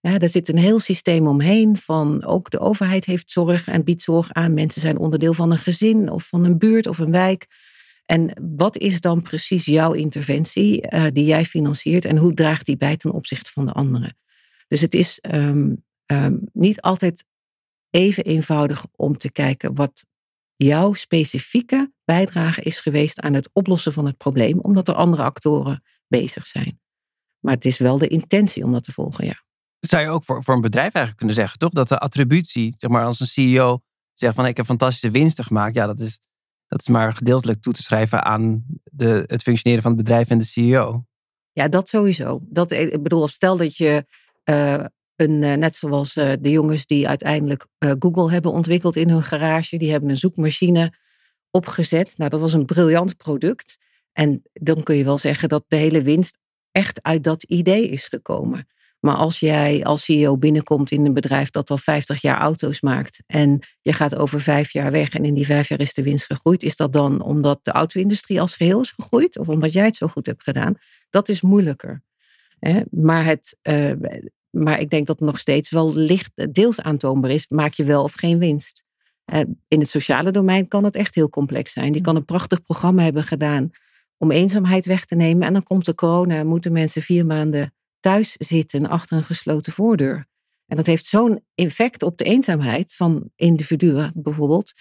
Ja, 0.00 0.18
er 0.18 0.28
zit 0.28 0.48
een 0.48 0.58
heel 0.58 0.80
systeem 0.80 1.26
omheen 1.26 1.76
van 1.76 2.24
ook 2.24 2.50
de 2.50 2.58
overheid 2.58 3.04
heeft 3.04 3.30
zorg 3.30 3.66
en 3.66 3.84
biedt 3.84 4.02
zorg 4.02 4.32
aan. 4.32 4.54
Mensen 4.54 4.80
zijn 4.80 4.98
onderdeel 4.98 5.34
van 5.34 5.50
een 5.50 5.58
gezin 5.58 6.10
of 6.10 6.26
van 6.26 6.44
een 6.44 6.58
buurt 6.58 6.86
of 6.86 6.98
een 6.98 7.10
wijk. 7.10 7.46
En 8.06 8.30
wat 8.56 8.76
is 8.78 9.00
dan 9.00 9.22
precies 9.22 9.64
jouw 9.64 9.92
interventie 9.92 10.92
uh, 10.94 11.04
die 11.12 11.24
jij 11.24 11.44
financiert 11.44 12.04
en 12.04 12.16
hoe 12.16 12.34
draagt 12.34 12.66
die 12.66 12.76
bij 12.76 12.96
ten 12.96 13.12
opzichte 13.12 13.50
van 13.50 13.66
de 13.66 13.72
anderen? 13.72 14.16
Dus 14.68 14.80
het 14.80 14.94
is 14.94 15.18
um, 15.34 15.84
um, 16.06 16.40
niet 16.52 16.80
altijd 16.80 17.24
even 17.90 18.24
eenvoudig 18.24 18.86
om 18.96 19.18
te 19.18 19.32
kijken 19.32 19.74
wat 19.74 20.04
jouw 20.58 20.92
specifieke 20.92 21.92
bijdrage 22.04 22.62
is 22.62 22.80
geweest 22.80 23.20
aan 23.20 23.34
het 23.34 23.50
oplossen 23.52 23.92
van 23.92 24.06
het 24.06 24.16
probleem, 24.16 24.58
omdat 24.58 24.88
er 24.88 24.94
andere 24.94 25.22
actoren 25.22 25.82
bezig 26.08 26.46
zijn. 26.46 26.80
Maar 27.38 27.54
het 27.54 27.64
is 27.64 27.78
wel 27.78 27.98
de 27.98 28.08
intentie 28.08 28.64
om 28.64 28.72
dat 28.72 28.84
te 28.84 28.92
volgen, 28.92 29.26
ja. 29.26 29.44
Zou 29.80 30.02
je 30.02 30.08
ook 30.08 30.24
voor, 30.24 30.44
voor 30.44 30.54
een 30.54 30.60
bedrijf 30.60 30.92
eigenlijk 30.92 31.16
kunnen 31.16 31.34
zeggen, 31.34 31.58
toch? 31.58 31.70
Dat 31.70 31.88
de 31.88 31.98
attributie, 31.98 32.74
zeg 32.78 32.90
maar, 32.90 33.04
als 33.04 33.20
een 33.20 33.26
CEO 33.26 33.80
zegt 34.14 34.34
van 34.34 34.46
ik 34.46 34.56
heb 34.56 34.66
fantastische 34.66 35.10
winsten 35.10 35.44
gemaakt, 35.44 35.74
ja, 35.74 35.86
dat 35.86 36.00
is, 36.00 36.20
dat 36.66 36.80
is 36.80 36.88
maar 36.88 37.12
gedeeltelijk 37.12 37.62
toe 37.62 37.72
te 37.72 37.82
schrijven 37.82 38.24
aan 38.24 38.64
de, 38.84 39.24
het 39.26 39.42
functioneren 39.42 39.82
van 39.82 39.92
het 39.92 40.00
bedrijf 40.00 40.28
en 40.28 40.38
de 40.38 40.44
CEO. 40.44 41.04
Ja, 41.52 41.68
dat 41.68 41.88
sowieso. 41.88 42.40
Dat, 42.42 42.70
ik 42.70 43.02
bedoel, 43.02 43.28
stel 43.28 43.56
dat 43.56 43.76
je 43.76 44.06
uh, 44.44 44.84
een, 45.20 45.42
uh, 45.42 45.54
net 45.54 45.74
zoals 45.74 46.16
uh, 46.16 46.32
de 46.40 46.50
jongens 46.50 46.86
die 46.86 47.08
uiteindelijk 47.08 47.66
Google 47.98 48.30
hebben 48.30 48.52
ontwikkeld 48.52 48.96
in 48.96 49.10
hun 49.10 49.22
garage, 49.22 49.76
die 49.76 49.90
hebben 49.90 50.10
een 50.10 50.16
zoekmachine 50.16 50.92
opgezet. 51.50 52.14
Nou, 52.16 52.30
dat 52.30 52.40
was 52.40 52.52
een 52.52 52.64
briljant 52.64 53.16
product. 53.16 53.78
En 54.12 54.42
dan 54.52 54.82
kun 54.82 54.96
je 54.96 55.04
wel 55.04 55.18
zeggen 55.18 55.48
dat 55.48 55.64
de 55.68 55.76
hele 55.76 56.02
winst 56.02 56.38
echt 56.72 57.02
uit 57.02 57.24
dat 57.24 57.42
idee 57.42 57.88
is 57.88 58.06
gekomen. 58.06 58.68
Maar 59.00 59.14
als 59.14 59.40
jij 59.40 59.84
als 59.84 60.04
CEO 60.04 60.36
binnenkomt 60.36 60.90
in 60.90 61.06
een 61.06 61.14
bedrijf 61.14 61.50
dat 61.50 61.70
al 61.70 61.78
50 61.78 62.20
jaar 62.22 62.38
auto's 62.38 62.80
maakt 62.80 63.22
en 63.26 63.58
je 63.80 63.92
gaat 63.92 64.16
over 64.16 64.40
vijf 64.40 64.72
jaar 64.72 64.90
weg 64.90 65.14
en 65.14 65.24
in 65.24 65.34
die 65.34 65.46
vijf 65.46 65.68
jaar 65.68 65.80
is 65.80 65.94
de 65.94 66.02
winst 66.02 66.26
gegroeid, 66.26 66.62
is 66.62 66.76
dat 66.76 66.92
dan 66.92 67.22
omdat 67.22 67.58
de 67.64 67.70
auto-industrie 67.70 68.40
als 68.40 68.56
geheel 68.56 68.80
is 68.80 68.90
gegroeid 68.90 69.38
of 69.38 69.48
omdat 69.48 69.72
jij 69.72 69.84
het 69.84 69.96
zo 69.96 70.06
goed 70.06 70.26
hebt 70.26 70.42
gedaan? 70.42 70.74
Dat 71.10 71.28
is 71.28 71.40
moeilijker. 71.40 72.02
Maar, 72.90 73.24
het, 73.24 73.56
maar 74.50 74.80
ik 74.80 74.90
denk 74.90 75.06
dat 75.06 75.18
het 75.18 75.28
nog 75.28 75.38
steeds 75.38 75.70
wel 75.70 75.94
licht 75.94 76.54
deels 76.54 76.80
aantoonbaar 76.80 77.30
is, 77.30 77.48
maak 77.48 77.72
je 77.72 77.84
wel 77.84 78.02
of 78.02 78.12
geen 78.12 78.38
winst. 78.38 78.84
Uh, 79.32 79.40
in 79.68 79.80
het 79.80 79.88
sociale 79.88 80.30
domein 80.30 80.68
kan 80.68 80.84
het 80.84 80.96
echt 80.96 81.14
heel 81.14 81.28
complex 81.28 81.72
zijn. 81.72 81.92
Die 81.92 82.02
kan 82.02 82.16
een 82.16 82.24
prachtig 82.24 82.62
programma 82.62 83.02
hebben 83.02 83.24
gedaan 83.24 83.70
om 84.16 84.30
eenzaamheid 84.30 84.86
weg 84.86 85.04
te 85.04 85.16
nemen 85.16 85.46
en 85.46 85.52
dan 85.52 85.62
komt 85.62 85.86
de 85.86 85.94
corona 85.94 86.36
en 86.36 86.46
moeten 86.46 86.72
mensen 86.72 87.02
vier 87.02 87.26
maanden 87.26 87.74
thuis 88.00 88.34
zitten 88.38 88.88
achter 88.88 89.16
een 89.16 89.24
gesloten 89.24 89.72
voordeur. 89.72 90.26
En 90.66 90.76
dat 90.76 90.86
heeft 90.86 91.06
zo'n 91.06 91.44
effect 91.54 92.02
op 92.02 92.18
de 92.18 92.24
eenzaamheid 92.24 92.94
van 92.94 93.30
individuen 93.36 94.12
bijvoorbeeld, 94.14 94.72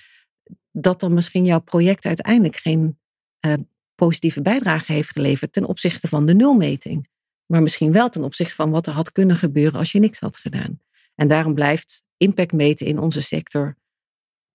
dat 0.71 0.99
dan 0.99 1.13
misschien 1.13 1.45
jouw 1.45 1.59
project 1.59 2.05
uiteindelijk 2.05 2.55
geen 2.55 2.99
uh, 3.45 3.53
positieve 3.95 4.41
bijdrage 4.41 4.91
heeft 4.91 5.09
geleverd 5.09 5.53
ten 5.53 5.65
opzichte 5.65 6.07
van 6.07 6.25
de 6.25 6.33
nulmeting. 6.33 7.09
Maar 7.47 7.61
misschien 7.61 7.91
wel 7.91 8.09
ten 8.09 8.23
opzichte 8.23 8.55
van 8.55 8.69
wat 8.69 8.87
er 8.87 8.93
had 8.93 9.11
kunnen 9.11 9.35
gebeuren 9.35 9.79
als 9.79 9.91
je 9.91 9.99
niks 9.99 10.19
had 10.19 10.37
gedaan. 10.37 10.79
En 11.15 11.27
daarom 11.27 11.53
blijft 11.53 12.03
impact 12.17 12.51
meten 12.51 12.85
in 12.85 12.99
onze 12.99 13.21
sector 13.21 13.77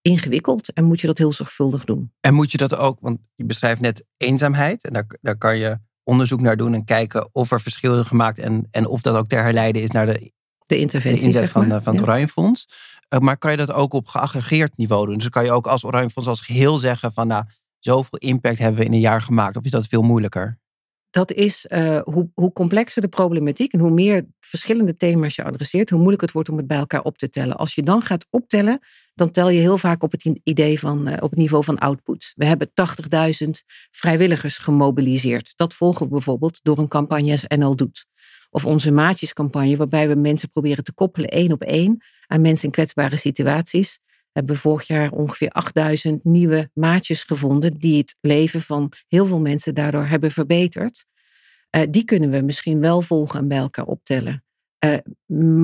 ingewikkeld 0.03 0.73
en 0.73 0.85
moet 0.85 1.01
je 1.01 1.07
dat 1.07 1.19
heel 1.19 1.33
zorgvuldig 1.33 1.85
doen. 1.85 2.13
En 2.21 2.35
moet 2.35 2.51
je 2.51 2.59
dat 2.59 2.77
ook, 2.77 3.01
want 3.01 3.19
je 3.35 3.45
beschrijft 3.45 3.81
net 3.81 4.05
eenzaamheid 4.17 4.85
en 4.85 4.93
daar, 4.93 5.07
daar 5.21 5.39
kan 5.39 5.59
je 5.59 5.79
onderzoek 6.03 6.41
naar 6.41 6.57
doen 6.57 6.75
en 6.75 6.85
kijken 6.85 7.29
of 7.35 7.51
er 7.51 7.61
verschillen 7.61 8.07
gemaakt 8.07 8.39
en, 8.39 8.67
en 8.71 8.87
of 8.87 9.03
dat 9.03 9.17
ook 9.17 9.27
ter 9.27 9.43
herleiden 9.43 9.83
is 9.83 9.91
naar 9.91 10.07
de, 10.07 10.33
de 10.67 10.79
interventie 10.79 11.21
de 11.21 11.27
inzet 11.27 11.51
van, 11.51 11.83
van 11.83 11.95
het 11.95 12.03
Oranje 12.03 12.29
Fonds. 12.29 12.69
Uh, 13.09 13.21
maar 13.21 13.39
kan 13.39 13.51
je 13.51 13.57
dat 13.57 13.73
ook 13.73 13.93
op 13.93 14.07
geaggregeerd 14.07 14.77
niveau 14.77 15.07
doen? 15.07 15.19
Dus 15.19 15.29
kan 15.29 15.45
je 15.45 15.53
ook 15.53 15.67
als 15.67 15.85
Oranje 15.85 16.11
Fonds 16.11 16.29
als 16.29 16.41
geheel 16.41 16.79
zeggen 16.79 17.13
van 17.13 17.27
nou, 17.27 17.45
zoveel 17.79 18.19
impact 18.19 18.59
hebben 18.59 18.81
we 18.81 18.87
in 18.87 18.93
een 18.93 19.01
jaar 19.01 19.23
gemaakt? 19.23 19.57
Of 19.57 19.65
is 19.65 19.71
dat 19.71 19.87
veel 19.87 20.03
moeilijker? 20.03 20.61
Dat 21.13 21.33
is 21.33 21.67
uh, 21.69 22.01
hoe, 22.05 22.31
hoe 22.35 22.53
complexer 22.53 23.03
de 23.03 23.09
problematiek 23.09 23.73
en 23.73 23.81
hoe 23.81 23.91
meer 23.91 24.27
verschillende 24.41 24.97
thema's 24.97 25.35
je 25.35 25.45
adresseert, 25.45 25.91
hoe 25.91 25.99
moeilijker 25.99 26.27
het 26.27 26.37
wordt 26.37 26.49
om 26.49 26.57
het 26.57 26.67
bij 26.67 26.77
elkaar 26.77 27.03
op 27.03 27.19
te 27.19 27.29
tellen. 27.29 27.57
Als 27.57 27.75
je 27.75 27.83
dan 27.83 28.03
gaat 28.03 28.27
optellen, 28.31 28.79
dan 29.15 29.31
tel 29.31 29.49
je 29.49 29.61
heel 29.61 29.79
vaak 29.79 30.03
op 30.03 30.13
het 30.13 30.41
idee 30.43 30.79
van, 30.79 31.09
uh, 31.09 31.15
op 31.21 31.31
het 31.31 31.39
niveau 31.39 31.65
van 31.65 31.79
output. 31.79 32.33
We 32.37 32.45
hebben 32.45 32.71
80.000 33.45 33.51
vrijwilligers 33.91 34.59
gemobiliseerd. 34.59 35.53
Dat 35.57 35.75
volgen 35.75 36.07
we 36.07 36.13
bijvoorbeeld 36.13 36.61
door 36.63 36.79
een 36.79 36.89
campagne 36.89 37.33
als 37.33 37.45
NL 37.47 37.77
Doet. 37.77 38.07
Of 38.51 38.67
onze 38.67 38.91
maatjescampagne, 38.91 39.77
waarbij 39.77 40.09
we 40.09 40.15
mensen 40.15 40.49
proberen 40.49 40.85
te 40.85 40.93
koppelen 40.93 41.29
één 41.29 41.53
op 41.53 41.63
één 41.63 42.05
aan 42.27 42.41
mensen 42.41 42.65
in 42.65 42.71
kwetsbare 42.71 43.17
situaties 43.17 43.99
hebben 44.33 44.57
vorig 44.57 44.87
jaar 44.87 45.11
ongeveer 45.11 45.49
8000 45.49 46.25
nieuwe 46.25 46.71
maatjes 46.75 47.23
gevonden 47.23 47.79
die 47.79 47.99
het 47.99 48.17
leven 48.21 48.61
van 48.61 48.93
heel 49.09 49.27
veel 49.27 49.41
mensen 49.41 49.75
daardoor 49.75 50.05
hebben 50.05 50.31
verbeterd. 50.31 51.05
Uh, 51.77 51.83
die 51.91 52.05
kunnen 52.05 52.31
we 52.31 52.41
misschien 52.41 52.81
wel 52.81 53.03
volgen 53.03 53.41
en 53.41 53.49
bij 53.49 53.59
elkaar 53.59 53.87
optellen. 53.87 54.45
Uh, 54.85 54.97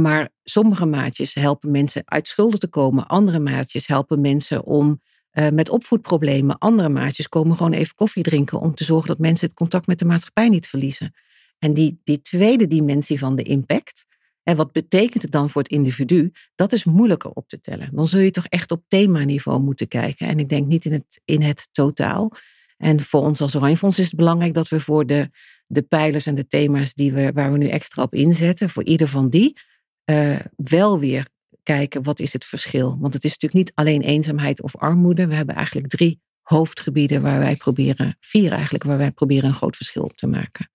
maar 0.02 0.28
sommige 0.44 0.87
maatjes 0.87 1.34
helpen 1.34 1.70
mensen 1.70 2.02
uit 2.04 2.28
schulden 2.28 2.58
te 2.58 2.68
komen. 2.68 3.06
Andere 3.06 3.38
maatjes 3.38 3.87
helpen 3.87 4.20
mensen 4.20 4.64
om 4.64 5.00
uh, 5.32 5.48
met 5.48 5.68
opvoedproblemen. 5.68 6.58
Andere 6.58 6.88
maatjes 6.88 7.28
komen 7.28 7.56
gewoon 7.56 7.72
even 7.72 7.94
koffie 7.94 8.22
drinken 8.22 8.60
om 8.60 8.75
te 8.75 8.84
zorgen 8.84 9.08
dat 9.08 9.18
mensen 9.18 9.46
het 9.46 9.56
contact 9.56 9.87
met 9.87 9.98
de 9.98 10.04
maatschappij 10.04 10.48
niet 10.48 10.66
verliezen. 10.66 11.14
En 11.58 11.75
die, 11.75 12.00
die 12.04 12.20
tweede 12.20 12.66
dimensie 12.66 13.18
van 13.18 13.37
de 13.37 13.42
impact, 13.42 14.06
en 14.48 14.56
wat 14.56 14.72
betekent 14.72 15.22
het 15.22 15.32
dan 15.32 15.50
voor 15.50 15.62
het 15.62 15.70
individu? 15.70 16.32
Dat 16.54 16.72
is 16.72 16.84
moeilijker 16.84 17.30
op 17.30 17.48
te 17.48 17.60
tellen. 17.60 17.88
Dan 17.92 18.08
zul 18.08 18.20
je 18.20 18.30
toch 18.30 18.46
echt 18.46 18.70
op 18.70 18.84
themaniveau 18.88 19.60
moeten 19.60 19.88
kijken. 19.88 20.26
En 20.26 20.38
ik 20.38 20.48
denk 20.48 20.66
niet 20.66 20.84
in 20.84 20.92
het, 20.92 21.20
in 21.24 21.42
het 21.42 21.68
totaal. 21.72 22.32
En 22.76 23.00
voor 23.00 23.22
ons 23.22 23.40
als 23.40 23.56
Oranje 23.56 23.76
Fonds 23.76 23.98
is 23.98 24.04
het 24.04 24.14
belangrijk 24.14 24.54
dat 24.54 24.68
we 24.68 24.80
voor 24.80 25.06
de, 25.06 25.30
de 25.66 25.82
pijlers 25.82 26.26
en 26.26 26.34
de 26.34 26.46
thema's 26.46 26.94
die 26.94 27.12
we, 27.12 27.32
waar 27.34 27.52
we 27.52 27.58
nu 27.58 27.68
extra 27.68 28.02
op 28.02 28.14
inzetten, 28.14 28.70
voor 28.70 28.84
ieder 28.84 29.08
van 29.08 29.28
die, 29.28 29.56
uh, 30.10 30.38
wel 30.56 30.98
weer 30.98 31.28
kijken 31.62 32.02
wat 32.02 32.20
is 32.20 32.32
het 32.32 32.44
verschil. 32.44 32.96
Want 33.00 33.14
het 33.14 33.24
is 33.24 33.30
natuurlijk 33.30 33.66
niet 33.66 33.72
alleen 33.74 34.02
eenzaamheid 34.02 34.62
of 34.62 34.76
armoede. 34.76 35.26
We 35.26 35.34
hebben 35.34 35.54
eigenlijk 35.54 35.88
drie 35.88 36.20
hoofdgebieden 36.42 37.22
waar 37.22 37.38
wij 37.38 37.56
proberen, 37.56 38.16
vier 38.20 38.52
eigenlijk, 38.52 38.84
waar 38.84 38.98
wij 38.98 39.12
proberen 39.12 39.48
een 39.48 39.54
groot 39.54 39.76
verschil 39.76 40.06
te 40.14 40.26
maken 40.26 40.70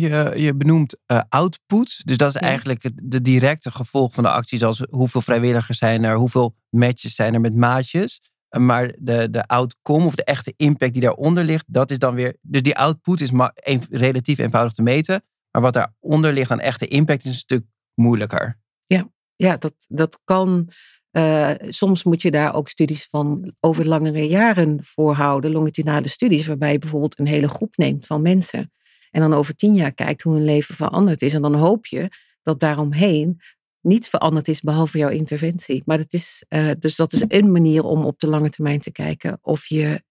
je, 0.00 0.32
je 0.36 0.54
benoemt 0.54 0.96
uh, 1.06 1.20
output. 1.28 2.06
Dus 2.06 2.16
dat 2.16 2.34
is 2.34 2.40
eigenlijk 2.40 2.82
het 2.82 3.00
de 3.02 3.22
directe 3.22 3.70
gevolg 3.70 4.14
van 4.14 4.24
de 4.24 4.30
actie. 4.30 4.58
Zoals 4.58 4.82
hoeveel 4.90 5.22
vrijwilligers 5.22 5.78
zijn 5.78 6.04
er, 6.04 6.16
hoeveel 6.16 6.54
matches 6.70 7.14
zijn 7.14 7.34
er 7.34 7.40
met 7.40 7.54
maatjes. 7.54 8.20
Eh, 8.48 8.60
maar 8.60 8.92
de, 8.98 9.30
de 9.30 9.46
outcome 9.46 10.06
of 10.06 10.14
de 10.14 10.24
echte 10.24 10.54
impact 10.56 10.92
die 10.92 11.02
daaronder 11.02 11.44
ligt, 11.44 11.64
dat 11.68 11.90
is 11.90 11.98
dan 11.98 12.14
weer. 12.14 12.36
Dus 12.42 12.62
die 12.62 12.76
output 12.76 13.20
is 13.20 13.30
maar 13.30 13.50
een, 13.54 13.82
relatief 13.90 14.38
eenvoudig 14.38 14.72
te 14.72 14.82
meten. 14.82 15.24
Maar 15.50 15.62
wat 15.62 15.74
daaronder 15.74 16.32
ligt 16.32 16.50
aan 16.50 16.60
echte 16.60 16.88
impact 16.88 17.24
is 17.24 17.30
een 17.30 17.34
stuk 17.34 17.64
moeilijker. 17.94 18.58
Ja, 18.86 19.10
ja 19.36 19.56
dat, 19.56 19.74
dat 19.88 20.20
kan. 20.24 20.70
Uh, 21.12 21.50
soms 21.68 22.04
moet 22.04 22.22
je 22.22 22.30
daar 22.30 22.54
ook 22.54 22.68
studies 22.68 23.06
van 23.06 23.54
over 23.60 23.86
langere 23.86 24.28
jaren 24.28 24.84
voor 24.84 25.14
houden, 25.14 25.50
longitudinale 25.50 26.08
studies, 26.08 26.46
waarbij 26.46 26.72
je 26.72 26.78
bijvoorbeeld 26.78 27.18
een 27.18 27.26
hele 27.26 27.48
groep 27.48 27.76
neemt 27.76 28.06
van 28.06 28.22
mensen. 28.22 28.72
En 29.16 29.22
dan 29.22 29.34
over 29.34 29.56
tien 29.56 29.74
jaar 29.74 29.92
kijkt 29.92 30.22
hoe 30.22 30.34
hun 30.34 30.44
leven 30.44 30.74
veranderd 30.74 31.22
is. 31.22 31.34
En 31.34 31.42
dan 31.42 31.54
hoop 31.54 31.86
je 31.86 32.08
dat 32.42 32.60
daaromheen 32.60 33.40
niets 33.80 34.08
veranderd 34.08 34.48
is 34.48 34.60
behalve 34.60 34.98
jouw 34.98 35.08
interventie. 35.08 35.82
Maar 35.84 35.96
dat 35.96 36.12
is, 36.12 36.44
uh, 36.48 36.70
dus 36.78 36.96
dat 36.96 37.12
is 37.12 37.24
een 37.28 37.52
manier 37.52 37.84
om 37.84 38.04
op 38.04 38.18
de 38.18 38.26
lange 38.26 38.50
termijn 38.50 38.80
te 38.80 38.92
kijken 38.92 39.38
of 39.42 39.66
je 39.66 40.02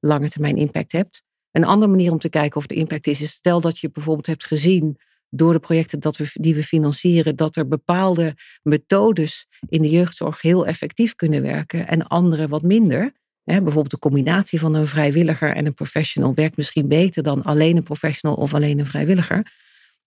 lange 0.00 0.28
termijn 0.28 0.56
impact 0.56 0.92
hebt. 0.92 1.22
Een 1.50 1.64
andere 1.64 1.90
manier 1.90 2.12
om 2.12 2.18
te 2.18 2.28
kijken 2.28 2.56
of 2.56 2.66
de 2.66 2.74
impact 2.74 3.06
is, 3.06 3.20
is 3.20 3.30
stel 3.30 3.60
dat 3.60 3.78
je 3.78 3.90
bijvoorbeeld 3.90 4.26
hebt 4.26 4.44
gezien 4.44 4.98
door 5.28 5.52
de 5.52 5.60
projecten 5.60 6.00
dat 6.00 6.16
we, 6.16 6.30
die 6.32 6.54
we 6.54 6.62
financieren, 6.62 7.36
dat 7.36 7.56
er 7.56 7.68
bepaalde 7.68 8.34
methodes 8.62 9.46
in 9.68 9.82
de 9.82 9.90
jeugdzorg 9.90 10.42
heel 10.42 10.66
effectief 10.66 11.14
kunnen 11.14 11.42
werken 11.42 11.88
en 11.88 12.06
andere 12.06 12.48
wat 12.48 12.62
minder 12.62 13.12
bijvoorbeeld 13.44 13.90
de 13.90 13.98
combinatie 13.98 14.60
van 14.60 14.74
een 14.74 14.86
vrijwilliger 14.86 15.54
en 15.54 15.66
een 15.66 15.74
professional 15.74 16.34
werkt 16.34 16.56
misschien 16.56 16.88
beter 16.88 17.22
dan 17.22 17.42
alleen 17.42 17.76
een 17.76 17.82
professional 17.82 18.36
of 18.36 18.54
alleen 18.54 18.78
een 18.78 18.86
vrijwilliger. 18.86 19.52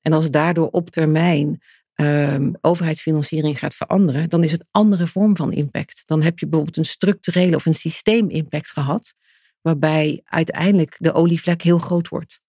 En 0.02 0.14
als 0.14 0.32
daardoor 0.32 0.70
op 0.70 0.90
termijn 0.90 1.62
um, 1.96 2.54
overheidsfinanciering 2.62 3.60
gaat 3.60 3.76
veranderen, 3.76 4.30
dan 4.30 4.44
is 4.44 4.52
het 4.52 4.66
andere 4.72 5.08
vorm 5.08 5.36
van 5.36 5.52
impact. 5.52 6.04
Dan 6.06 6.22
heb 6.22 6.40
je 6.40 6.48
bijvoorbeeld 6.48 6.78
een 6.78 6.86
structurele 6.86 7.56
of 7.56 7.66
een 7.66 7.74
systeemimpact 7.74 8.70
gehad, 8.70 9.14
waarbij 9.62 10.22
uiteindelijk 10.26 10.96
de 11.00 11.14
olievlek 11.14 11.62
heel 11.62 11.78
groot 11.78 12.08
wordt. 12.08 12.42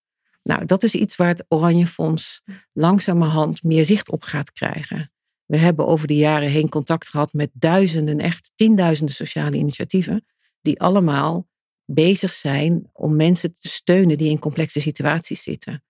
Nou, 0.43 0.65
dat 0.65 0.83
is 0.83 0.95
iets 0.95 1.15
waar 1.15 1.27
het 1.27 1.45
Oranje 1.47 1.87
Fonds 1.87 2.41
langzamerhand 2.73 3.63
meer 3.63 3.85
zicht 3.85 4.09
op 4.09 4.23
gaat 4.23 4.51
krijgen. 4.51 5.11
We 5.45 5.57
hebben 5.57 5.87
over 5.87 6.07
de 6.07 6.15
jaren 6.15 6.49
heen 6.49 6.69
contact 6.69 7.07
gehad 7.07 7.33
met 7.33 7.49
duizenden, 7.53 8.19
echt 8.19 8.51
tienduizenden 8.55 9.15
sociale 9.15 9.57
initiatieven 9.57 10.25
die 10.67 10.81
allemaal 10.81 11.47
bezig 11.85 12.33
zijn 12.33 12.89
om 12.93 13.15
mensen 13.15 13.53
te 13.53 13.69
steunen 13.69 14.17
die 14.17 14.29
in 14.29 14.39
complexe 14.39 14.81
situaties 14.81 15.43
zitten. 15.43 15.83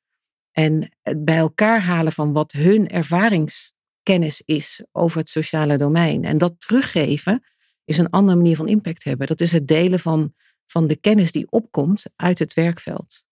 En 0.51 0.89
het 1.01 1.25
bij 1.25 1.37
elkaar 1.37 1.81
halen 1.81 2.11
van 2.11 2.33
wat 2.33 2.51
hun 2.51 2.89
ervaringskennis 2.89 4.41
is 4.45 4.83
over 4.91 5.17
het 5.19 5.29
sociale 5.29 5.77
domein. 5.77 6.23
En 6.23 6.37
dat 6.37 6.59
teruggeven 6.59 7.43
is 7.85 7.97
een 7.97 8.09
andere 8.09 8.37
manier 8.37 8.55
van 8.55 8.67
impact 8.67 9.03
hebben. 9.03 9.27
Dat 9.27 9.41
is 9.41 9.51
het 9.51 9.67
delen 9.67 9.99
van, 9.99 10.33
van 10.65 10.87
de 10.87 10.95
kennis 10.95 11.31
die 11.31 11.51
opkomt 11.51 12.05
uit 12.15 12.39
het 12.39 12.53
werkveld. 12.53 13.23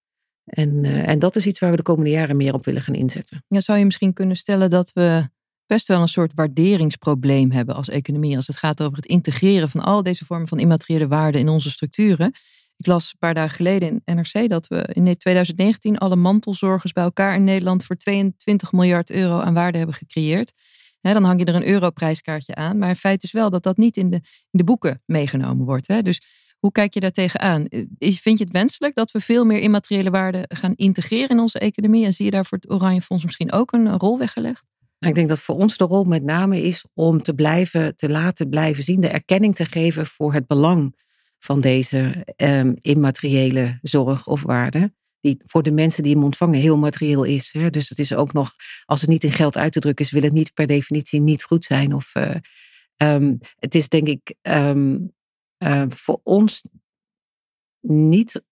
En, 0.43 0.83
uh, 0.83 1.07
en 1.07 1.19
dat 1.19 1.35
is 1.35 1.45
iets 1.45 1.59
waar 1.59 1.71
we 1.71 1.77
de 1.77 1.83
komende 1.83 2.09
jaren 2.09 2.37
meer 2.37 2.53
op 2.53 2.65
willen 2.65 2.81
gaan 2.81 2.95
inzetten. 2.95 3.43
Ja, 3.47 3.61
zou 3.61 3.79
je 3.79 3.85
misschien 3.85 4.13
kunnen 4.13 4.35
stellen 4.35 4.69
dat 4.69 4.93
we 4.93 5.29
best 5.67 5.87
wel 5.87 6.01
een 6.01 6.07
soort 6.07 6.31
waarderingsprobleem 6.35 7.51
hebben 7.51 7.75
als 7.75 7.89
economie. 7.89 8.35
Als 8.35 8.47
het 8.47 8.57
gaat 8.57 8.81
over 8.81 8.97
het 8.97 9.05
integreren 9.05 9.69
van 9.69 9.81
al 9.81 10.03
deze 10.03 10.25
vormen 10.25 10.47
van 10.47 10.59
immateriële 10.59 11.07
waarden 11.07 11.41
in 11.41 11.49
onze 11.49 11.69
structuren. 11.69 12.33
Ik 12.77 12.87
las 12.87 13.05
een 13.05 13.19
paar 13.19 13.33
dagen 13.33 13.55
geleden 13.55 14.01
in 14.05 14.15
NRC 14.15 14.49
dat 14.49 14.67
we 14.67 14.89
in 14.93 15.17
2019 15.17 15.97
alle 15.97 16.15
mantelzorgers 16.15 16.91
bij 16.91 17.03
elkaar 17.03 17.35
in 17.35 17.43
Nederland 17.43 17.83
voor 17.85 17.95
22 17.95 18.71
miljard 18.71 19.09
euro 19.09 19.39
aan 19.39 19.53
waarde 19.53 19.77
hebben 19.77 19.95
gecreëerd. 19.95 20.53
dan 21.01 21.23
hang 21.23 21.39
je 21.39 21.45
er 21.45 21.55
een 21.55 21.67
europrijskaartje 21.67 22.55
aan. 22.55 22.77
Maar 22.77 22.89
het 22.89 22.97
feit 22.99 23.23
is 23.23 23.31
wel 23.31 23.49
dat 23.49 23.63
dat 23.63 23.77
niet 23.77 23.97
in 23.97 24.09
de, 24.09 24.15
in 24.15 24.57
de 24.57 24.63
boeken 24.63 25.01
meegenomen 25.05 25.65
wordt. 25.65 25.87
Dus 25.87 26.21
hoe 26.59 26.71
kijk 26.71 26.93
je 26.93 26.99
daar 26.99 27.11
tegenaan? 27.11 27.65
Vind 27.99 28.37
je 28.37 28.43
het 28.43 28.53
wenselijk 28.53 28.95
dat 28.95 29.11
we 29.11 29.19
veel 29.19 29.45
meer 29.45 29.59
immateriële 29.59 30.09
waarden 30.09 30.45
gaan 30.47 30.73
integreren 30.75 31.29
in 31.29 31.39
onze 31.39 31.59
economie? 31.59 32.05
En 32.05 32.13
zie 32.13 32.25
je 32.25 32.31
daar 32.31 32.45
voor 32.45 32.57
het 32.57 32.71
Oranje 32.71 33.01
Fonds 33.01 33.23
misschien 33.23 33.51
ook 33.51 33.71
een 33.71 33.97
rol 33.97 34.17
weggelegd? 34.17 34.63
Ik 35.05 35.15
denk 35.15 35.29
dat 35.29 35.41
voor 35.41 35.55
ons 35.55 35.77
de 35.77 35.83
rol 35.83 36.03
met 36.03 36.23
name 36.23 36.61
is 36.61 36.85
om 36.93 37.23
te 37.23 37.33
blijven, 37.33 37.95
te 37.95 38.09
laten 38.09 38.49
blijven 38.49 38.83
zien, 38.83 39.01
de 39.01 39.07
erkenning 39.07 39.55
te 39.55 39.65
geven 39.65 40.05
voor 40.05 40.33
het 40.33 40.47
belang 40.47 40.95
van 41.39 41.61
deze 41.61 42.25
um, 42.37 42.75
immateriële 42.81 43.79
zorg 43.81 44.27
of 44.27 44.43
waarde. 44.43 44.93
Die 45.19 45.41
voor 45.45 45.63
de 45.63 45.71
mensen 45.71 46.03
die 46.03 46.13
hem 46.13 46.23
ontvangen 46.23 46.59
heel 46.59 46.77
materieel 46.77 47.23
is. 47.23 47.53
Hè. 47.53 47.69
Dus 47.69 47.89
het 47.89 47.99
is 47.99 48.13
ook 48.13 48.33
nog, 48.33 48.51
als 48.85 49.01
het 49.01 49.09
niet 49.09 49.23
in 49.23 49.31
geld 49.31 49.57
uit 49.57 49.71
te 49.71 49.79
drukken 49.79 50.05
is, 50.05 50.11
wil 50.11 50.21
het 50.21 50.33
niet 50.33 50.53
per 50.53 50.67
definitie 50.67 51.21
niet 51.21 51.43
goed 51.43 51.65
zijn. 51.65 51.93
Of, 51.93 52.15
uh, 52.15 52.35
um, 52.97 53.37
het 53.55 53.75
is 53.75 53.89
denk 53.89 54.07
ik 54.07 54.35
um, 54.41 55.13
uh, 55.63 55.83
voor 55.87 56.19
ons 56.23 56.63
niet 57.81 58.43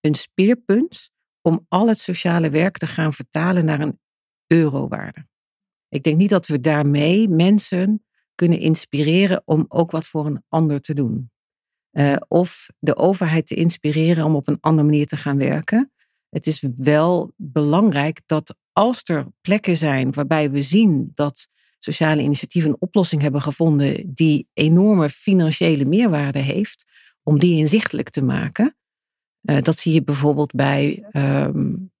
een 0.00 0.14
speerpunt 0.14 1.10
om 1.40 1.66
al 1.68 1.88
het 1.88 1.98
sociale 1.98 2.50
werk 2.50 2.78
te 2.78 2.86
gaan 2.86 3.12
vertalen 3.12 3.64
naar 3.64 3.80
een 3.80 3.98
eurowaarde. 4.46 5.28
Ik 5.90 6.02
denk 6.02 6.16
niet 6.16 6.30
dat 6.30 6.46
we 6.46 6.60
daarmee 6.60 7.28
mensen 7.28 8.04
kunnen 8.34 8.58
inspireren 8.58 9.42
om 9.44 9.64
ook 9.68 9.90
wat 9.90 10.06
voor 10.06 10.26
een 10.26 10.42
ander 10.48 10.80
te 10.80 10.94
doen. 10.94 11.30
Uh, 11.92 12.16
of 12.28 12.68
de 12.78 12.96
overheid 12.96 13.46
te 13.46 13.54
inspireren 13.54 14.24
om 14.24 14.34
op 14.34 14.48
een 14.48 14.60
andere 14.60 14.88
manier 14.88 15.06
te 15.06 15.16
gaan 15.16 15.38
werken. 15.38 15.92
Het 16.28 16.46
is 16.46 16.66
wel 16.76 17.32
belangrijk 17.36 18.20
dat 18.26 18.56
als 18.72 19.00
er 19.04 19.26
plekken 19.40 19.76
zijn 19.76 20.12
waarbij 20.12 20.50
we 20.50 20.62
zien 20.62 21.10
dat 21.14 21.48
sociale 21.78 22.22
initiatieven 22.22 22.70
een 22.70 22.80
oplossing 22.80 23.22
hebben 23.22 23.42
gevonden 23.42 24.14
die 24.14 24.48
enorme 24.52 25.10
financiële 25.10 25.84
meerwaarde 25.84 26.38
heeft, 26.38 26.84
om 27.22 27.38
die 27.38 27.58
inzichtelijk 27.58 28.10
te 28.10 28.22
maken. 28.22 28.76
Uh, 29.42 29.62
dat 29.62 29.78
zie 29.78 29.92
je 29.92 30.02
bijvoorbeeld 30.02 30.52
bij 30.52 31.04
um, 31.12 31.92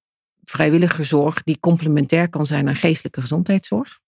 vrijwilligerzorg 0.50 1.42
die 1.42 1.60
complementair 1.60 2.28
kan 2.28 2.46
zijn 2.46 2.68
aan 2.68 2.76
geestelijke 2.76 3.20
gezondheidszorg. 3.20 4.00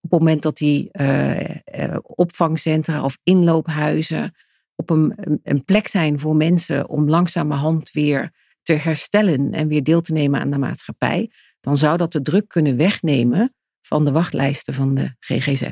Op 0.00 0.10
het 0.10 0.20
moment 0.20 0.42
dat 0.42 0.56
die 0.56 0.88
uh, 0.92 1.96
opvangcentra 2.02 3.04
of 3.04 3.18
inloophuizen 3.22 4.34
op 4.74 4.90
een, 4.90 5.40
een 5.42 5.64
plek 5.64 5.88
zijn 5.88 6.20
voor 6.20 6.36
mensen 6.36 6.88
om 6.88 7.08
langzamerhand 7.08 7.90
weer 7.90 8.32
te 8.62 8.72
herstellen 8.72 9.52
en 9.52 9.68
weer 9.68 9.82
deel 9.82 10.00
te 10.00 10.12
nemen 10.12 10.40
aan 10.40 10.50
de 10.50 10.58
maatschappij, 10.58 11.30
dan 11.60 11.76
zou 11.76 11.96
dat 11.96 12.12
de 12.12 12.22
druk 12.22 12.48
kunnen 12.48 12.76
wegnemen 12.76 13.54
van 13.80 14.04
de 14.04 14.12
wachtlijsten 14.12 14.74
van 14.74 14.94
de 14.94 15.14
GGZ. 15.18 15.70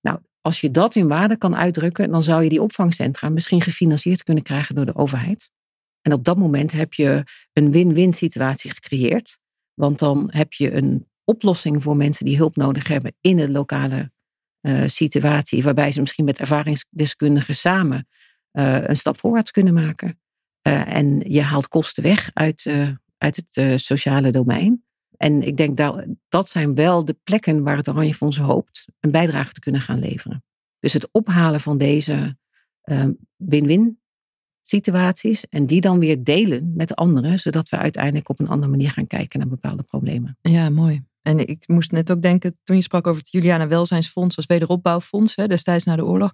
Nou, 0.00 0.18
als 0.40 0.60
je 0.60 0.70
dat 0.70 0.94
in 0.94 1.08
waarde 1.08 1.36
kan 1.36 1.56
uitdrukken, 1.56 2.10
dan 2.10 2.22
zou 2.22 2.42
je 2.42 2.48
die 2.48 2.62
opvangcentra 2.62 3.28
misschien 3.28 3.60
gefinancierd 3.60 4.22
kunnen 4.22 4.42
krijgen 4.42 4.74
door 4.74 4.84
de 4.84 4.94
overheid. 4.94 5.50
En 6.02 6.12
op 6.12 6.24
dat 6.24 6.36
moment 6.36 6.72
heb 6.72 6.94
je 6.94 7.24
een 7.52 7.70
win-win 7.70 8.12
situatie 8.12 8.70
gecreëerd. 8.70 9.38
Want 9.74 9.98
dan 9.98 10.28
heb 10.32 10.52
je 10.52 10.72
een 10.74 11.06
oplossing 11.24 11.82
voor 11.82 11.96
mensen 11.96 12.24
die 12.24 12.36
hulp 12.36 12.56
nodig 12.56 12.88
hebben 12.88 13.16
in 13.20 13.36
de 13.36 13.50
lokale 13.50 14.10
uh, 14.60 14.82
situatie, 14.86 15.62
waarbij 15.62 15.92
ze 15.92 16.00
misschien 16.00 16.24
met 16.24 16.38
ervaringsdeskundigen 16.38 17.54
samen 17.54 18.08
uh, 18.52 18.88
een 18.88 18.96
stap 18.96 19.18
voorwaarts 19.18 19.50
kunnen 19.50 19.74
maken. 19.74 20.20
Uh, 20.68 20.94
en 20.94 21.20
je 21.20 21.42
haalt 21.42 21.68
kosten 21.68 22.02
weg 22.02 22.30
uit, 22.32 22.70
uit 23.18 23.36
het 23.50 23.80
sociale 23.80 24.30
domein. 24.30 24.84
En 25.16 25.42
ik 25.42 25.56
denk 25.56 25.76
dat 25.76 26.04
dat 26.28 26.48
zijn 26.48 26.74
wel 26.74 27.04
de 27.04 27.16
plekken 27.24 27.62
waar 27.62 27.76
het 27.76 27.88
Oranje 27.88 28.14
Fonds 28.14 28.38
hoopt 28.38 28.84
een 29.00 29.10
bijdrage 29.10 29.52
te 29.52 29.60
kunnen 29.60 29.80
gaan 29.80 29.98
leveren. 29.98 30.44
Dus 30.78 30.92
het 30.92 31.08
ophalen 31.12 31.60
van 31.60 31.78
deze 31.78 32.36
win-win 33.36 34.00
situaties 34.68 35.48
en 35.48 35.66
die 35.66 35.80
dan 35.80 35.98
weer 35.98 36.24
delen 36.24 36.72
met 36.76 36.96
anderen, 36.96 37.38
zodat 37.38 37.68
we 37.68 37.76
uiteindelijk 37.76 38.28
op 38.28 38.40
een 38.40 38.48
andere 38.48 38.70
manier 38.70 38.90
gaan 38.90 39.06
kijken 39.06 39.38
naar 39.38 39.48
bepaalde 39.48 39.82
problemen. 39.82 40.38
Ja, 40.40 40.70
mooi. 40.70 41.02
En 41.22 41.46
ik 41.46 41.68
moest 41.68 41.90
net 41.90 42.10
ook 42.10 42.22
denken, 42.22 42.58
toen 42.64 42.76
je 42.76 42.82
sprak 42.82 43.06
over 43.06 43.20
het 43.20 43.30
Juliana 43.30 43.68
Welzijnsfonds 43.68 44.36
als 44.36 44.46
wederopbouwfonds, 44.46 45.36
hè, 45.36 45.46
destijds 45.46 45.84
na 45.84 45.96
de 45.96 46.04
oorlog. 46.04 46.32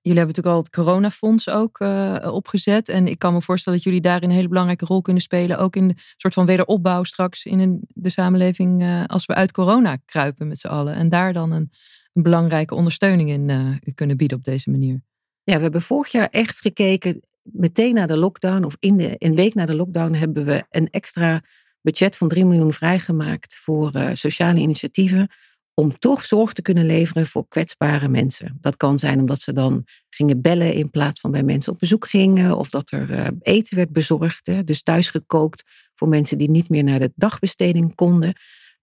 Jullie 0.00 0.18
hebben 0.18 0.36
natuurlijk 0.36 0.54
al 0.54 0.62
het 0.62 0.86
coronafonds 0.86 1.48
ook 1.48 1.80
uh, 1.80 2.28
opgezet. 2.32 2.88
En 2.88 3.06
ik 3.06 3.18
kan 3.18 3.32
me 3.32 3.42
voorstellen 3.42 3.78
dat 3.78 3.86
jullie 3.86 4.02
daarin 4.02 4.28
een 4.28 4.34
hele 4.34 4.48
belangrijke 4.48 4.84
rol 4.84 5.02
kunnen 5.02 5.22
spelen. 5.22 5.58
Ook 5.58 5.76
in 5.76 5.88
de 5.88 5.94
soort 6.16 6.34
van 6.34 6.46
wederopbouw 6.46 7.02
straks 7.02 7.44
in 7.44 7.58
een, 7.58 7.84
de 7.88 8.08
samenleving 8.08 8.82
uh, 8.82 9.04
als 9.04 9.26
we 9.26 9.34
uit 9.34 9.52
corona 9.52 9.96
kruipen 10.04 10.48
met 10.48 10.58
z'n 10.58 10.66
allen. 10.66 10.94
En 10.94 11.08
daar 11.08 11.32
dan 11.32 11.52
een, 11.52 11.70
een 12.12 12.22
belangrijke 12.22 12.74
ondersteuning 12.74 13.30
in 13.30 13.48
uh, 13.48 13.94
kunnen 13.94 14.16
bieden 14.16 14.36
op 14.36 14.44
deze 14.44 14.70
manier. 14.70 15.00
Ja, 15.42 15.56
we 15.56 15.62
hebben 15.62 15.82
vorig 15.82 16.12
jaar 16.12 16.28
echt 16.30 16.60
gekeken, 16.60 17.20
meteen 17.52 17.94
na 17.94 18.06
de 18.06 18.16
lockdown 18.16 18.64
of 18.64 18.76
in 18.78 18.96
de, 18.96 19.14
een 19.18 19.34
week 19.34 19.54
na 19.54 19.66
de 19.66 19.76
lockdown 19.76 20.12
hebben 20.12 20.44
we 20.44 20.64
een 20.70 20.90
extra 20.90 21.42
budget 21.80 22.16
van 22.16 22.28
3 22.28 22.44
miljoen 22.44 22.72
vrijgemaakt 22.72 23.56
voor 23.56 23.96
uh, 23.96 24.10
sociale 24.12 24.60
initiatieven. 24.60 25.28
Om 25.74 25.98
toch 25.98 26.24
zorg 26.24 26.52
te 26.52 26.62
kunnen 26.62 26.86
leveren 26.86 27.26
voor 27.26 27.48
kwetsbare 27.48 28.08
mensen. 28.08 28.58
Dat 28.60 28.76
kan 28.76 28.98
zijn 28.98 29.18
omdat 29.18 29.40
ze 29.40 29.52
dan 29.52 29.84
gingen 30.08 30.40
bellen 30.40 30.72
in 30.72 30.90
plaats 30.90 31.20
van 31.20 31.30
bij 31.30 31.42
mensen 31.42 31.72
op 31.72 31.78
bezoek 31.78 32.08
gingen. 32.08 32.56
Of 32.56 32.70
dat 32.70 32.90
er 32.90 33.10
uh, 33.10 33.26
eten 33.40 33.76
werd 33.76 33.92
bezorgd. 33.92 34.46
Hè, 34.46 34.64
dus 34.64 34.82
thuis 34.82 35.10
gekookt 35.10 35.90
voor 35.94 36.08
mensen 36.08 36.38
die 36.38 36.50
niet 36.50 36.68
meer 36.68 36.84
naar 36.84 36.98
de 36.98 37.12
dagbesteding 37.14 37.94
konden. 37.94 38.34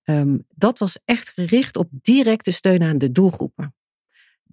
Um, 0.03 0.45
dat 0.49 0.79
was 0.79 0.97
echt 1.05 1.29
gericht 1.29 1.77
op 1.77 1.89
directe 1.91 2.51
steun 2.51 2.83
aan 2.83 2.97
de 2.97 3.11
doelgroepen. 3.11 3.75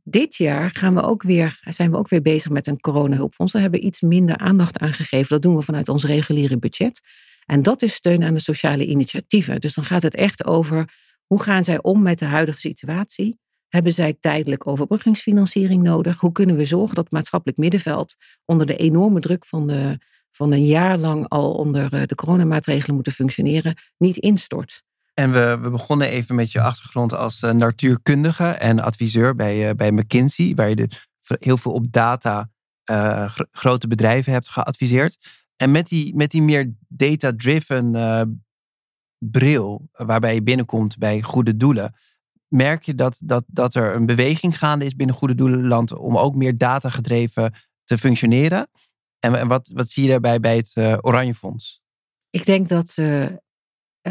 Dit 0.05 0.37
jaar 0.37 0.71
gaan 0.71 0.95
we 0.95 1.03
ook 1.03 1.23
weer, 1.23 1.61
zijn 1.65 1.91
we 1.91 1.97
ook 1.97 2.09
weer 2.09 2.23
bezig 2.23 2.51
met 2.51 2.67
een 2.67 2.81
coronahulpfonds. 2.81 3.53
Daar 3.53 3.63
hebben 3.63 3.81
we 3.81 3.87
iets 3.87 4.01
minder 4.01 4.37
aandacht 4.37 4.79
aan 4.79 4.93
gegeven. 4.93 5.29
Dat 5.29 5.43
doen 5.43 5.57
we 5.57 5.63
vanuit 5.63 5.89
ons 5.89 6.05
reguliere 6.05 6.59
budget. 6.59 7.01
En 7.47 7.63
dat 7.63 7.83
is 7.83 7.95
steun 7.95 8.25
aan 8.25 8.35
de 8.35 8.41
sociale 8.41 8.87
initiatieven. 8.87 9.61
Dus 9.61 9.75
dan 9.75 9.85
gaat 9.85 10.03
het 10.03 10.15
echt 10.15 10.45
over 10.45 10.95
hoe 11.27 11.43
gaan 11.43 11.65
zij 11.65 11.83
om 11.83 12.03
met 12.03 12.19
de 12.19 12.25
huidige 12.25 12.61
situatie? 12.61 13.39
Hebben 13.69 13.93
zij 13.93 14.17
tijdelijk 14.21 14.67
overbruggingsfinanciering 14.67 15.83
nodig? 15.83 16.21
Hoe 16.21 16.33
kunnen 16.33 16.57
we 16.57 16.65
zorgen 16.65 16.95
dat 16.95 17.05
het 17.05 17.13
maatschappelijk 17.13 17.59
middenveld 17.59 18.17
onder 18.45 18.67
de 18.67 18.77
enorme 18.77 19.21
druk 19.21 19.47
van, 19.47 19.67
de, 19.67 19.99
van 20.31 20.53
een 20.53 20.67
jaar 20.67 20.99
lang 20.99 21.29
al 21.29 21.55
onder 21.55 21.93
eh, 21.93 22.03
de 22.07 22.15
coronamaatregelen 22.15 22.95
moeten 22.95 23.13
functioneren, 23.13 23.75
niet 23.99 24.17
instort? 24.17 24.83
En 25.15 25.33
we, 25.33 25.59
we 25.61 25.71
begonnen 25.71 26.09
even 26.09 26.35
met 26.35 26.53
je 26.53 26.61
achtergrond 26.61 27.15
als 27.15 27.43
uh, 27.43 27.51
natuurkundige 27.51 28.45
en 28.45 28.81
adviseur 28.81 29.35
bij, 29.35 29.69
uh, 29.69 29.75
bij 29.75 29.93
McKinsey, 29.93 30.55
waar 30.55 30.69
je 30.69 30.77
de, 30.77 30.89
heel 31.27 31.57
veel 31.57 31.73
op 31.73 31.93
data 31.93 32.51
grote 33.51 33.89
bedrijven 33.89 34.33
hebt 34.33 34.49
geadviseerd. 34.49 35.19
En 35.57 35.71
met 35.71 35.89
die, 35.89 36.15
met 36.17 36.31
die 36.31 36.43
meer 36.43 36.75
data-driven 36.89 37.93
bril, 39.19 39.89
waarbij 39.93 40.35
je 40.35 40.43
binnenkomt 40.43 40.99
bij 40.99 41.23
goede 41.23 41.57
doelen, 41.57 41.95
merk 42.49 42.83
je 42.83 42.95
dat, 42.95 43.21
dat, 43.25 43.45
dat 43.47 43.75
er 43.75 43.95
een 43.95 44.07
beweging 44.07 44.59
gaande 44.59 44.85
is 44.85 44.97
binnen 44.97 45.17
Goede 45.17 45.35
Doelenland 45.35 45.97
om 45.97 46.19
ook 46.19 46.35
meer 46.35 46.59
data-gedreven 46.59 47.55
te 47.85 47.99
functioneren. 47.99 48.69
En, 49.19 49.49
wat, 49.49 49.71
wat 49.75 49.89
zie 49.89 50.03
je 50.03 50.09
daarbij 50.09 50.41
bij 50.41 50.57
het 50.57 50.77
Oranje 51.05 51.35
Fonds? 51.35 51.83
Ik 52.31 52.47
denk 52.47 52.69
dat 52.69 52.99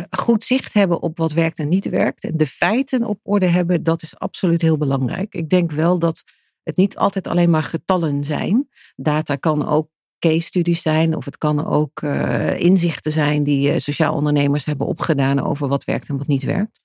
goed 0.09 0.43
zicht 0.43 0.73
hebben 0.73 1.01
op 1.01 1.17
wat 1.17 1.31
werkt 1.31 1.59
en 1.59 1.69
niet 1.69 1.89
werkt. 1.89 2.23
En 2.23 2.37
de 2.37 2.47
feiten 2.47 3.03
op 3.03 3.19
orde 3.23 3.45
hebben, 3.45 3.83
dat 3.83 4.01
is 4.01 4.19
absoluut 4.19 4.61
heel 4.61 4.77
belangrijk. 4.77 5.33
Ik 5.33 5.49
denk 5.49 5.71
wel 5.71 5.99
dat 5.99 6.23
het 6.63 6.75
niet 6.75 6.97
altijd 6.97 7.27
alleen 7.27 7.49
maar 7.49 7.63
getallen 7.63 8.23
zijn. 8.23 8.69
Data 8.95 9.35
kan 9.35 9.67
ook 9.67 9.89
case 10.19 10.41
studies 10.41 10.81
zijn, 10.81 11.15
of 11.15 11.25
het 11.25 11.37
kan 11.37 11.65
ook 11.65 12.01
uh, 12.01 12.59
inzichten 12.59 13.11
zijn 13.11 13.43
die 13.43 13.71
uh, 13.71 13.77
sociaal 13.77 14.15
ondernemers 14.15 14.65
hebben 14.65 14.87
opgedaan 14.87 15.43
over 15.43 15.67
wat 15.67 15.83
werkt 15.83 16.09
en 16.09 16.17
wat 16.17 16.27
niet 16.27 16.43
werkt. 16.43 16.79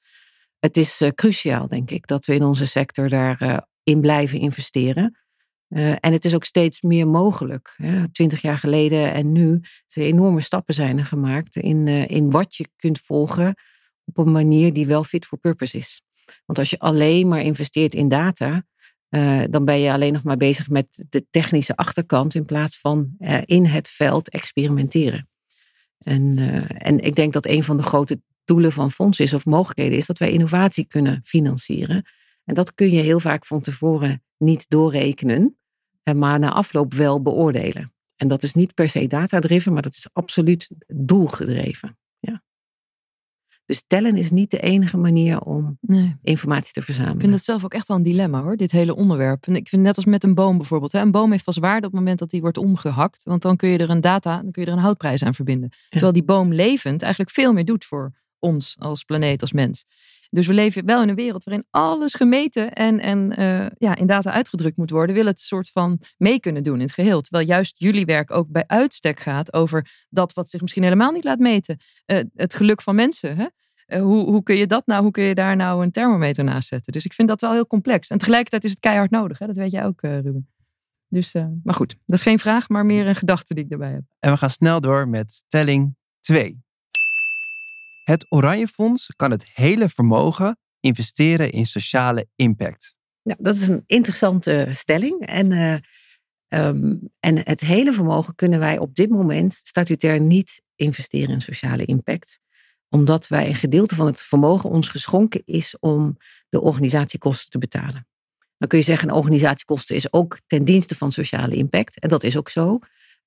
Het 0.58 0.76
is 0.76 1.02
cruciaal, 1.14 1.68
denk 1.68 1.90
ik, 1.90 2.06
dat 2.06 2.26
we 2.26 2.34
in 2.34 2.44
onze 2.44 2.66
sector 2.66 3.08
daarin 3.08 3.60
in 3.82 4.00
blijven 4.00 4.38
investeren. 4.38 5.25
En 5.68 6.12
het 6.12 6.24
is 6.24 6.34
ook 6.34 6.44
steeds 6.44 6.80
meer 6.80 7.08
mogelijk. 7.08 7.78
Twintig 8.12 8.42
jaar 8.42 8.58
geleden 8.58 9.12
en 9.12 9.32
nu 9.32 9.60
er 9.86 10.02
enorme 10.02 10.40
stappen 10.40 10.74
zijn 10.74 11.04
gemaakt 11.04 11.56
in, 11.56 11.88
in 11.88 12.30
wat 12.30 12.56
je 12.56 12.68
kunt 12.76 13.00
volgen 13.00 13.54
op 14.04 14.18
een 14.18 14.32
manier 14.32 14.72
die 14.72 14.86
wel 14.86 15.04
fit 15.04 15.26
for 15.26 15.38
purpose 15.38 15.78
is. 15.78 16.02
Want 16.44 16.58
als 16.58 16.70
je 16.70 16.78
alleen 16.78 17.28
maar 17.28 17.40
investeert 17.40 17.94
in 17.94 18.08
data, 18.08 18.64
uh, 19.10 19.42
dan 19.50 19.64
ben 19.64 19.78
je 19.78 19.92
alleen 19.92 20.12
nog 20.12 20.22
maar 20.22 20.36
bezig 20.36 20.68
met 20.68 21.04
de 21.08 21.26
technische 21.30 21.76
achterkant 21.76 22.34
in 22.34 22.44
plaats 22.44 22.80
van 22.80 23.14
in 23.44 23.64
het 23.64 23.88
veld 23.88 24.28
experimenteren. 24.28 25.28
En, 25.98 26.38
en 26.68 27.00
ik 27.00 27.14
denk 27.14 27.32
dat 27.32 27.46
een 27.46 27.62
van 27.62 27.76
de 27.76 27.82
grote 27.82 28.20
doelen 28.44 28.72
van 28.72 28.90
fondsen 28.90 29.24
is 29.24 29.34
of 29.34 29.44
mogelijkheden 29.44 29.98
is 29.98 30.06
dat 30.06 30.18
wij 30.18 30.30
innovatie 30.30 30.86
kunnen 30.86 31.20
financieren. 31.24 32.04
En 32.46 32.54
dat 32.54 32.74
kun 32.74 32.90
je 32.90 33.00
heel 33.00 33.20
vaak 33.20 33.46
van 33.46 33.60
tevoren 33.60 34.22
niet 34.38 34.68
doorrekenen, 34.68 35.58
maar 36.14 36.38
na 36.38 36.52
afloop 36.52 36.94
wel 36.94 37.22
beoordelen. 37.22 37.92
En 38.16 38.28
dat 38.28 38.42
is 38.42 38.54
niet 38.54 38.74
per 38.74 38.88
se 38.88 39.06
data-driven, 39.06 39.72
maar 39.72 39.82
dat 39.82 39.94
is 39.94 40.08
absoluut 40.12 40.68
doelgedreven. 40.86 41.96
Dus 43.66 43.84
tellen 43.86 44.16
is 44.16 44.30
niet 44.30 44.50
de 44.50 44.60
enige 44.60 44.96
manier 44.96 45.40
om 45.40 45.78
nee. 45.80 46.16
informatie 46.22 46.72
te 46.72 46.82
verzamelen. 46.82 47.14
Ik 47.14 47.20
vind 47.20 47.32
dat 47.32 47.44
zelf 47.44 47.64
ook 47.64 47.74
echt 47.74 47.88
wel 47.88 47.96
een 47.96 48.02
dilemma 48.02 48.42
hoor, 48.42 48.56
dit 48.56 48.72
hele 48.72 48.94
onderwerp. 48.94 49.46
En 49.46 49.56
ik 49.56 49.68
vind 49.68 49.82
net 49.82 49.96
als 49.96 50.04
met 50.04 50.24
een 50.24 50.34
boom 50.34 50.56
bijvoorbeeld. 50.56 50.92
Hè. 50.92 51.00
Een 51.00 51.10
boom 51.10 51.30
heeft 51.30 51.44
pas 51.44 51.56
waarde 51.56 51.86
op 51.86 51.92
het 51.92 52.00
moment 52.00 52.18
dat 52.18 52.30
die 52.30 52.40
wordt 52.40 52.58
omgehakt. 52.58 53.22
Want 53.22 53.42
dan 53.42 53.56
kun 53.56 53.68
je 53.68 53.78
er 53.78 53.90
een 53.90 54.00
data, 54.00 54.42
dan 54.42 54.50
kun 54.50 54.62
je 54.62 54.68
er 54.68 54.76
een 54.76 54.82
houtprijs 54.82 55.22
aan 55.22 55.34
verbinden. 55.34 55.70
Terwijl 55.88 56.12
die 56.12 56.24
boom 56.24 56.52
levend 56.52 57.02
eigenlijk 57.02 57.32
veel 57.32 57.52
meer 57.52 57.64
doet 57.64 57.84
voor 57.84 58.12
ons 58.38 58.76
als 58.78 59.04
planeet, 59.04 59.40
als 59.40 59.52
mens. 59.52 59.86
Dus 60.30 60.46
we 60.46 60.52
leven 60.52 60.84
wel 60.84 61.02
in 61.02 61.08
een 61.08 61.14
wereld 61.14 61.44
waarin 61.44 61.66
alles 61.70 62.14
gemeten 62.14 62.72
en, 62.72 63.00
en 63.00 63.40
uh, 63.40 63.66
ja, 63.76 63.96
in 63.96 64.06
data 64.06 64.32
uitgedrukt 64.32 64.76
moet 64.76 64.90
worden. 64.90 65.14
Wil 65.14 65.26
het 65.26 65.40
soort 65.40 65.70
van 65.70 66.00
mee 66.16 66.40
kunnen 66.40 66.62
doen 66.62 66.74
in 66.74 66.80
het 66.80 66.92
geheel. 66.92 67.20
Terwijl 67.20 67.46
juist 67.46 67.74
jullie 67.78 68.04
werk 68.04 68.30
ook 68.30 68.48
bij 68.50 68.64
uitstek 68.66 69.20
gaat 69.20 69.52
over 69.52 70.06
dat 70.08 70.32
wat 70.32 70.48
zich 70.48 70.60
misschien 70.60 70.82
helemaal 70.82 71.12
niet 71.12 71.24
laat 71.24 71.38
meten. 71.38 71.76
Uh, 72.06 72.22
het 72.34 72.54
geluk 72.54 72.82
van 72.82 72.94
mensen. 72.94 73.36
Hè? 73.36 73.46
Uh, 73.86 74.02
hoe, 74.02 74.24
hoe 74.24 74.42
kun 74.42 74.56
je 74.56 74.66
dat 74.66 74.86
nou, 74.86 75.02
hoe 75.02 75.10
kun 75.10 75.24
je 75.24 75.34
daar 75.34 75.56
nou 75.56 75.82
een 75.82 75.90
thermometer 75.90 76.44
naast 76.44 76.68
zetten? 76.68 76.92
Dus 76.92 77.04
ik 77.04 77.12
vind 77.12 77.28
dat 77.28 77.40
wel 77.40 77.52
heel 77.52 77.66
complex. 77.66 78.08
En 78.08 78.18
tegelijkertijd 78.18 78.64
is 78.64 78.70
het 78.70 78.80
keihard 78.80 79.10
nodig. 79.10 79.38
Hè? 79.38 79.46
Dat 79.46 79.56
weet 79.56 79.70
jij 79.70 79.84
ook, 79.84 80.00
Ruben. 80.00 80.50
Dus, 81.08 81.32
maar 81.62 81.74
goed, 81.74 81.96
dat 82.06 82.16
is 82.16 82.22
geen 82.22 82.38
vraag, 82.38 82.68
maar 82.68 82.86
meer 82.86 83.06
een 83.06 83.14
gedachte 83.14 83.54
die 83.54 83.64
ik 83.64 83.70
erbij 83.70 83.92
heb. 83.92 84.02
En 84.18 84.32
we 84.32 84.36
gaan 84.36 84.50
snel 84.50 84.80
door 84.80 85.08
met 85.08 85.32
stelling 85.32 85.96
2. 86.20 86.65
Het 88.06 88.26
Oranje 88.28 88.66
Fonds 88.66 89.12
kan 89.16 89.30
het 89.30 89.46
hele 89.54 89.88
vermogen 89.88 90.58
investeren 90.80 91.52
in 91.52 91.66
sociale 91.66 92.28
impact. 92.36 92.94
Ja, 93.22 93.36
dat 93.38 93.54
is 93.54 93.68
een 93.68 93.82
interessante 93.86 94.68
stelling. 94.72 95.26
En, 95.26 95.50
uh, 95.50 95.76
um, 96.66 97.00
en 97.20 97.38
het 97.38 97.60
hele 97.60 97.92
vermogen 97.92 98.34
kunnen 98.34 98.58
wij 98.58 98.78
op 98.78 98.94
dit 98.94 99.10
moment 99.10 99.60
statutair 99.62 100.20
niet 100.20 100.62
investeren 100.74 101.34
in 101.34 101.40
sociale 101.40 101.84
impact. 101.84 102.38
Omdat 102.88 103.28
wij 103.28 103.46
een 103.46 103.54
gedeelte 103.54 103.94
van 103.94 104.06
het 104.06 104.22
vermogen 104.22 104.70
ons 104.70 104.88
geschonken 104.88 105.42
is 105.44 105.78
om 105.78 106.16
de 106.48 106.60
organisatiekosten 106.60 107.50
te 107.50 107.58
betalen. 107.58 108.06
Dan 108.58 108.68
kun 108.68 108.78
je 108.78 108.84
zeggen, 108.84 109.08
een 109.08 109.14
organisatiekosten 109.14 109.96
is 109.96 110.12
ook 110.12 110.38
ten 110.46 110.64
dienste 110.64 110.94
van 110.94 111.12
sociale 111.12 111.54
impact. 111.54 112.00
En 112.00 112.08
dat 112.08 112.22
is 112.22 112.36
ook 112.36 112.48
zo. 112.48 112.78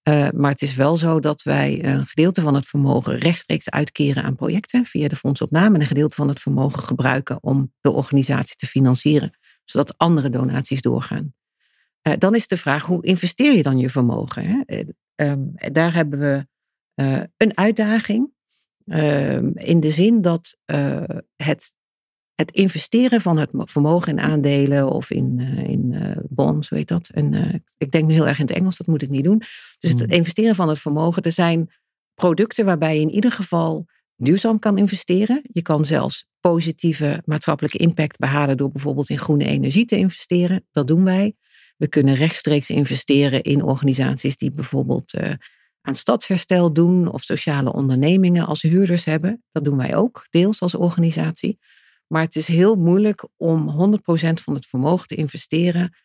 Uh, 0.03 0.27
maar 0.35 0.51
het 0.51 0.61
is 0.61 0.75
wel 0.75 0.97
zo 0.97 1.19
dat 1.19 1.43
wij 1.43 1.83
een 1.85 2.05
gedeelte 2.05 2.41
van 2.41 2.53
het 2.53 2.65
vermogen 2.65 3.17
rechtstreeks 3.17 3.69
uitkeren 3.69 4.23
aan 4.23 4.35
projecten 4.35 4.85
via 4.85 5.07
de 5.07 5.15
fondsopname 5.15 5.75
en 5.75 5.81
een 5.81 5.87
gedeelte 5.87 6.15
van 6.15 6.27
het 6.27 6.39
vermogen 6.39 6.83
gebruiken 6.83 7.43
om 7.43 7.73
de 7.81 7.91
organisatie 7.91 8.55
te 8.55 8.67
financieren, 8.67 9.37
zodat 9.65 9.97
andere 9.97 10.29
donaties 10.29 10.81
doorgaan. 10.81 11.33
Uh, 12.07 12.13
dan 12.17 12.35
is 12.35 12.47
de 12.47 12.57
vraag, 12.57 12.85
hoe 12.85 13.05
investeer 13.05 13.55
je 13.55 13.63
dan 13.63 13.77
je 13.77 13.89
vermogen? 13.89 14.43
Hè? 14.45 14.83
Uh, 15.15 15.33
daar 15.71 15.93
hebben 15.93 16.19
we 16.19 16.47
een 17.37 17.57
uitdaging 17.57 18.31
ehm, 18.85 19.51
in 19.53 19.79
de 19.79 19.91
zin 19.91 20.21
dat 20.21 20.57
het 21.35 21.73
het 22.39 22.51
investeren 22.51 23.21
van 23.21 23.37
het 23.37 23.49
vermogen 23.53 24.11
in 24.11 24.19
aandelen 24.19 24.89
of 24.89 25.11
in, 25.11 25.35
uh, 25.39 25.69
in 25.69 25.91
uh, 25.93 26.17
bonds, 26.29 26.69
weet 26.69 26.87
dat. 26.87 27.09
En 27.09 27.33
uh, 27.33 27.53
ik 27.77 27.91
denk 27.91 28.07
nu 28.07 28.13
heel 28.13 28.27
erg 28.27 28.39
in 28.39 28.45
het 28.45 28.55
Engels, 28.55 28.77
dat 28.77 28.87
moet 28.87 29.01
ik 29.01 29.09
niet 29.09 29.23
doen. 29.23 29.41
Dus 29.79 29.91
het 29.91 30.11
investeren 30.11 30.55
van 30.55 30.69
het 30.69 30.79
vermogen, 30.79 31.23
er 31.23 31.31
zijn 31.31 31.71
producten 32.13 32.65
waarbij 32.65 32.95
je 32.95 33.01
in 33.01 33.09
ieder 33.09 33.31
geval 33.31 33.85
duurzaam 34.15 34.59
kan 34.59 34.77
investeren. 34.77 35.41
Je 35.51 35.61
kan 35.61 35.85
zelfs 35.85 36.25
positieve 36.39 37.21
maatschappelijke 37.25 37.77
impact 37.77 38.17
behalen 38.17 38.57
door 38.57 38.71
bijvoorbeeld 38.71 39.09
in 39.09 39.17
groene 39.17 39.45
energie 39.45 39.85
te 39.85 39.97
investeren. 39.97 40.65
Dat 40.71 40.87
doen 40.87 41.03
wij. 41.03 41.35
We 41.77 41.87
kunnen 41.87 42.15
rechtstreeks 42.15 42.69
investeren 42.69 43.41
in 43.41 43.63
organisaties 43.63 44.37
die 44.37 44.51
bijvoorbeeld 44.51 45.13
aan 45.81 45.95
stadsherstel 45.95 46.73
doen 46.73 47.11
of 47.11 47.21
sociale 47.21 47.73
ondernemingen 47.73 48.45
als 48.45 48.61
huurders 48.61 49.05
hebben. 49.05 49.43
Dat 49.51 49.63
doen 49.63 49.77
wij 49.77 49.95
ook, 49.95 50.27
deels 50.29 50.59
als 50.59 50.75
organisatie. 50.75 51.59
Maar 52.11 52.21
het 52.21 52.35
is 52.35 52.47
heel 52.47 52.75
moeilijk 52.75 53.27
om 53.37 53.69
100% 53.69 54.33
van 54.33 54.53
het 54.53 54.65
vermogen 54.65 55.07
te 55.07 55.15
investeren 55.15 55.95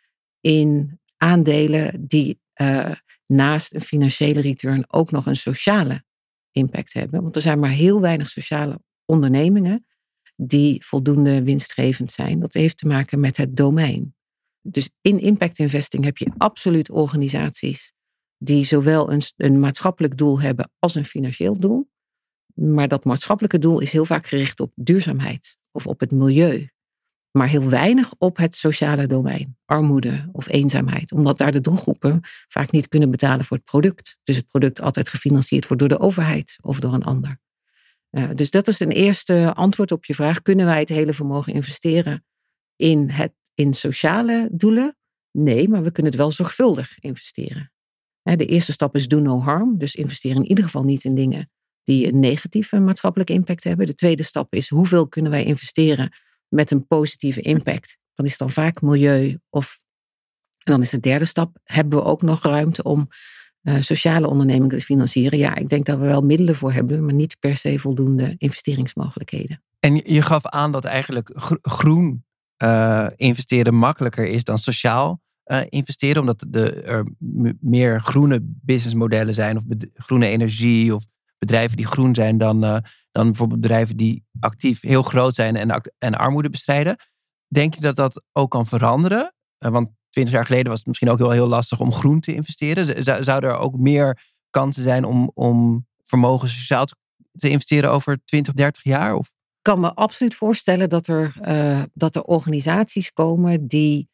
in 0.40 1.00
aandelen 1.16 2.06
die 2.06 2.40
uh, 2.60 2.90
naast 3.26 3.74
een 3.74 3.80
financiële 3.80 4.40
return 4.40 4.84
ook 4.88 5.10
nog 5.10 5.26
een 5.26 5.36
sociale 5.36 6.04
impact 6.50 6.92
hebben. 6.92 7.22
Want 7.22 7.36
er 7.36 7.42
zijn 7.42 7.58
maar 7.58 7.70
heel 7.70 8.00
weinig 8.00 8.28
sociale 8.28 8.80
ondernemingen 9.04 9.86
die 10.36 10.84
voldoende 10.84 11.42
winstgevend 11.42 12.12
zijn. 12.12 12.40
Dat 12.40 12.52
heeft 12.52 12.76
te 12.76 12.86
maken 12.86 13.20
met 13.20 13.36
het 13.36 13.56
domein. 13.56 14.14
Dus 14.62 14.90
in 15.00 15.20
impact 15.20 15.58
investing 15.58 16.04
heb 16.04 16.16
je 16.16 16.32
absoluut 16.38 16.90
organisaties 16.90 17.92
die 18.38 18.64
zowel 18.64 19.12
een, 19.12 19.22
een 19.36 19.60
maatschappelijk 19.60 20.16
doel 20.16 20.40
hebben 20.40 20.70
als 20.78 20.94
een 20.94 21.04
financieel 21.04 21.56
doel. 21.56 21.88
Maar 22.54 22.88
dat 22.88 23.04
maatschappelijke 23.04 23.58
doel 23.58 23.80
is 23.80 23.92
heel 23.92 24.04
vaak 24.04 24.26
gericht 24.26 24.60
op 24.60 24.72
duurzaamheid 24.74 25.56
of 25.74 25.86
op 25.86 26.00
het 26.00 26.10
milieu. 26.10 26.68
Maar 27.30 27.48
heel 27.48 27.68
weinig 27.68 28.14
op 28.18 28.36
het 28.36 28.54
sociale 28.54 29.06
domein, 29.06 29.56
armoede 29.64 30.28
of 30.32 30.48
eenzaamheid. 30.48 31.12
Omdat 31.12 31.38
daar 31.38 31.52
de 31.52 31.60
doelgroepen 31.60 32.20
vaak 32.48 32.70
niet 32.70 32.88
kunnen 32.88 33.10
betalen 33.10 33.44
voor 33.44 33.56
het 33.56 33.66
product. 33.66 34.18
Dus 34.22 34.36
het 34.36 34.46
product 34.46 34.80
altijd 34.80 35.08
gefinancierd 35.08 35.66
wordt 35.66 35.82
door 35.82 35.98
de 35.98 36.04
overheid 36.04 36.58
of 36.60 36.80
door 36.80 36.92
een 36.92 37.04
ander. 37.04 37.40
Uh, 38.10 38.30
dus 38.34 38.50
dat 38.50 38.68
is 38.68 38.80
een 38.80 38.90
eerste 38.90 39.52
antwoord 39.54 39.92
op 39.92 40.04
je 40.04 40.14
vraag. 40.14 40.42
Kunnen 40.42 40.66
wij 40.66 40.78
het 40.78 40.88
hele 40.88 41.12
vermogen 41.12 41.52
investeren 41.52 42.24
in, 42.76 43.10
het, 43.10 43.32
in 43.54 43.74
sociale 43.74 44.48
doelen? 44.52 44.96
Nee, 45.30 45.68
maar 45.68 45.82
we 45.82 45.90
kunnen 45.90 46.12
het 46.12 46.20
wel 46.20 46.30
zorgvuldig 46.30 46.98
investeren. 46.98 47.72
De 48.22 48.46
eerste 48.46 48.72
stap 48.72 48.94
is 48.94 49.08
do 49.08 49.18
no 49.18 49.40
harm. 49.40 49.78
Dus 49.78 49.94
investeer 49.94 50.34
in 50.34 50.46
ieder 50.46 50.64
geval 50.64 50.84
niet 50.84 51.04
in 51.04 51.14
dingen 51.14 51.50
die 51.84 52.06
een 52.08 52.18
negatieve 52.20 52.80
maatschappelijke 52.80 53.32
impact 53.32 53.64
hebben. 53.64 53.86
De 53.86 53.94
tweede 53.94 54.22
stap 54.22 54.54
is 54.54 54.68
hoeveel 54.68 55.08
kunnen 55.08 55.30
wij 55.30 55.44
investeren 55.44 56.16
met 56.48 56.70
een 56.70 56.86
positieve 56.86 57.40
impact. 57.40 57.96
Dan 58.14 58.26
is 58.26 58.38
dan 58.38 58.50
vaak 58.50 58.82
milieu 58.82 59.38
of. 59.50 59.82
En 60.58 60.72
dan 60.72 60.82
is 60.82 60.90
de 60.90 61.00
derde 61.00 61.24
stap, 61.24 61.58
hebben 61.64 61.98
we 61.98 62.04
ook 62.04 62.22
nog 62.22 62.42
ruimte 62.42 62.82
om 62.82 63.08
uh, 63.62 63.80
sociale 63.80 64.28
ondernemingen 64.28 64.78
te 64.78 64.84
financieren? 64.84 65.38
Ja, 65.38 65.54
ik 65.54 65.68
denk 65.68 65.86
dat 65.86 65.98
we 65.98 66.04
wel 66.04 66.22
middelen 66.22 66.54
voor 66.54 66.72
hebben, 66.72 67.04
maar 67.04 67.14
niet 67.14 67.36
per 67.38 67.56
se 67.56 67.78
voldoende 67.78 68.34
investeringsmogelijkheden. 68.38 69.62
En 69.80 70.00
je 70.04 70.22
gaf 70.22 70.46
aan 70.46 70.72
dat 70.72 70.84
eigenlijk 70.84 71.30
groen 71.62 72.24
uh, 72.62 73.06
investeren 73.16 73.74
makkelijker 73.74 74.26
is 74.26 74.44
dan 74.44 74.58
sociaal 74.58 75.22
uh, 75.46 75.60
investeren, 75.68 76.20
omdat 76.20 76.46
de, 76.48 76.82
er 76.82 77.06
meer 77.60 78.00
groene 78.00 78.38
businessmodellen 78.42 79.34
zijn, 79.34 79.56
of 79.56 79.62
groene 79.94 80.26
energie, 80.26 80.94
of 80.94 81.06
bedrijven 81.46 81.76
die 81.76 81.86
groen 81.86 82.14
zijn 82.14 82.38
dan, 82.38 82.64
uh, 82.64 82.76
dan 83.10 83.26
bijvoorbeeld 83.26 83.60
bedrijven 83.60 83.96
die 83.96 84.24
actief 84.40 84.80
heel 84.80 85.02
groot 85.02 85.34
zijn 85.34 85.56
en, 85.56 85.92
en 85.98 86.14
armoede 86.14 86.50
bestrijden. 86.50 86.96
Denk 87.48 87.74
je 87.74 87.80
dat 87.80 87.96
dat 87.96 88.22
ook 88.32 88.50
kan 88.50 88.66
veranderen? 88.66 89.34
Uh, 89.58 89.70
want 89.70 89.88
twintig 90.10 90.34
jaar 90.34 90.46
geleden 90.46 90.68
was 90.68 90.78
het 90.78 90.86
misschien 90.86 91.10
ook 91.10 91.18
heel, 91.18 91.30
heel 91.30 91.46
lastig 91.46 91.80
om 91.80 91.92
groen 91.92 92.20
te 92.20 92.34
investeren. 92.34 93.04
Zou, 93.04 93.24
zou 93.24 93.44
er 93.44 93.56
ook 93.56 93.76
meer 93.78 94.22
kansen 94.50 94.82
zijn 94.82 95.04
om, 95.04 95.30
om 95.34 95.86
vermogen 96.04 96.48
sociaal 96.48 96.86
te 97.32 97.48
investeren 97.48 97.90
over 97.90 98.20
20, 98.24 98.54
30 98.54 98.82
jaar? 98.82 99.14
Of? 99.14 99.26
Ik 99.26 99.72
kan 99.72 99.80
me 99.80 99.94
absoluut 99.94 100.34
voorstellen 100.34 100.88
dat 100.88 101.06
er, 101.06 101.34
uh, 101.42 101.82
dat 101.92 102.16
er 102.16 102.22
organisaties 102.22 103.12
komen 103.12 103.66
die 103.66 104.12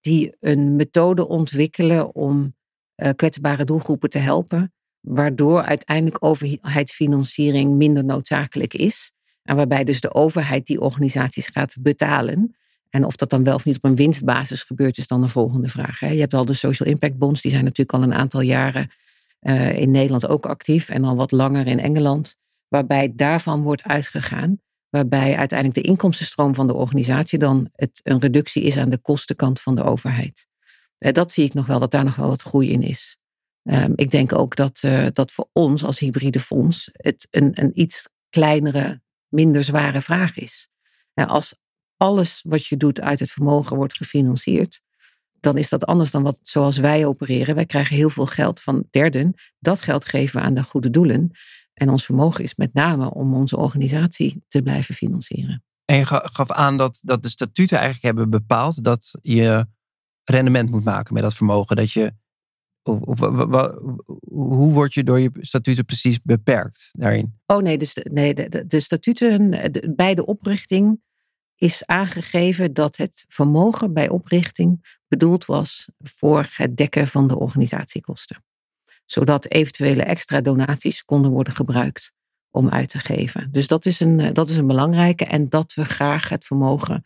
die 0.00 0.36
een 0.40 0.76
methode 0.76 1.28
ontwikkelen 1.28 2.14
om 2.14 2.54
kwetsbare 3.16 3.64
doelgroepen 3.64 4.10
te 4.10 4.18
helpen, 4.18 4.72
waardoor 5.00 5.62
uiteindelijk 5.62 6.24
overheidsfinanciering 6.24 7.74
minder 7.74 8.04
noodzakelijk 8.04 8.74
is. 8.74 9.12
En 9.42 9.56
waarbij 9.56 9.84
dus 9.84 10.00
de 10.00 10.14
overheid 10.14 10.66
die 10.66 10.80
organisaties 10.80 11.46
gaat 11.46 11.76
betalen. 11.80 12.56
En 12.90 13.04
of 13.04 13.16
dat 13.16 13.30
dan 13.30 13.44
wel 13.44 13.54
of 13.54 13.64
niet 13.64 13.76
op 13.76 13.84
een 13.84 13.96
winstbasis 13.96 14.62
gebeurt, 14.62 14.98
is 14.98 15.06
dan 15.06 15.20
de 15.20 15.28
volgende 15.28 15.68
vraag. 15.68 16.00
Hè. 16.00 16.08
Je 16.08 16.20
hebt 16.20 16.34
al 16.34 16.44
de 16.44 16.52
social 16.52 16.88
impact 16.88 17.18
bonds, 17.18 17.40
die 17.40 17.50
zijn 17.50 17.64
natuurlijk 17.64 17.98
al 17.98 18.02
een 18.02 18.14
aantal 18.14 18.40
jaren 18.40 18.90
uh, 19.40 19.78
in 19.78 19.90
Nederland 19.90 20.28
ook 20.28 20.46
actief 20.46 20.88
en 20.88 21.04
al 21.04 21.16
wat 21.16 21.30
langer 21.30 21.66
in 21.66 21.80
Engeland, 21.80 22.36
waarbij 22.68 23.12
daarvan 23.14 23.62
wordt 23.62 23.82
uitgegaan 23.82 24.60
waarbij 24.90 25.36
uiteindelijk 25.36 25.82
de 25.82 25.88
inkomstenstroom 25.88 26.54
van 26.54 26.66
de 26.66 26.74
organisatie 26.74 27.38
dan 27.38 27.68
het, 27.72 28.00
een 28.02 28.20
reductie 28.20 28.62
is 28.62 28.76
aan 28.76 28.90
de 28.90 28.98
kostenkant 28.98 29.60
van 29.60 29.74
de 29.74 29.84
overheid. 29.84 30.46
Eh, 30.98 31.12
dat 31.12 31.32
zie 31.32 31.44
ik 31.44 31.54
nog 31.54 31.66
wel, 31.66 31.78
dat 31.78 31.90
daar 31.90 32.04
nog 32.04 32.16
wel 32.16 32.28
wat 32.28 32.42
groei 32.42 32.70
in 32.70 32.82
is. 32.82 33.16
Um, 33.62 33.92
ik 33.96 34.10
denk 34.10 34.34
ook 34.34 34.56
dat, 34.56 34.82
uh, 34.84 35.06
dat 35.12 35.32
voor 35.32 35.48
ons 35.52 35.84
als 35.84 35.98
hybride 35.98 36.40
fonds 36.40 36.88
het 36.92 37.26
een, 37.30 37.50
een 37.62 37.80
iets 37.80 38.08
kleinere, 38.28 39.02
minder 39.28 39.64
zware 39.64 40.02
vraag 40.02 40.36
is. 40.36 40.68
Uh, 41.14 41.26
als 41.26 41.54
alles 41.96 42.44
wat 42.48 42.66
je 42.66 42.76
doet 42.76 43.00
uit 43.00 43.20
het 43.20 43.30
vermogen 43.30 43.76
wordt 43.76 43.96
gefinancierd, 43.96 44.80
dan 45.40 45.56
is 45.56 45.68
dat 45.68 45.84
anders 45.84 46.10
dan 46.10 46.22
wat 46.22 46.38
zoals 46.42 46.78
wij 46.78 47.06
opereren. 47.06 47.54
Wij 47.54 47.66
krijgen 47.66 47.96
heel 47.96 48.10
veel 48.10 48.26
geld 48.26 48.60
van 48.60 48.86
derden. 48.90 49.34
Dat 49.58 49.80
geld 49.80 50.04
geven 50.04 50.40
we 50.40 50.46
aan 50.46 50.54
de 50.54 50.62
goede 50.62 50.90
doelen. 50.90 51.30
En 51.74 51.88
ons 51.88 52.04
vermogen 52.04 52.44
is 52.44 52.54
met 52.54 52.74
name 52.74 53.14
om 53.14 53.34
onze 53.34 53.56
organisatie 53.56 54.44
te 54.48 54.62
blijven 54.62 54.94
financieren. 54.94 55.64
En 55.84 55.96
je 55.96 56.04
gaf 56.06 56.50
aan 56.50 56.76
dat, 56.76 56.98
dat 57.02 57.22
de 57.22 57.28
statuten 57.28 57.76
eigenlijk 57.76 58.04
hebben 58.04 58.30
bepaald 58.30 58.84
dat 58.84 59.10
je 59.22 59.66
rendement 60.24 60.70
moet 60.70 60.84
maken 60.84 61.14
met 61.14 61.22
dat 61.22 61.34
vermogen. 61.34 61.76
Dat 61.76 61.92
je, 61.92 62.12
of, 62.82 63.00
of, 63.00 63.20
hoe 64.28 64.72
word 64.72 64.94
je 64.94 65.04
door 65.04 65.20
je 65.20 65.30
statuten 65.40 65.84
precies 65.84 66.22
beperkt 66.22 66.88
daarin? 66.92 67.38
Oh 67.46 67.62
nee, 67.62 67.78
dus 67.78 67.94
de, 67.94 68.10
nee, 68.12 68.34
de, 68.34 68.66
de 68.66 68.80
statuten 68.80 69.70
bij 69.96 70.14
de 70.14 70.26
oprichting 70.26 71.00
is 71.56 71.86
aangegeven 71.86 72.72
dat 72.74 72.96
het 72.96 73.24
vermogen 73.28 73.92
bij 73.92 74.08
oprichting 74.08 74.98
bedoeld 75.08 75.44
was 75.44 75.88
voor 75.98 76.48
het 76.52 76.76
dekken 76.76 77.06
van 77.06 77.28
de 77.28 77.38
organisatiekosten 77.38 78.42
zodat 79.10 79.46
eventuele 79.46 80.02
extra 80.02 80.40
donaties 80.40 81.04
konden 81.04 81.30
worden 81.30 81.52
gebruikt 81.52 82.12
om 82.50 82.68
uit 82.68 82.88
te 82.88 82.98
geven. 82.98 83.48
Dus 83.52 83.66
dat 83.66 83.86
is 83.86 84.00
een, 84.00 84.20
eh, 84.20 84.32
dat 84.32 84.48
is 84.48 84.56
een 84.56 84.66
belangrijke 84.66 85.24
en 85.24 85.48
dat 85.48 85.74
we 85.74 85.84
graag 85.84 86.28
het 86.28 86.44
vermogen 86.44 87.02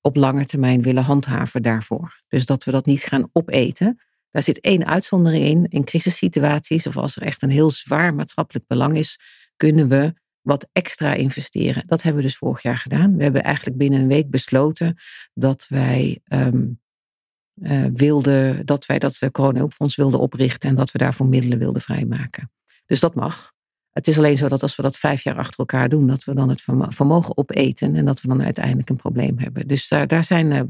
op 0.00 0.16
lange 0.16 0.44
termijn 0.44 0.82
willen 0.82 1.02
handhaven 1.02 1.62
daarvoor. 1.62 2.22
Dus 2.28 2.46
dat 2.46 2.64
we 2.64 2.70
dat 2.70 2.86
niet 2.86 3.02
gaan 3.02 3.28
opeten. 3.32 4.00
Daar 4.32 4.42
zit 4.42 4.60
één 4.60 4.86
uitzondering 4.86 5.44
in. 5.44 5.66
In 5.68 5.84
crisissituaties 5.84 6.86
of 6.86 6.96
als 6.96 7.16
er 7.16 7.22
echt 7.22 7.42
een 7.42 7.50
heel 7.50 7.70
zwaar 7.70 8.14
maatschappelijk 8.14 8.66
belang 8.66 8.96
is, 8.96 9.18
kunnen 9.56 9.88
we 9.88 10.14
wat 10.40 10.68
extra 10.72 11.14
investeren. 11.14 11.86
Dat 11.86 12.02
hebben 12.02 12.22
we 12.22 12.28
dus 12.28 12.36
vorig 12.36 12.62
jaar 12.62 12.78
gedaan. 12.78 13.16
We 13.16 13.22
hebben 13.22 13.42
eigenlijk 13.42 13.76
binnen 13.76 14.00
een 14.00 14.08
week 14.08 14.30
besloten 14.30 14.98
dat 15.34 15.66
wij 15.68 16.20
um, 16.32 16.80
uh, 17.54 17.84
wilden, 17.94 18.66
dat 18.66 18.86
wij 18.86 18.98
dat 18.98 19.18
corona-hulpfonds 19.30 19.96
wilden 19.96 20.20
oprichten 20.20 20.68
en 20.68 20.76
dat 20.76 20.90
we 20.90 20.98
daarvoor 20.98 21.26
middelen 21.26 21.58
wilden 21.58 21.82
vrijmaken. 21.82 22.50
Dus 22.86 23.00
dat 23.00 23.14
mag. 23.14 23.52
Het 23.92 24.08
is 24.08 24.18
alleen 24.18 24.36
zo 24.36 24.48
dat 24.48 24.62
als 24.62 24.76
we 24.76 24.82
dat 24.82 24.96
vijf 24.96 25.22
jaar 25.22 25.36
achter 25.36 25.58
elkaar 25.58 25.88
doen, 25.88 26.06
dat 26.06 26.24
we 26.24 26.34
dan 26.34 26.48
het 26.48 26.62
vermogen 26.88 27.36
opeten 27.36 27.96
en 27.96 28.04
dat 28.04 28.20
we 28.20 28.28
dan 28.28 28.42
uiteindelijk 28.42 28.88
een 28.88 28.96
probleem 28.96 29.38
hebben. 29.38 29.68
Dus 29.68 29.88
daar, 29.88 30.06
daar, 30.06 30.24
zijn, 30.24 30.50
uh, 30.50 30.60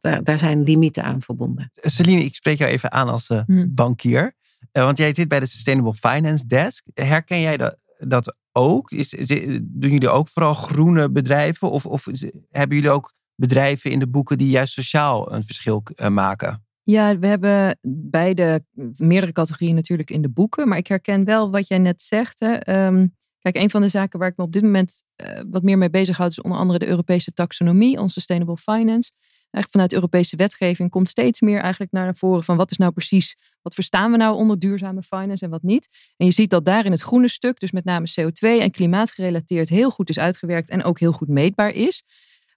daar, 0.00 0.24
daar 0.24 0.38
zijn 0.38 0.62
limieten 0.62 1.02
aan 1.04 1.22
verbonden. 1.22 1.70
Celine, 1.72 2.24
ik 2.24 2.34
spreek 2.34 2.58
jou 2.58 2.70
even 2.70 2.92
aan 2.92 3.08
als 3.08 3.28
uh, 3.28 3.42
bankier. 3.68 4.34
want 4.72 4.98
jij 4.98 5.14
zit 5.14 5.28
bij 5.28 5.40
de 5.40 5.46
Sustainable 5.46 5.94
Finance 5.94 6.46
Desk. 6.46 6.84
Herken 6.94 7.40
jij 7.40 7.56
dat, 7.56 7.76
dat 7.98 8.36
ook? 8.52 8.90
Is, 8.90 9.14
is, 9.14 9.28
doen 9.62 9.90
jullie 9.90 10.08
ook 10.08 10.28
vooral 10.28 10.54
groene 10.54 11.10
bedrijven? 11.10 11.70
Of, 11.70 11.86
of 11.86 12.06
hebben 12.50 12.76
jullie 12.76 12.90
ook 12.90 13.12
bedrijven 13.34 13.90
in 13.90 13.98
de 13.98 14.08
boeken 14.08 14.38
die 14.38 14.50
juist 14.50 14.72
sociaal 14.72 15.32
een 15.32 15.44
verschil 15.44 15.82
uh, 15.94 16.08
maken? 16.08 16.66
Ja, 16.90 17.18
we 17.18 17.26
hebben 17.26 17.78
beide, 18.10 18.64
meerdere 18.96 19.32
categorieën 19.32 19.74
natuurlijk 19.74 20.10
in 20.10 20.22
de 20.22 20.30
boeken. 20.30 20.68
Maar 20.68 20.78
ik 20.78 20.86
herken 20.86 21.24
wel 21.24 21.50
wat 21.50 21.68
jij 21.68 21.78
net 21.78 22.02
zegt. 22.02 22.40
Hè. 22.40 22.86
Um, 22.86 23.14
kijk, 23.38 23.56
een 23.56 23.70
van 23.70 23.80
de 23.80 23.88
zaken 23.88 24.18
waar 24.18 24.28
ik 24.28 24.36
me 24.36 24.44
op 24.44 24.52
dit 24.52 24.62
moment 24.62 25.02
uh, 25.16 25.40
wat 25.50 25.62
meer 25.62 25.78
mee 25.78 25.90
bezighoud... 25.90 26.30
is 26.30 26.40
onder 26.40 26.58
andere 26.58 26.78
de 26.78 26.86
Europese 26.86 27.32
taxonomie, 27.32 28.00
on 28.00 28.08
sustainable 28.08 28.56
finance. 28.56 29.12
Eigenlijk 29.50 29.70
vanuit 29.70 29.92
Europese 29.92 30.36
wetgeving 30.36 30.90
komt 30.90 31.08
steeds 31.08 31.40
meer 31.40 31.60
eigenlijk 31.60 31.92
naar 31.92 32.16
voren 32.16 32.44
van 32.44 32.56
wat 32.56 32.70
is 32.70 32.76
nou 32.76 32.92
precies, 32.92 33.36
wat 33.62 33.74
verstaan 33.74 34.10
we 34.10 34.16
nou 34.16 34.36
onder 34.36 34.58
duurzame 34.58 35.02
finance 35.02 35.44
en 35.44 35.50
wat 35.50 35.62
niet. 35.62 35.88
En 36.16 36.26
je 36.26 36.32
ziet 36.32 36.50
dat 36.50 36.64
daar 36.64 36.84
in 36.84 36.92
het 36.92 37.00
groene 37.00 37.28
stuk, 37.28 37.60
dus 37.60 37.70
met 37.70 37.84
name 37.84 38.06
CO2 38.20 38.38
en 38.38 38.70
klimaatgerelateerd, 38.70 39.68
heel 39.68 39.90
goed 39.90 40.08
is 40.08 40.18
uitgewerkt 40.18 40.70
en 40.70 40.84
ook 40.84 40.98
heel 40.98 41.12
goed 41.12 41.28
meetbaar 41.28 41.70
is. 41.70 42.04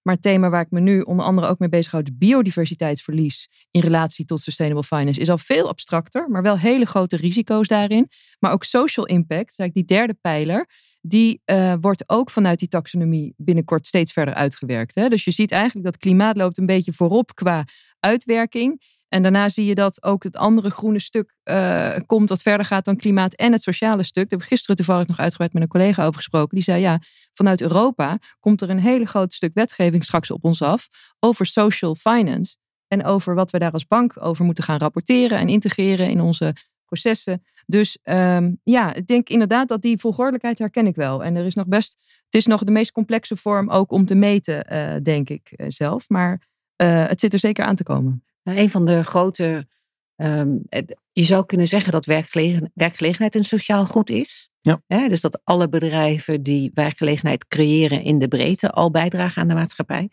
Maar 0.02 0.14
het 0.14 0.24
thema 0.24 0.50
waar 0.50 0.62
ik 0.62 0.72
me 0.72 0.80
nu 0.80 1.02
onder 1.02 1.26
andere 1.26 1.48
ook 1.48 1.60
mee 1.60 1.70
bezighoud, 1.70 2.18
biodiversiteitsverlies 2.18 3.50
in 3.72 3.82
relatie 3.82 4.26
tot 4.26 4.42
sustainable 4.42 4.84
finance, 4.84 5.20
is 5.20 5.30
al 5.30 5.38
veel 5.38 5.68
abstracter, 5.68 6.30
maar 6.30 6.42
wel 6.42 6.58
hele 6.58 6.86
grote 6.86 7.16
risico's 7.16 7.68
daarin. 7.68 8.10
Maar 8.40 8.52
ook 8.52 8.64
social 8.64 9.06
impact, 9.06 9.60
eigenlijk 9.60 9.74
die 9.74 9.98
derde 9.98 10.18
pijler, 10.22 10.68
die 11.02 11.42
uh, 11.46 11.74
wordt 11.80 12.10
ook 12.10 12.30
vanuit 12.30 12.60
die 12.60 12.68
taxonomie 12.68 13.34
binnenkort 13.38 13.88
steeds 13.88 14.12
verder 14.12 14.34
uitgewerkt. 14.34 14.96
Hè? 14.96 15.08
Dus 15.10 15.24
je 15.24 15.32
ziet 15.32 15.52
eigenlijk 15.52 15.86
dat 15.86 15.98
klimaat 15.98 16.38
loopt 16.38 16.58
een 16.58 16.66
beetje 16.66 16.94
voorop 16.94 17.36
qua 17.36 17.66
uitwerking. 18.00 18.82
En 19.14 19.22
daarna 19.22 19.50
zie 19.50 19.66
je 19.66 19.76
dat 19.76 20.04
ook 20.04 20.24
het 20.24 20.38
andere 20.38 20.70
groene 20.70 21.00
stuk 21.00 21.34
uh, 21.44 21.98
komt 22.06 22.28
dat 22.28 22.42
verder 22.42 22.66
gaat 22.66 22.86
dan 22.86 22.96
klimaat 22.96 23.34
en 23.34 23.52
het 23.52 23.62
sociale 23.62 24.04
stuk. 24.04 24.30
Daar 24.30 24.40
heb 24.40 24.42
ik 24.42 24.48
gisteren 24.48 24.76
toevallig 24.76 25.08
nog 25.08 25.20
uitgebreid 25.20 25.54
met 25.54 25.62
een 25.62 25.68
collega 25.68 26.06
over 26.06 26.16
gesproken. 26.16 26.56
Die 26.56 26.64
zei 26.64 26.82
ja, 26.82 27.00
vanuit 27.34 27.62
Europa 27.62 28.18
komt 28.40 28.62
er 28.62 28.70
een 28.70 28.80
hele 28.80 29.06
groot 29.06 29.34
stuk 29.34 29.54
wetgeving 29.54 30.04
straks 30.04 30.32
op 30.32 30.44
ons 30.44 30.62
af 30.62 30.88
over 31.20 31.46
social 31.46 31.96
finance. 31.96 32.56
En 32.88 33.04
over 33.04 33.36
wat 33.36 33.52
we 33.52 33.60
daar 33.60 33.72
als 33.72 33.88
bank 33.88 34.14
over 34.24 34.46
moeten 34.46 34.64
gaan 34.64 34.80
rapporteren 34.80 35.38
en 35.38 35.50
integreren 35.50 36.10
in 36.10 36.22
onze 36.22 36.56
processen. 36.86 37.44
Dus 37.66 37.98
um, 38.04 38.60
ja, 38.64 38.94
ik 38.94 39.08
denk 39.08 39.30
inderdaad 39.30 39.68
dat 39.68 39.82
die 39.82 39.98
volgordelijkheid 39.98 40.60
herken 40.60 40.88
ik 40.88 40.96
wel. 40.96 41.24
En 41.24 41.36
er 41.36 41.46
is 41.46 41.56
nog 41.56 41.68
best, 41.68 41.98
het 42.26 42.36
is 42.36 42.46
nog 42.46 42.64
de 42.64 42.72
meest 42.72 42.92
complexe 42.92 43.38
vorm 43.38 43.70
ook 43.70 43.92
om 43.92 44.06
te 44.06 44.16
meten, 44.16 44.74
uh, 44.74 45.02
denk 45.04 45.30
ik 45.30 45.54
uh, 45.56 45.66
zelf. 45.70 46.10
Maar 46.10 46.50
het 46.84 47.20
zit 47.20 47.34
er 47.34 47.40
zeker 47.40 47.66
aan 47.66 47.76
te 47.76 47.84
komen. 47.84 48.24
Nou, 48.44 48.58
een 48.58 48.70
van 48.70 48.86
de 48.86 49.04
grote, 49.04 49.68
um, 50.16 50.64
je 51.12 51.24
zou 51.24 51.46
kunnen 51.46 51.68
zeggen 51.68 51.92
dat 51.92 52.06
werkgelegen, 52.06 52.72
werkgelegenheid 52.74 53.36
een 53.36 53.44
sociaal 53.44 53.86
goed 53.86 54.10
is. 54.10 54.50
Ja. 54.62 54.82
Hè, 54.88 55.08
dus 55.08 55.22
dat 55.22 55.42
alle 55.44 55.70
bedrijven 55.70 56.44
die 56.44 56.72
werkgelegenheid 56.74 57.48
creëren 57.48 58.02
in 58.02 58.20
de 58.20 58.28
breedte 58.28 58.70
al 58.70 58.92
bijdragen 58.92 59.42
aan 59.42 59.48
de 59.48 59.54
maatschappij. 59.54 60.10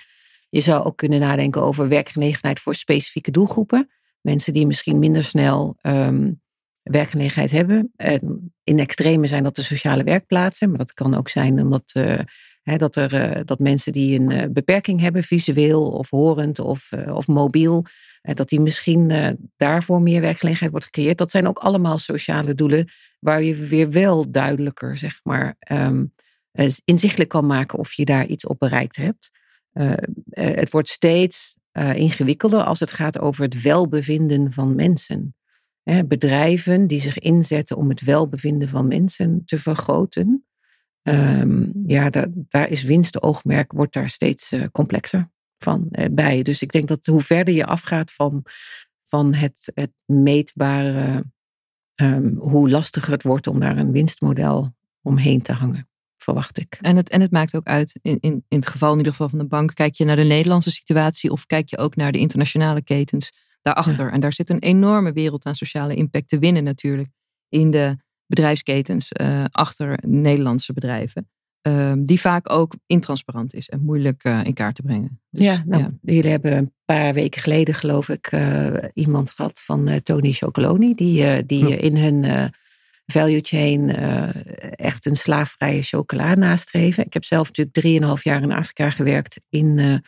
Je 0.48 0.60
zou 0.60 0.84
ook 0.84 0.96
kunnen 0.96 1.20
nadenken 1.20 1.62
over 1.62 1.88
werkgelegenheid 1.88 2.60
voor 2.60 2.74
specifieke 2.74 3.30
doelgroepen. 3.30 3.90
Mensen 4.20 4.52
die 4.52 4.66
misschien 4.66 4.98
minder 4.98 5.24
snel 5.24 5.78
um, 5.82 6.40
werkgelegenheid 6.82 7.50
hebben. 7.50 7.92
En 7.96 8.52
in 8.64 8.78
extreme 8.78 9.26
zijn 9.26 9.42
dat 9.42 9.56
de 9.56 9.62
sociale 9.62 10.04
werkplaatsen, 10.04 10.68
maar 10.68 10.78
dat 10.78 10.92
kan 10.92 11.14
ook 11.14 11.28
zijn 11.28 11.60
omdat 11.60 11.92
uh, 11.96 12.18
dat, 12.76 12.96
er, 12.96 13.37
uh, 13.37 13.40
dat 13.44 13.59
mensen 13.59 13.92
die 13.92 14.20
een 14.20 14.31
uh, 14.31 14.42
beperking 14.50 15.00
hebben, 15.00 15.22
visueel 15.22 15.90
of 15.90 16.11
horend 16.11 16.59
of, 16.59 16.92
of 17.09 17.26
mobiel, 17.26 17.85
dat 18.22 18.48
die 18.48 18.61
misschien 18.61 19.12
daarvoor 19.57 20.02
meer 20.02 20.20
werkgelegenheid 20.20 20.70
wordt 20.70 20.87
gecreëerd. 20.87 21.18
Dat 21.18 21.31
zijn 21.31 21.46
ook 21.46 21.59
allemaal 21.59 21.98
sociale 21.98 22.54
doelen 22.54 22.88
waar 23.18 23.42
je 23.42 23.54
weer 23.54 23.90
wel 23.90 24.31
duidelijker, 24.31 24.96
zeg 24.96 25.20
maar, 25.22 25.57
um, 25.72 26.14
inzichtelijk 26.85 27.28
kan 27.28 27.46
maken 27.46 27.78
of 27.78 27.92
je 27.92 28.04
daar 28.04 28.26
iets 28.26 28.46
op 28.46 28.59
bereikt 28.59 28.96
hebt. 28.96 29.31
het 30.31 30.70
wordt 30.70 30.88
steeds 30.88 31.57
ingewikkelder 31.94 32.62
als 32.62 32.81
het 32.81 32.92
gaat 32.92 33.18
over 33.18 33.44
het 33.44 33.62
welbevinden 33.62 34.52
van 34.52 34.74
mensen 34.74 35.35
bedrijven 36.07 36.87
die 36.87 37.00
zich 37.00 37.18
inzetten 37.18 37.76
om 37.76 37.88
het 37.88 38.04
welbevinden 38.04 38.68
van 38.68 38.88
mensen 38.88 39.42
te 39.44 39.59
vergroten. 39.59 40.47
Um, 41.09 41.73
ja, 41.87 42.11
daar, 42.11 42.27
daar 42.33 42.68
is 42.68 42.83
winstoogmerk, 42.83 43.73
wordt 43.73 43.92
daar 43.92 44.09
steeds 44.09 44.53
uh, 44.53 44.64
complexer 44.73 45.31
van 45.59 45.88
uh, 45.90 46.05
bij. 46.12 46.42
Dus 46.42 46.62
ik 46.62 46.73
denk 46.73 46.88
dat 46.88 47.07
hoe 47.07 47.21
verder 47.21 47.55
je 47.55 47.64
afgaat 47.64 48.12
van, 48.12 48.44
van 49.03 49.35
het, 49.35 49.71
het 49.75 49.92
meetbare, 50.05 51.25
um, 51.94 52.37
hoe 52.38 52.71
lastiger 52.71 53.12
het 53.12 53.23
wordt 53.23 53.47
om 53.47 53.61
daar 53.61 53.77
een 53.77 53.92
winstmodel 53.92 54.75
omheen 55.03 55.42
te 55.42 55.53
hangen. 55.53 55.88
Verwacht 56.16 56.59
ik. 56.59 56.79
En 56.81 56.97
het, 56.97 57.09
en 57.09 57.21
het 57.21 57.31
maakt 57.31 57.57
ook 57.57 57.66
uit, 57.66 57.99
in, 58.03 58.18
in, 58.21 58.44
in 58.49 58.57
het 58.57 58.66
geval 58.66 58.92
in 58.92 58.97
ieder 58.97 59.12
geval 59.12 59.29
van 59.29 59.38
de 59.38 59.47
bank, 59.47 59.75
kijk 59.75 59.94
je 59.94 60.05
naar 60.05 60.16
de 60.16 60.23
Nederlandse 60.23 60.71
situatie 60.71 61.31
of 61.31 61.47
kijk 61.47 61.68
je 61.68 61.79
ook 61.79 61.97
naar 61.97 62.12
de 62.12 62.18
internationale 62.18 62.83
ketens 62.83 63.33
daarachter. 63.62 64.07
Ja. 64.07 64.12
En 64.12 64.21
daar 64.21 64.33
zit 64.33 64.51
een 64.51 64.59
enorme 64.59 65.12
wereld 65.12 65.47
aan 65.47 65.55
sociale 65.55 65.94
impact 65.94 66.29
te 66.29 66.38
winnen 66.38 66.64
natuurlijk 66.64 67.09
in 67.49 67.71
de 67.71 67.97
bedrijfsketens 68.28 69.12
uh, 69.20 69.44
achter 69.50 69.98
Nederlandse 70.06 70.72
bedrijven. 70.72 71.28
Uh, 71.62 71.92
die 71.98 72.20
vaak 72.20 72.52
ook 72.52 72.74
intransparant 72.86 73.54
is 73.54 73.68
en 73.68 73.80
moeilijk 73.80 74.24
uh, 74.24 74.40
in 74.44 74.54
kaart 74.54 74.74
te 74.74 74.82
brengen. 74.82 75.20
Dus, 75.30 75.44
ja, 75.44 75.62
nou, 75.66 75.82
ja, 75.82 75.90
jullie 76.02 76.30
hebben 76.30 76.56
een 76.56 76.72
paar 76.84 77.14
weken 77.14 77.42
geleden 77.42 77.74
geloof 77.74 78.08
ik 78.08 78.26
eh, 78.26 78.66
iemand 78.94 79.30
gehad 79.30 79.60
van 79.60 80.00
Tony 80.02 80.32
Chocoloni. 80.32 80.94
Die, 80.94 81.46
die 81.46 81.68
ja. 81.68 81.76
in 81.76 81.96
hun 81.96 82.50
value 83.06 83.40
chain 83.42 83.90
echt 84.70 85.06
een 85.06 85.16
slaafvrije 85.16 85.82
chocola 85.82 86.34
nastreven. 86.34 87.04
Ik 87.04 87.12
heb 87.12 87.24
zelf 87.24 87.46
natuurlijk 87.46 87.76
drieënhalf 87.76 88.24
jaar 88.24 88.42
in 88.42 88.52
Afrika 88.52 88.90
gewerkt 88.90 89.40
in 89.48 90.02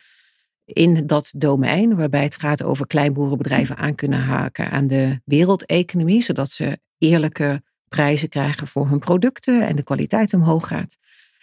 in 0.73 1.07
dat 1.07 1.31
domein, 1.35 1.95
waarbij 1.95 2.23
het 2.23 2.35
gaat 2.35 2.63
over 2.63 2.87
kleinboerenbedrijven 2.87 3.77
aan 3.77 3.95
kunnen 3.95 4.19
haken 4.19 4.71
aan 4.71 4.87
de 4.87 5.21
wereldeconomie, 5.25 6.23
zodat 6.23 6.49
ze 6.49 6.79
eerlijke 6.97 7.61
prijzen 7.95 8.29
krijgen 8.29 8.67
voor 8.67 8.87
hun 8.87 8.99
producten 8.99 9.67
en 9.67 9.75
de 9.75 9.83
kwaliteit 9.83 10.33
omhoog 10.33 10.67
gaat. 10.67 10.97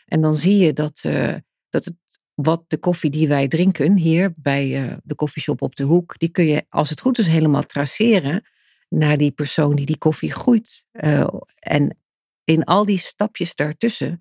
En 0.06 0.20
dan 0.20 0.36
zie 0.36 0.56
je 0.56 0.72
dat, 0.72 1.02
uh, 1.06 1.34
dat 1.68 1.84
het, 1.84 1.94
wat 2.34 2.64
de 2.66 2.78
koffie 2.78 3.10
die 3.10 3.28
wij 3.28 3.48
drinken 3.48 3.96
hier 3.96 4.32
bij 4.36 4.84
uh, 4.84 4.92
de 5.02 5.14
koffieshop 5.14 5.62
op 5.62 5.76
de 5.76 5.82
hoek, 5.82 6.18
die 6.18 6.28
kun 6.28 6.46
je 6.46 6.64
als 6.68 6.90
het 6.90 7.00
goed 7.00 7.18
is 7.18 7.26
helemaal 7.26 7.62
traceren 7.62 8.42
naar 8.88 9.16
die 9.16 9.30
persoon 9.30 9.76
die 9.76 9.86
die 9.86 9.98
koffie 9.98 10.32
groeit. 10.32 10.84
Uh, 10.92 11.26
en 11.58 11.98
in 12.44 12.64
al 12.64 12.84
die 12.84 12.98
stapjes 12.98 13.54
daartussen 13.54 14.18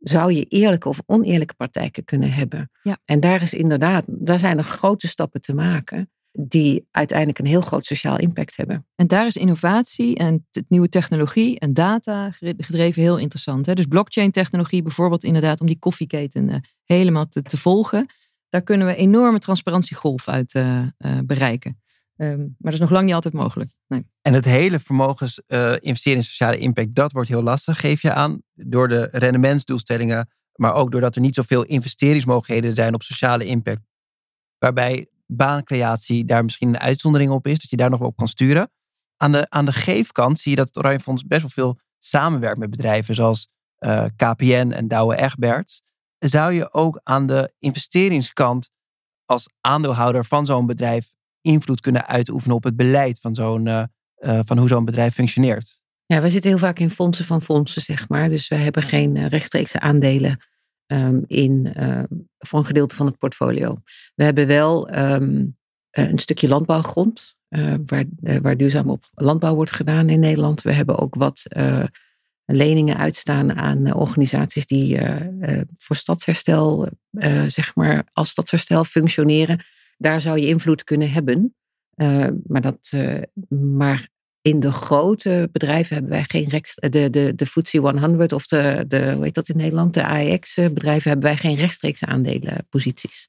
zou 0.00 0.32
je 0.32 0.44
eerlijke 0.44 0.88
of 0.88 1.02
oneerlijke 1.06 1.54
praktijken 1.54 2.04
kunnen 2.04 2.32
hebben. 2.32 2.70
Ja. 2.82 2.98
En 3.04 3.20
daar 3.20 3.42
is 3.42 3.54
inderdaad, 3.54 4.04
daar 4.08 4.38
zijn 4.38 4.58
er 4.58 4.64
grote 4.64 5.08
stappen 5.08 5.40
te 5.40 5.54
maken 5.54 6.10
die 6.40 6.86
uiteindelijk 6.90 7.38
een 7.38 7.46
heel 7.46 7.60
groot 7.60 7.86
sociaal 7.86 8.18
impact 8.18 8.56
hebben. 8.56 8.86
En 8.94 9.06
daar 9.06 9.26
is 9.26 9.36
innovatie 9.36 10.16
en 10.16 10.46
nieuwe 10.68 10.88
technologie 10.88 11.58
en 11.58 11.72
data 11.72 12.30
gedreven 12.40 13.02
heel 13.02 13.18
interessant. 13.18 13.66
Hè? 13.66 13.74
Dus 13.74 13.86
blockchain 13.86 14.30
technologie 14.30 14.82
bijvoorbeeld 14.82 15.24
inderdaad 15.24 15.60
om 15.60 15.66
die 15.66 15.78
koffieketen 15.78 16.48
uh, 16.48 16.56
helemaal 16.84 17.28
te, 17.28 17.42
te, 17.42 17.56
volgen. 17.56 18.06
Daar 18.48 18.62
kunnen 18.62 18.86
we 18.86 18.94
enorme 18.94 19.38
transparantiegolf 19.38 20.28
uit 20.28 20.54
uh, 20.54 20.82
uh, 20.98 21.18
bereiken. 21.24 21.80
Um, 22.16 22.38
maar 22.38 22.56
dat 22.58 22.72
is 22.72 22.78
nog 22.78 22.90
lang 22.90 23.04
niet 23.04 23.14
altijd 23.14 23.34
mogelijk. 23.34 23.70
Nee. 23.86 24.06
En 24.22 24.34
het 24.34 24.44
hele 24.44 24.78
vermogens 24.78 25.42
uh, 25.46 25.72
investeren 25.78 26.18
in 26.18 26.24
sociale 26.24 26.58
impact, 26.58 26.94
dat 26.94 27.12
wordt 27.12 27.28
heel 27.28 27.42
lastig, 27.42 27.80
geef 27.80 28.02
je 28.02 28.12
aan. 28.12 28.42
Door 28.54 28.88
de 28.88 29.08
rendementsdoelstellingen, 29.12 30.28
maar 30.54 30.74
ook 30.74 30.90
doordat 30.92 31.14
er 31.14 31.20
niet 31.20 31.34
zoveel 31.34 31.64
investeringsmogelijkheden 31.64 32.74
zijn 32.74 32.94
op 32.94 33.02
sociale 33.02 33.44
impact. 33.44 33.80
Waarbij 34.58 35.08
baancreatie 35.32 36.24
daar 36.24 36.44
misschien 36.44 36.68
een 36.68 36.78
uitzondering 36.78 37.30
op 37.30 37.46
is, 37.46 37.58
dat 37.58 37.70
je 37.70 37.76
daar 37.76 37.90
nog 37.90 37.98
wel 37.98 38.08
op 38.08 38.16
kan 38.16 38.28
sturen. 38.28 38.70
Aan 39.16 39.32
de, 39.32 39.46
aan 39.50 39.64
de 39.64 39.72
geefkant 39.72 40.38
zie 40.38 40.50
je 40.50 40.56
dat 40.56 40.66
het 40.66 40.76
Oranje 40.76 41.00
Fonds 41.00 41.26
best 41.26 41.40
wel 41.40 41.50
veel 41.50 41.78
samenwerkt 41.98 42.58
met 42.58 42.70
bedrijven 42.70 43.14
zoals 43.14 43.48
uh, 43.78 44.04
KPN 44.16 44.70
en 44.74 44.88
Douwe 44.88 45.16
Egberts. 45.16 45.82
Zou 46.18 46.52
je 46.52 46.72
ook 46.72 47.00
aan 47.02 47.26
de 47.26 47.52
investeringskant 47.58 48.70
als 49.24 49.48
aandeelhouder 49.60 50.24
van 50.24 50.46
zo'n 50.46 50.66
bedrijf 50.66 51.14
invloed 51.40 51.80
kunnen 51.80 52.06
uitoefenen 52.06 52.56
op 52.56 52.64
het 52.64 52.76
beleid 52.76 53.20
van, 53.20 53.34
zo'n, 53.34 53.66
uh, 53.66 53.82
uh, 54.18 54.40
van 54.44 54.58
hoe 54.58 54.68
zo'n 54.68 54.84
bedrijf 54.84 55.14
functioneert? 55.14 55.80
Ja, 56.06 56.20
wij 56.20 56.30
zitten 56.30 56.50
heel 56.50 56.58
vaak 56.58 56.78
in 56.78 56.90
fondsen 56.90 57.24
van 57.24 57.42
fondsen, 57.42 57.82
zeg 57.82 58.08
maar. 58.08 58.28
Dus 58.28 58.48
we 58.48 58.54
hebben 58.54 58.82
geen 58.82 59.28
rechtstreekse 59.28 59.80
aandelen 59.80 60.40
um, 60.92 61.24
in, 61.26 61.72
voor 62.38 62.58
een 62.58 62.66
gedeelte 62.66 62.94
van 62.94 63.06
het 63.06 63.18
portfolio. 63.18 63.82
We 64.14 64.24
hebben 64.24 64.46
wel 64.46 64.98
um, 64.98 65.56
een 65.90 66.18
stukje 66.18 66.48
landbouwgrond, 66.48 67.36
waar, 67.86 68.04
waar 68.42 68.56
duurzaam 68.56 68.90
op 68.90 69.08
landbouw 69.14 69.54
wordt 69.54 69.70
gedaan 69.70 70.08
in 70.08 70.20
Nederland. 70.20 70.62
We 70.62 70.72
hebben 70.72 70.98
ook 70.98 71.14
wat 71.14 71.42
leningen 72.44 72.96
uitstaan 72.96 73.56
aan 73.56 73.94
organisaties 73.94 74.66
die 74.66 75.00
voor 75.74 75.96
stadsherstel, 75.96 76.88
zeg 77.46 77.74
maar, 77.74 78.08
als 78.12 78.28
stadsherstel 78.28 78.84
functioneren 78.84 79.58
daar 79.98 80.20
zou 80.20 80.38
je 80.38 80.46
invloed 80.46 80.84
kunnen 80.84 81.10
hebben. 81.10 81.54
Maar, 82.46 82.60
dat, 82.60 82.92
maar 83.48 84.08
in 84.48 84.60
de 84.60 84.72
grote 84.72 85.48
bedrijven 85.52 85.94
hebben 85.94 86.12
wij 86.12 86.24
geen 86.24 86.48
rechts, 86.48 86.74
de, 86.74 87.10
de, 87.10 87.32
de 87.34 87.46
FTSE 87.46 87.78
100 87.78 88.32
of 88.32 88.46
de, 88.46 88.84
de, 88.88 89.12
hoe 89.12 89.24
heet 89.24 89.34
dat 89.34 89.48
in 89.48 89.56
Nederland, 89.56 89.94
de 89.94 90.04
AEX-bedrijven 90.04 91.10
hebben 91.10 91.28
wij 91.28 91.36
geen 91.36 91.54
rechtstreekse 91.54 92.06
aandelenposities. 92.06 93.28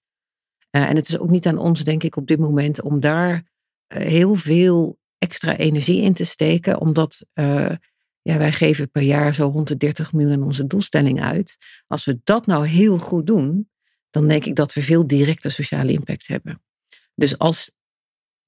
Uh, 0.72 0.90
en 0.90 0.96
het 0.96 1.08
is 1.08 1.20
ook 1.20 1.30
niet 1.30 1.48
aan 1.48 1.58
ons, 1.58 1.84
denk 1.84 2.04
ik, 2.04 2.16
op 2.16 2.28
dit 2.28 2.40
moment 2.40 2.82
om 2.82 3.00
daar 3.00 3.44
heel 3.88 4.36
veel 4.36 5.00
extra 5.18 5.58
energie 5.58 6.02
in 6.02 6.14
te 6.14 6.26
steken, 6.26 6.80
omdat 6.80 7.26
ja, 8.22 8.38
wij 8.38 8.52
geven 8.52 8.92
per 8.92 9.02
jaar 9.02 9.34
zo 9.34 9.48
rond 9.48 9.68
de 9.68 9.78
30 9.78 10.14
miljoen 10.14 10.34
aan 10.34 10.44
onze 10.44 10.68
doelstelling 10.68 11.22
uit. 11.22 11.58
Als 11.88 12.06
we 12.06 12.20
dat 12.24 12.46
nou 12.46 12.68
heel 12.68 12.98
goed 12.98 13.28
doen, 13.28 13.70
dan 14.10 14.28
denk 14.28 14.46
ik 14.46 14.56
dat 14.56 14.74
we 14.74 14.82
veel 14.82 15.08
directe 15.08 15.50
sociale 15.50 15.92
impact 15.92 16.28
hebben. 16.28 16.62
Dus 17.16 17.38
als, 17.38 17.72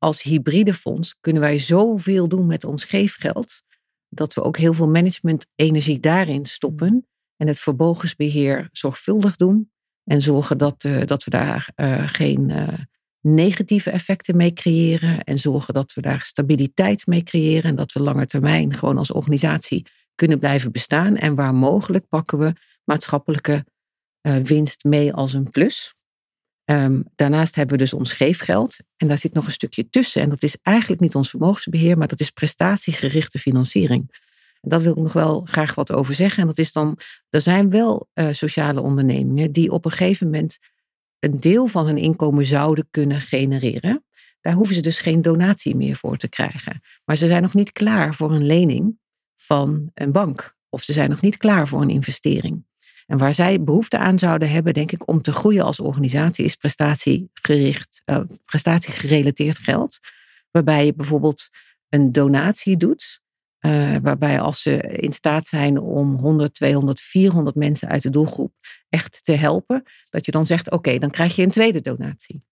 als 0.04 0.22
hybride 0.22 0.74
fonds 0.74 1.16
kunnen 1.20 1.41
wij 1.41 1.60
zoveel 1.60 2.28
doen 2.28 2.45
met 2.45 2.64
ons 2.64 2.84
geefgeld, 2.84 3.64
dat 4.10 4.34
we 4.34 4.43
ook 4.43 4.58
heel 4.58 4.74
veel 4.74 4.88
management-energie 4.88 5.99
daarin 5.99 6.45
stoppen 6.45 7.08
en 7.38 7.47
het 7.47 7.60
vermogensbeheer 7.60 8.70
zorgvuldig 8.72 9.36
doen 9.36 9.72
En 10.04 10.22
zorgen 10.22 10.58
dat, 10.58 10.84
uh, 10.84 11.06
dat 11.06 11.24
we 11.24 11.30
daar 11.30 11.70
uh, 11.76 12.08
geen 12.08 12.49
uh, 12.49 12.68
negatieve 13.20 13.89
effecten 13.89 14.36
mee 14.36 14.54
creëren. 14.54 15.24
En 15.24 15.38
zorgen 15.38 15.74
dat 15.74 15.93
we 15.93 16.02
daar 16.02 16.20
stabiliteit 16.20 17.08
mee 17.08 17.24
creëren. 17.24 17.70
En 17.70 17.76
dat 17.76 17.91
we 17.91 18.02
langer 18.02 18.28
termijn 18.28 18.74
gewoon 18.74 18.97
als 18.97 19.12
organisatie 19.12 19.86
kunnen 20.16 20.39
blijven 20.39 20.72
bestaan. 20.72 21.18
En 21.18 21.36
waar 21.36 21.56
mogelijk 21.56 22.08
pakken 22.08 22.38
we 22.38 22.54
maatschappelijke 22.84 23.66
winst 24.22 24.84
mee 24.84 25.14
als 25.14 25.34
een 25.34 25.49
plus. 25.49 25.95
Um, 26.72 27.03
daarnaast 27.15 27.55
hebben 27.55 27.78
we 27.78 27.84
dus 27.84 27.93
ons 27.93 28.13
geefgeld. 28.13 28.78
En 28.97 29.07
daar 29.07 29.17
zit 29.17 29.34
nog 29.34 29.45
een 29.45 29.51
stukje 29.51 29.89
tussen. 29.89 30.22
En 30.22 30.30
dat 30.30 30.43
is 30.43 30.57
eigenlijk 30.61 31.01
niet 31.01 31.15
ons 31.15 31.30
vermogensbeheer, 31.30 31.97
maar 31.97 32.07
dat 32.07 32.19
is 32.19 32.30
prestatiegerichte 32.30 33.39
financiering. 33.39 34.19
En 34.61 34.69
daar 34.69 34.82
wil 34.82 34.91
ik 34.91 34.97
nog 34.97 35.13
wel 35.13 35.41
graag 35.49 35.76
wat 35.76 35.91
over 35.91 36.15
zeggen. 36.15 36.41
En 36.41 36.47
dat 36.47 36.57
is 36.57 36.72
dan, 36.72 36.99
er 37.30 37.41
zijn 37.41 37.69
wel 37.69 38.09
uh, 38.13 38.28
sociale 38.32 38.82
ondernemingen 38.82 39.51
die 39.51 39.72
op 39.72 39.86
een 39.86 39.91
gegeven 39.91 40.26
moment 40.26 40.57
een 41.19 41.39
deel 41.39 41.67
van 41.67 41.86
hun 41.86 41.97
inkomen 41.97 42.45
zouden 42.45 42.88
kunnen 42.91 43.22
genereren. 43.22 44.05
Daar 44.41 44.53
hoeven 44.53 44.76
ze 44.76 44.82
dus 44.82 44.99
geen 44.99 45.22
donatie 45.22 45.76
meer 45.76 45.95
voor 45.95 46.17
te 46.17 46.30
krijgen. 46.30 46.82
Maar 47.05 47.15
ze 47.15 47.28
zijn 47.28 47.41
nog 47.41 47.53
niet 47.53 47.72
klaar 47.72 48.15
voor 48.15 48.32
een 48.34 48.45
lening 48.45 48.99
van 49.36 49.91
een 49.93 50.11
bank. 50.11 50.55
Of 50.69 50.84
ze 50.84 50.93
zijn 50.93 51.09
nog 51.09 51.22
niet 51.22 51.38
klaar 51.38 51.67
voor 51.67 51.82
een 51.82 51.89
investering. 51.89 52.65
En 53.12 53.18
waar 53.18 53.34
zij 53.34 53.64
behoefte 53.64 53.97
aan 53.97 54.20
zouden 54.20 54.49
hebben, 54.49 54.74
denk 54.74 54.91
ik, 54.91 55.07
om 55.07 55.22
te 55.22 55.32
groeien 55.32 55.64
als 55.64 55.80
organisatie, 55.80 56.45
is 56.45 56.55
prestatiegericht, 56.55 58.01
uh, 58.05 58.20
prestatiegerelateerd 58.45 59.57
geld. 59.57 59.99
Waarbij 60.51 60.86
je 60.86 60.93
bijvoorbeeld 60.93 61.49
een 61.89 62.12
donatie 62.12 62.78
doet. 62.78 63.22
Uh, 63.59 63.95
waarbij 64.01 64.41
als 64.41 64.62
ze 64.62 64.78
in 64.78 65.14
staat 65.14 65.47
zijn 65.47 65.80
om 65.80 66.16
100, 66.16 66.53
200, 66.53 66.99
400 66.99 67.55
mensen 67.55 67.88
uit 67.88 68.01
de 68.01 68.09
doelgroep 68.09 68.53
echt 68.89 69.24
te 69.24 69.32
helpen, 69.34 69.84
dat 70.09 70.26
je 70.26 70.32
dan 70.32 70.45
zegt: 70.45 70.72
oké, 70.72 70.97
dan 70.97 71.09
krijg 71.09 71.36
je 71.36 71.43
een 71.43 71.51
tweede 71.51 71.82
donatie. 71.82 72.43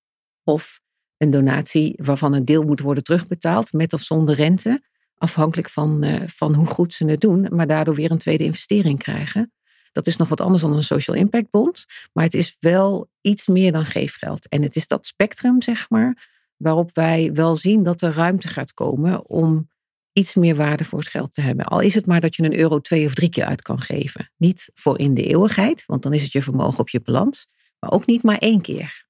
Of 0.43 0.80
een 1.18 1.32
donatie 1.32 1.99
waarvan 2.03 2.34
een 2.34 2.45
deel 2.45 2.64
moet 2.64 2.80
worden 2.80 3.03
terugbetaald 3.03 3.74
met 3.74 3.93
of 3.93 4.01
zonder 4.01 4.36
rente, 4.36 4.82
afhankelijk 5.18 5.70
van, 5.70 6.03
uh, 6.05 6.22
van 6.26 6.53
hoe 6.53 6.68
goed 6.68 6.93
ze 6.93 7.05
het 7.05 7.22
doen, 7.22 7.47
maar 7.51 7.68
daardoor 7.68 7.95
weer 7.95 8.12
een 8.12 8.18
tweede 8.18 8.43
investering 8.43 8.99
krijgen. 8.99 9.53
Dat 9.91 10.07
is 10.07 10.17
nog 10.17 10.27
wat 10.27 10.41
anders 10.41 10.61
dan 10.61 10.73
een 10.73 10.83
social 10.83 11.17
impact 11.17 11.49
bond. 11.49 11.85
Maar 12.13 12.23
het 12.23 12.33
is 12.33 12.55
wel 12.59 13.09
iets 13.21 13.47
meer 13.47 13.71
dan 13.71 13.85
geefgeld. 13.85 14.47
En 14.47 14.61
het 14.61 14.75
is 14.75 14.87
dat 14.87 15.05
spectrum, 15.05 15.61
zeg 15.61 15.89
maar, 15.89 16.27
waarop 16.57 16.89
wij 16.93 17.33
wel 17.33 17.57
zien 17.57 17.83
dat 17.83 18.01
er 18.01 18.13
ruimte 18.13 18.47
gaat 18.47 18.73
komen 18.73 19.29
om 19.29 19.69
iets 20.13 20.35
meer 20.35 20.55
waarde 20.55 20.85
voor 20.85 20.99
het 20.99 21.07
geld 21.07 21.33
te 21.33 21.41
hebben. 21.41 21.65
Al 21.65 21.79
is 21.79 21.93
het 21.93 22.05
maar 22.05 22.21
dat 22.21 22.35
je 22.35 22.43
een 22.43 22.57
euro 22.57 22.79
twee 22.79 23.05
of 23.05 23.13
drie 23.13 23.29
keer 23.29 23.45
uit 23.45 23.61
kan 23.61 23.81
geven. 23.81 24.31
Niet 24.37 24.71
voor 24.73 24.99
in 24.99 25.13
de 25.13 25.23
eeuwigheid, 25.23 25.83
want 25.85 26.03
dan 26.03 26.13
is 26.13 26.23
het 26.23 26.31
je 26.31 26.41
vermogen 26.41 26.79
op 26.79 26.89
je 26.89 27.01
balans. 27.01 27.47
Maar 27.79 27.91
ook 27.91 28.05
niet 28.05 28.23
maar 28.23 28.37
één 28.37 28.61
keer. 28.61 29.07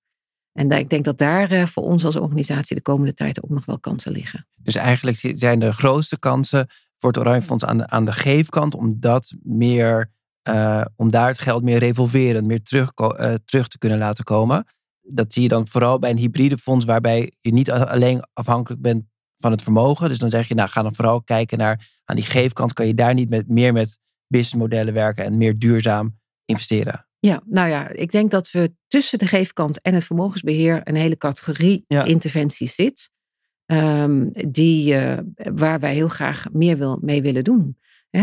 En 0.52 0.72
ik 0.72 0.90
denk 0.90 1.06
dat 1.06 1.18
daar 1.18 1.52
eh, 1.52 1.66
voor 1.66 1.84
ons 1.84 2.06
als 2.06 2.16
organisatie 2.16 2.76
de 2.76 2.82
komende 2.82 3.14
tijd 3.14 3.44
ook 3.44 3.50
nog 3.50 3.66
wel 3.66 3.80
kansen 3.80 4.12
liggen. 4.12 4.48
Dus 4.56 4.76
eigenlijk 4.76 5.18
zijn 5.36 5.60
de 5.60 5.74
grootste 5.74 6.20
kansen 6.20 6.68
voor 6.98 7.10
het 7.10 7.20
Oranje 7.20 7.42
Fonds 7.42 7.66
aan 7.66 7.78
de, 7.78 7.88
aan 7.88 8.06
de 8.06 8.12
geefkant, 8.12 8.76
omdat 8.76 9.34
meer 9.44 10.12
uh, 10.50 10.82
om 10.96 11.12
daar 11.12 11.28
het 11.28 11.40
geld 11.40 11.64
meer 11.64 11.78
revolverend, 11.78 12.48
meer 12.48 12.64
terug, 12.64 12.92
uh, 12.96 13.34
terug 13.46 13.68
te 13.68 13.78
kunnen 13.78 13.98
laten 13.98 14.24
komen. 14.24 14.66
Dat 15.02 15.34
zie 15.34 15.42
je 15.42 15.48
dan 15.48 15.68
vooral 15.68 16.00
bij 16.00 16.10
een 16.10 16.18
hybride 16.18 16.58
fonds, 16.58 16.86
waarbij 16.86 17.34
je 17.42 17.54
niet 17.54 17.72
alleen 17.72 18.28
afhankelijk 18.34 18.82
bent 18.82 19.04
van 19.38 19.52
het 19.52 19.62
vermogen. 19.62 20.10
Dus 20.10 20.18
dan 20.18 20.30
zeg 20.30 20.48
je, 20.48 20.56
nou 20.56 20.70
ga 20.70 20.82
dan 20.82 20.96
vooral 20.96 21.24
kijken 21.24 21.58
naar 21.58 22.02
aan 22.06 22.16
die 22.16 22.26
geefkant, 22.26 22.74
kan 22.74 22.88
je 22.88 22.94
daar 22.94 23.14
niet 23.14 23.30
met, 23.30 23.48
meer 23.48 23.74
met 23.74 24.00
businessmodellen 24.28 24.94
werken 24.94 25.26
en 25.26 25.38
meer 25.38 25.60
duurzaam 25.60 26.20
investeren. 26.46 27.08
Ja, 27.20 27.42
nou 27.46 27.70
ja, 27.70 27.90
ik 27.90 28.12
denk 28.12 28.32
dat 28.32 28.52
we 28.52 28.74
tussen 28.88 29.20
de 29.20 29.28
geefkant 29.28 29.82
en 29.82 29.94
het 29.94 30.04
vermogensbeheer 30.04 30.82
een 30.84 30.96
hele 30.96 31.18
categorie 31.18 31.84
ja. 31.88 32.04
interventies 32.04 32.76
zit. 32.76 33.12
Um, 33.66 34.30
die, 34.32 34.94
uh, 34.94 35.18
waar 35.34 35.80
wij 35.80 35.94
heel 35.94 36.08
graag 36.08 36.46
meer 36.52 36.78
wil, 36.78 37.00
mee 37.02 37.22
willen 37.22 37.44
doen 37.44 37.78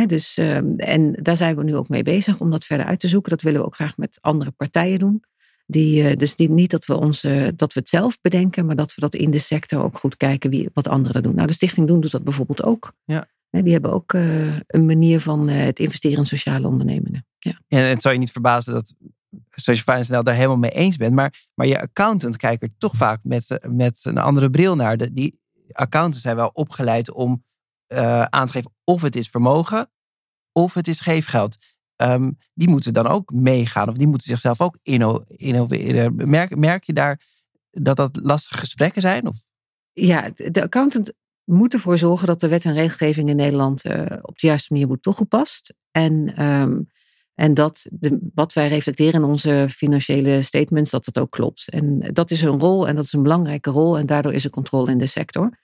dus, 0.06 0.36
ehm, 0.36 0.76
en 0.76 1.12
daar 1.12 1.36
zijn 1.36 1.56
we 1.56 1.64
nu 1.64 1.76
ook 1.76 1.88
mee 1.88 2.02
bezig 2.02 2.40
om 2.40 2.50
dat 2.50 2.64
verder 2.64 2.86
uit 2.86 3.00
te 3.00 3.08
zoeken. 3.08 3.30
Dat 3.30 3.42
willen 3.42 3.60
we 3.60 3.66
ook 3.66 3.74
graag 3.74 3.96
met 3.96 4.18
andere 4.20 4.50
partijen 4.50 4.98
doen. 4.98 5.24
Die, 5.66 6.10
uh, 6.10 6.16
dus 6.16 6.36
niet, 6.36 6.50
niet 6.50 6.70
dat, 6.70 6.84
we 6.84 6.94
ons, 6.94 7.20
dat 7.56 7.72
we 7.72 7.80
het 7.80 7.88
zelf 7.88 8.20
bedenken, 8.20 8.66
maar 8.66 8.76
dat 8.76 8.94
we 8.94 9.00
dat 9.00 9.14
in 9.14 9.30
de 9.30 9.38
sector 9.38 9.82
ook 9.82 9.98
goed 9.98 10.16
kijken 10.16 10.50
wie, 10.50 10.70
wat 10.72 10.88
anderen 10.88 11.22
doen. 11.22 11.34
Nou, 11.34 11.46
de 11.46 11.52
Stichting 11.52 11.86
Doen 11.86 12.00
doet 12.00 12.10
dat 12.10 12.24
bijvoorbeeld 12.24 12.62
ook. 12.62 12.92
Ja. 13.04 13.28
die 13.50 13.72
hebben 13.72 13.92
ook 13.92 14.12
uh, 14.12 14.56
een 14.66 14.86
manier 14.86 15.20
van 15.20 15.48
het 15.48 15.78
investeren 15.78 16.18
in 16.18 16.26
sociale 16.26 16.66
ondernemingen. 16.66 17.26
Ja. 17.38 17.60
En 17.68 17.82
het 17.82 18.02
zou 18.02 18.14
je 18.14 18.20
niet 18.20 18.32
verbazen 18.32 18.72
dat 18.72 18.94
Social 19.50 19.84
Finance 19.84 20.12
NL 20.12 20.22
daar 20.22 20.34
helemaal 20.34 20.56
mee 20.56 20.70
eens 20.70 20.96
bent. 20.96 21.14
Maar, 21.14 21.46
maar 21.54 21.66
je 21.66 21.80
accountant 21.80 22.36
kijkt 22.36 22.62
er 22.62 22.70
toch 22.78 22.96
vaak 22.96 23.20
met, 23.22 23.60
met 23.68 24.00
een 24.02 24.18
andere 24.18 24.50
bril 24.50 24.74
naar. 24.74 24.96
De, 24.96 25.12
die 25.12 25.40
accountants 25.72 26.20
zijn 26.20 26.36
wel 26.36 26.50
opgeleid 26.52 27.12
om 27.12 27.44
uh, 27.88 28.22
aan 28.22 28.46
te 28.46 28.52
geven 28.52 28.74
of 28.84 29.02
het 29.02 29.16
is 29.16 29.28
vermogen 29.28 29.90
of 30.52 30.74
het 30.74 30.88
is 30.88 31.00
geefgeld. 31.00 31.56
Um, 32.02 32.36
die 32.54 32.68
moeten 32.68 32.92
dan 32.92 33.06
ook 33.06 33.32
meegaan 33.32 33.88
of 33.88 33.94
die 33.94 34.06
moeten 34.06 34.28
zichzelf 34.28 34.60
ook 34.60 34.78
innoveren. 35.26 36.28
Merk, 36.28 36.56
merk 36.56 36.84
je 36.84 36.92
daar 36.92 37.20
dat 37.70 37.96
dat 37.96 38.18
lastige 38.22 38.58
gesprekken 38.58 39.02
zijn? 39.02 39.26
Of? 39.26 39.36
Ja, 39.92 40.30
de 40.34 40.62
accountant 40.62 41.12
moet 41.44 41.72
ervoor 41.72 41.98
zorgen 41.98 42.26
dat 42.26 42.40
de 42.40 42.48
wet 42.48 42.64
en 42.64 42.72
regelgeving 42.72 43.28
in 43.28 43.36
Nederland 43.36 43.84
uh, 43.84 44.06
op 44.22 44.38
de 44.38 44.46
juiste 44.46 44.72
manier 44.72 44.88
wordt 44.88 45.02
toegepast. 45.02 45.74
En, 45.90 46.44
um, 46.44 46.86
en 47.34 47.54
dat 47.54 47.86
de, 47.90 48.30
wat 48.34 48.52
wij 48.52 48.68
reflecteren 48.68 49.22
in 49.22 49.28
onze 49.28 49.66
financiële 49.70 50.42
statements, 50.42 50.90
dat 50.90 51.06
het 51.06 51.18
ook 51.18 51.30
klopt. 51.30 51.68
En 51.68 51.98
dat 52.12 52.30
is 52.30 52.40
hun 52.40 52.60
rol 52.60 52.88
en 52.88 52.94
dat 52.94 53.04
is 53.04 53.12
een 53.12 53.22
belangrijke 53.22 53.70
rol. 53.70 53.98
En 53.98 54.06
daardoor 54.06 54.32
is 54.32 54.44
er 54.44 54.50
controle 54.50 54.90
in 54.90 54.98
de 54.98 55.06
sector 55.06 55.58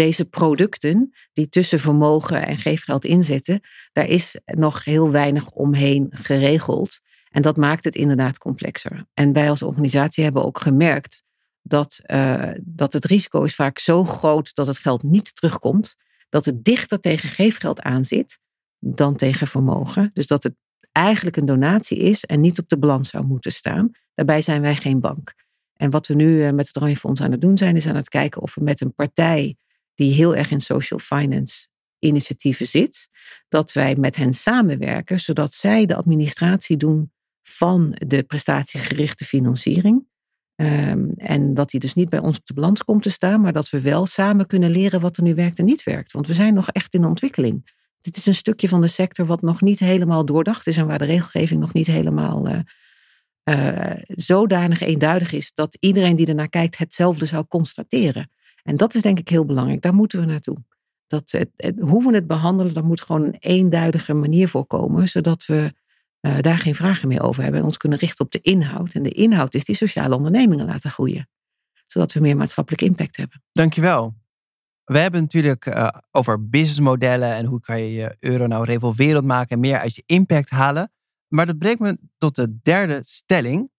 deze 0.00 0.24
producten 0.24 1.12
die 1.32 1.48
tussen 1.48 1.78
vermogen 1.78 2.46
en 2.46 2.56
geefgeld 2.56 3.04
inzetten, 3.04 3.60
daar 3.92 4.06
is 4.06 4.40
nog 4.44 4.84
heel 4.84 5.10
weinig 5.10 5.50
omheen 5.50 6.06
geregeld. 6.10 7.00
En 7.28 7.42
dat 7.42 7.56
maakt 7.56 7.84
het 7.84 7.94
inderdaad 7.94 8.38
complexer. 8.38 9.06
En 9.14 9.32
wij 9.32 9.50
als 9.50 9.62
organisatie 9.62 10.24
hebben 10.24 10.44
ook 10.44 10.60
gemerkt 10.60 11.22
dat, 11.62 12.00
uh, 12.06 12.48
dat 12.62 12.92
het 12.92 13.04
risico 13.04 13.42
is 13.42 13.54
vaak 13.54 13.78
zo 13.78 14.04
groot 14.04 14.54
dat 14.54 14.66
het 14.66 14.78
geld 14.78 15.02
niet 15.02 15.34
terugkomt, 15.34 15.94
dat 16.28 16.44
het 16.44 16.64
dichter 16.64 17.00
tegen 17.00 17.28
geefgeld 17.28 17.80
aanzit 17.80 18.38
dan 18.78 19.16
tegen 19.16 19.46
vermogen. 19.46 20.10
Dus 20.12 20.26
dat 20.26 20.42
het 20.42 20.54
eigenlijk 20.92 21.36
een 21.36 21.46
donatie 21.46 21.98
is 21.98 22.24
en 22.24 22.40
niet 22.40 22.58
op 22.58 22.68
de 22.68 22.78
balans 22.78 23.08
zou 23.08 23.24
moeten 23.24 23.52
staan. 23.52 23.90
Daarbij 24.14 24.42
zijn 24.42 24.60
wij 24.60 24.76
geen 24.76 25.00
bank. 25.00 25.34
En 25.76 25.90
wat 25.90 26.06
we 26.06 26.14
nu 26.14 26.44
eh, 26.44 26.52
met 26.52 26.66
het 26.66 26.76
Oranje 26.76 27.00
aan 27.02 27.30
het 27.30 27.40
doen 27.40 27.58
zijn, 27.58 27.76
is 27.76 27.86
aan 27.86 27.96
het 27.96 28.08
kijken 28.08 28.42
of 28.42 28.54
we 28.54 28.62
met 28.64 28.80
een 28.80 28.94
partij 28.94 29.56
die 29.94 30.12
heel 30.12 30.36
erg 30.36 30.50
in 30.50 30.60
social 30.60 30.98
finance 30.98 31.68
initiatieven 31.98 32.66
zit, 32.66 33.08
dat 33.48 33.72
wij 33.72 33.96
met 33.96 34.16
hen 34.16 34.34
samenwerken, 34.34 35.20
zodat 35.20 35.52
zij 35.52 35.86
de 35.86 35.96
administratie 35.96 36.76
doen 36.76 37.12
van 37.42 37.96
de 38.06 38.22
prestatiegerichte 38.22 39.24
financiering. 39.24 40.08
Um, 40.56 41.12
en 41.16 41.54
dat 41.54 41.70
die 41.70 41.80
dus 41.80 41.94
niet 41.94 42.08
bij 42.08 42.18
ons 42.18 42.36
op 42.36 42.46
de 42.46 42.54
balans 42.54 42.84
komt 42.84 43.02
te 43.02 43.10
staan, 43.10 43.40
maar 43.40 43.52
dat 43.52 43.70
we 43.70 43.80
wel 43.80 44.06
samen 44.06 44.46
kunnen 44.46 44.70
leren 44.70 45.00
wat 45.00 45.16
er 45.16 45.22
nu 45.22 45.34
werkt 45.34 45.58
en 45.58 45.64
niet 45.64 45.82
werkt. 45.82 46.12
Want 46.12 46.26
we 46.26 46.34
zijn 46.34 46.54
nog 46.54 46.70
echt 46.70 46.94
in 46.94 47.04
ontwikkeling. 47.04 47.78
Dit 48.00 48.16
is 48.16 48.26
een 48.26 48.34
stukje 48.34 48.68
van 48.68 48.80
de 48.80 48.88
sector 48.88 49.26
wat 49.26 49.42
nog 49.42 49.60
niet 49.60 49.78
helemaal 49.78 50.24
doordacht 50.24 50.66
is 50.66 50.76
en 50.76 50.86
waar 50.86 50.98
de 50.98 51.04
regelgeving 51.04 51.60
nog 51.60 51.72
niet 51.72 51.86
helemaal 51.86 52.48
uh, 52.48 52.58
uh, 53.44 53.92
zodanig 54.06 54.80
eenduidig 54.80 55.32
is 55.32 55.50
dat 55.54 55.76
iedereen 55.80 56.16
die 56.16 56.26
ernaar 56.26 56.48
kijkt 56.48 56.78
hetzelfde 56.78 57.26
zou 57.26 57.46
constateren. 57.46 58.30
En 58.70 58.76
dat 58.76 58.94
is 58.94 59.02
denk 59.02 59.18
ik 59.18 59.28
heel 59.28 59.44
belangrijk. 59.44 59.82
Daar 59.82 59.94
moeten 59.94 60.20
we 60.20 60.26
naartoe. 60.26 60.56
Dat 61.06 61.44
hoe 61.78 62.04
we 62.04 62.14
het 62.14 62.26
behandelen, 62.26 62.74
daar 62.74 62.84
moet 62.84 63.00
gewoon 63.00 63.22
een 63.22 63.36
eenduidige 63.38 64.14
manier 64.14 64.48
voor 64.48 64.66
komen, 64.66 65.08
zodat 65.08 65.46
we 65.46 65.72
uh, 66.20 66.38
daar 66.40 66.58
geen 66.58 66.74
vragen 66.74 67.08
meer 67.08 67.22
over 67.22 67.42
hebben 67.42 67.60
en 67.60 67.66
ons 67.66 67.76
kunnen 67.76 67.98
richten 67.98 68.24
op 68.24 68.30
de 68.30 68.40
inhoud. 68.40 68.92
En 68.92 69.02
de 69.02 69.10
inhoud 69.10 69.54
is 69.54 69.64
die 69.64 69.74
sociale 69.76 70.14
ondernemingen 70.14 70.66
laten 70.66 70.90
groeien, 70.90 71.28
zodat 71.86 72.12
we 72.12 72.20
meer 72.20 72.36
maatschappelijk 72.36 72.82
impact 72.82 73.16
hebben. 73.16 73.42
Dankjewel. 73.52 74.14
We 74.84 74.98
hebben 74.98 75.20
natuurlijk 75.20 75.66
uh, 75.66 75.88
over 76.10 76.48
businessmodellen 76.48 77.34
en 77.34 77.44
hoe 77.44 77.60
kan 77.60 77.80
je 77.80 77.92
je 77.92 78.16
euro 78.20 78.46
nou 78.46 78.64
revolverend 78.64 79.24
maken 79.24 79.54
en 79.54 79.60
meer 79.60 79.78
uit 79.78 79.94
je 79.94 80.02
impact 80.06 80.50
halen. 80.50 80.92
Maar 81.28 81.46
dat 81.46 81.58
brengt 81.58 81.80
me 81.80 81.98
tot 82.18 82.36
de 82.36 82.58
derde 82.62 83.00
stelling. 83.02 83.70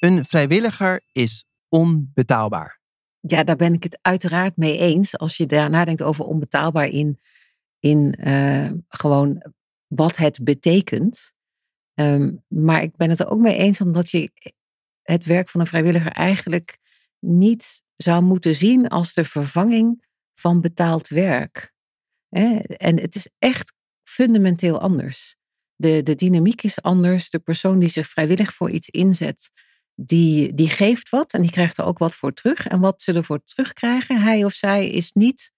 Een 0.00 0.24
vrijwilliger 0.24 1.00
is 1.12 1.44
onbetaalbaar. 1.68 2.81
Ja, 3.26 3.44
daar 3.44 3.56
ben 3.56 3.72
ik 3.72 3.82
het 3.82 3.98
uiteraard 4.02 4.56
mee 4.56 4.78
eens. 4.78 5.18
Als 5.18 5.36
je 5.36 5.46
daar 5.46 5.70
nadenkt 5.70 6.02
over 6.02 6.24
onbetaalbaar 6.24 6.88
in, 6.88 7.20
in 7.78 8.18
uh, 8.20 8.70
gewoon 8.88 9.42
wat 9.86 10.16
het 10.16 10.44
betekent. 10.44 11.34
Um, 11.94 12.44
maar 12.48 12.82
ik 12.82 12.96
ben 12.96 13.10
het 13.10 13.20
er 13.20 13.28
ook 13.28 13.40
mee 13.40 13.56
eens 13.56 13.80
omdat 13.80 14.10
je 14.10 14.30
het 15.02 15.24
werk 15.24 15.48
van 15.48 15.60
een 15.60 15.66
vrijwilliger 15.66 16.12
eigenlijk 16.12 16.78
niet 17.18 17.82
zou 17.94 18.22
moeten 18.22 18.54
zien 18.54 18.88
als 18.88 19.14
de 19.14 19.24
vervanging 19.24 20.04
van 20.34 20.60
betaald 20.60 21.08
werk. 21.08 21.72
En 22.28 23.00
het 23.00 23.14
is 23.14 23.28
echt 23.38 23.72
fundamenteel 24.02 24.80
anders. 24.80 25.36
De, 25.76 26.02
de 26.02 26.14
dynamiek 26.14 26.62
is 26.62 26.82
anders. 26.82 27.30
De 27.30 27.38
persoon 27.38 27.78
die 27.78 27.88
zich 27.88 28.08
vrijwillig 28.08 28.54
voor 28.54 28.70
iets 28.70 28.88
inzet, 28.88 29.50
die, 29.94 30.54
die 30.54 30.68
geeft 30.68 31.08
wat 31.08 31.32
en 31.32 31.42
die 31.42 31.50
krijgt 31.50 31.78
er 31.78 31.84
ook 31.84 31.98
wat 31.98 32.14
voor 32.14 32.32
terug. 32.32 32.66
En 32.66 32.80
wat 32.80 33.02
ze 33.02 33.12
ervoor 33.12 33.40
terugkrijgen, 33.44 34.22
hij 34.22 34.44
of 34.44 34.52
zij, 34.52 34.88
is 34.88 35.12
niet 35.12 35.52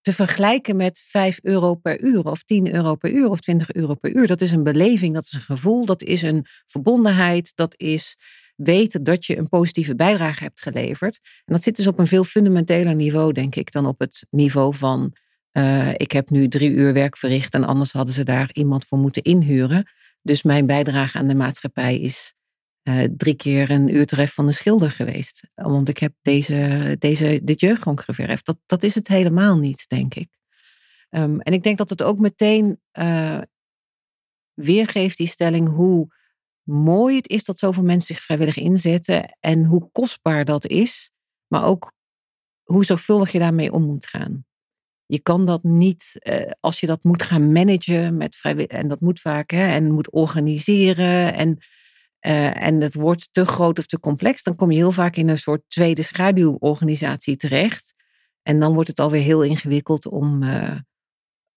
te 0.00 0.12
vergelijken 0.12 0.76
met 0.76 1.00
5 1.00 1.38
euro 1.42 1.74
per 1.74 2.00
uur 2.00 2.24
of 2.24 2.42
10 2.42 2.74
euro 2.74 2.94
per 2.94 3.10
uur 3.10 3.30
of 3.30 3.40
20 3.40 3.72
euro 3.72 3.94
per 3.94 4.16
uur. 4.16 4.26
Dat 4.26 4.40
is 4.40 4.52
een 4.52 4.62
beleving, 4.62 5.14
dat 5.14 5.24
is 5.24 5.32
een 5.32 5.40
gevoel, 5.40 5.84
dat 5.84 6.02
is 6.02 6.22
een 6.22 6.46
verbondenheid, 6.66 7.52
dat 7.54 7.74
is 7.76 8.16
weten 8.56 9.02
dat 9.02 9.24
je 9.24 9.38
een 9.38 9.48
positieve 9.48 9.96
bijdrage 9.96 10.42
hebt 10.42 10.60
geleverd. 10.60 11.18
En 11.44 11.52
dat 11.52 11.62
zit 11.62 11.76
dus 11.76 11.86
op 11.86 11.98
een 11.98 12.06
veel 12.06 12.24
fundamenteler 12.24 12.94
niveau, 12.94 13.32
denk 13.32 13.54
ik, 13.54 13.72
dan 13.72 13.86
op 13.86 13.98
het 13.98 14.26
niveau 14.30 14.74
van 14.74 15.14
uh, 15.52 15.92
ik 15.92 16.12
heb 16.12 16.30
nu 16.30 16.48
drie 16.48 16.70
uur 16.70 16.92
werk 16.92 17.16
verricht 17.16 17.54
en 17.54 17.64
anders 17.64 17.92
hadden 17.92 18.14
ze 18.14 18.24
daar 18.24 18.50
iemand 18.52 18.84
voor 18.84 18.98
moeten 18.98 19.22
inhuren. 19.22 19.90
Dus 20.22 20.42
mijn 20.42 20.66
bijdrage 20.66 21.18
aan 21.18 21.28
de 21.28 21.34
maatschappij 21.34 21.98
is 21.98 22.34
uh, 22.88 23.04
drie 23.16 23.34
keer 23.34 23.70
een 23.70 23.94
uurtref 23.94 24.34
van 24.34 24.46
de 24.46 24.52
schilder 24.52 24.90
geweest. 24.90 25.42
Want 25.54 25.88
ik 25.88 25.98
heb 25.98 26.14
deze, 26.22 26.96
deze, 26.98 27.40
dit 27.42 27.60
jeugdgrond 27.60 28.00
geverfd. 28.00 28.46
Dat, 28.46 28.58
dat 28.66 28.82
is 28.82 28.94
het 28.94 29.08
helemaal 29.08 29.58
niet, 29.58 29.88
denk 29.88 30.14
ik. 30.14 30.28
Um, 31.10 31.40
en 31.40 31.52
ik 31.52 31.62
denk 31.62 31.78
dat 31.78 31.90
het 31.90 32.02
ook 32.02 32.18
meteen 32.18 32.80
uh, 32.98 33.40
weergeeft, 34.54 35.16
die 35.16 35.26
stelling, 35.26 35.68
hoe 35.68 36.16
mooi 36.62 37.16
het 37.16 37.28
is 37.28 37.44
dat 37.44 37.58
zoveel 37.58 37.82
mensen 37.82 38.14
zich 38.14 38.24
vrijwillig 38.24 38.56
inzetten 38.56 39.36
en 39.40 39.64
hoe 39.64 39.88
kostbaar 39.92 40.44
dat 40.44 40.66
is, 40.66 41.10
maar 41.46 41.64
ook 41.64 41.92
hoe 42.62 42.84
zorgvuldig 42.84 43.32
je 43.32 43.38
daarmee 43.38 43.72
om 43.72 43.82
moet 43.82 44.06
gaan. 44.06 44.46
Je 45.06 45.20
kan 45.20 45.46
dat 45.46 45.62
niet, 45.62 46.16
uh, 46.22 46.50
als 46.60 46.80
je 46.80 46.86
dat 46.86 47.04
moet 47.04 47.22
gaan 47.22 47.52
managen 47.52 48.16
met 48.16 48.36
vrijwillig, 48.36 48.70
en 48.70 48.88
dat 48.88 49.00
moet 49.00 49.20
vaak, 49.20 49.50
hè, 49.50 49.66
en 49.66 49.92
moet 49.92 50.10
organiseren 50.10 51.34
en 51.34 51.58
uh, 52.26 52.62
en 52.62 52.80
het 52.80 52.94
wordt 52.94 53.28
te 53.32 53.44
groot 53.44 53.78
of 53.78 53.86
te 53.86 54.00
complex, 54.00 54.42
dan 54.42 54.54
kom 54.54 54.70
je 54.70 54.76
heel 54.76 54.92
vaak 54.92 55.16
in 55.16 55.28
een 55.28 55.38
soort 55.38 55.62
tweede 55.68 56.02
schaduworganisatie 56.02 57.36
terecht. 57.36 57.94
En 58.42 58.60
dan 58.60 58.74
wordt 58.74 58.88
het 58.88 58.98
alweer 58.98 59.22
heel 59.22 59.42
ingewikkeld 59.42 60.06
om 60.06 60.42
uh, 60.42 60.76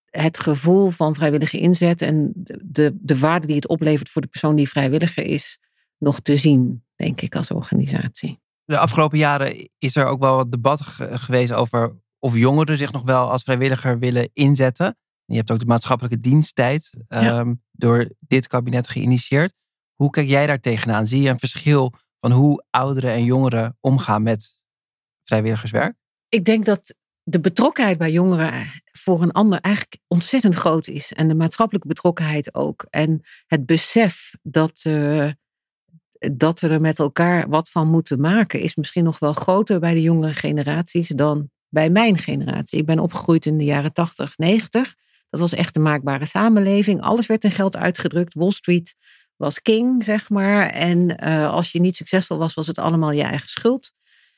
het 0.06 0.40
gevoel 0.40 0.90
van 0.90 1.16
vrijwillige 1.16 1.60
inzet 1.60 2.02
en 2.02 2.32
de, 2.64 2.98
de 3.02 3.18
waarde 3.20 3.48
die 3.48 3.56
het 3.56 3.68
oplevert 3.68 4.10
voor 4.10 4.22
de 4.22 4.28
persoon 4.28 4.56
die 4.56 4.70
vrijwilliger 4.70 5.24
is, 5.24 5.60
nog 5.98 6.20
te 6.20 6.38
zien, 6.38 6.84
denk 6.96 7.22
ik, 7.22 7.36
als 7.36 7.52
organisatie. 7.52 8.40
De 8.66 8.78
afgelopen 8.78 9.18
jaren 9.18 9.70
is 9.78 9.96
er 9.96 10.06
ook 10.06 10.20
wel 10.20 10.36
wat 10.36 10.52
debat 10.52 10.82
geweest 10.82 11.52
over 11.52 12.02
of 12.20 12.36
jongeren 12.36 12.78
zich 12.78 12.92
nog 12.92 13.04
wel 13.04 13.32
als 13.32 13.44
vrijwilliger 13.44 14.00
willen 14.00 14.30
inzetten. 14.34 14.98
Je 15.26 15.36
hebt 15.36 15.52
ook 15.52 15.60
de 15.60 15.66
maatschappelijke 15.66 16.20
diensttijd 16.20 16.90
ja. 17.08 17.40
um, 17.40 17.62
door 17.72 18.10
dit 18.20 18.48
kabinet 18.48 18.88
geïnitieerd. 18.90 19.54
Hoe 20.02 20.10
kijk 20.10 20.30
jij 20.30 20.48
daar 20.48 20.60
tegenaan? 20.60 21.08
Zie 21.08 21.22
je 21.22 21.30
een 21.30 21.40
verschil 21.40 21.94
van 22.20 22.32
hoe 22.32 22.64
ouderen 22.70 23.12
en 23.12 23.24
jongeren 23.24 23.78
omgaan 23.80 24.24
met 24.24 24.60
vrijwilligerswerk? 25.24 25.96
Ik 26.30 26.46
denk 26.46 26.66
dat 26.66 26.96
de 27.24 27.40
betrokkenheid 27.40 27.98
bij 27.98 28.12
jongeren 28.12 28.54
voor 28.92 29.22
een 29.22 29.32
ander 29.32 29.60
eigenlijk 29.60 29.98
ontzettend 30.08 30.56
groot 30.56 30.88
is. 30.88 31.14
En 31.14 31.28
de 31.28 31.36
maatschappelijke 31.36 31.88
betrokkenheid 31.88 32.56
ook. 32.56 32.86
En 32.90 33.22
het 33.48 33.66
besef 33.66 34.32
dat, 34.42 34.84
uh, 34.88 35.30
dat 36.34 36.60
we 36.60 36.68
er 36.68 36.82
met 36.82 37.00
elkaar 37.00 37.50
wat 37.50 37.70
van 37.70 37.88
moeten 37.88 38.20
maken, 38.20 38.60
is 38.60 38.76
misschien 38.76 39.04
nog 39.04 39.20
wel 39.20 39.34
groter 39.34 39.80
bij 39.80 39.94
de 39.94 40.02
jongere 40.02 40.34
generaties 40.34 41.08
dan 41.08 41.50
bij 41.70 41.90
mijn 41.90 42.18
generatie. 42.18 42.80
Ik 42.80 42.86
ben 42.86 43.00
opgegroeid 43.00 43.46
in 43.46 43.58
de 43.58 43.66
jaren 43.66 43.94
80, 43.94 44.38
90. 44.38 44.96
Dat 45.30 45.40
was 45.40 45.54
echt 45.54 45.76
een 45.76 45.82
maakbare 45.82 46.26
samenleving. 46.26 47.02
Alles 47.02 47.26
werd 47.26 47.44
in 47.44 47.52
geld 47.52 47.78
uitgedrukt. 47.78 48.34
Wall 48.34 48.52
Street 48.52 48.96
was 49.42 49.62
king, 49.62 50.04
zeg 50.04 50.30
maar. 50.30 50.68
En 50.68 51.24
uh, 51.24 51.52
als 51.52 51.72
je 51.72 51.80
niet 51.80 51.96
succesvol 51.96 52.38
was, 52.38 52.54
was 52.54 52.68
het 52.68 52.78
allemaal 52.78 53.12
je 53.12 53.24
eigen 53.24 53.50
schuld. 53.50 53.92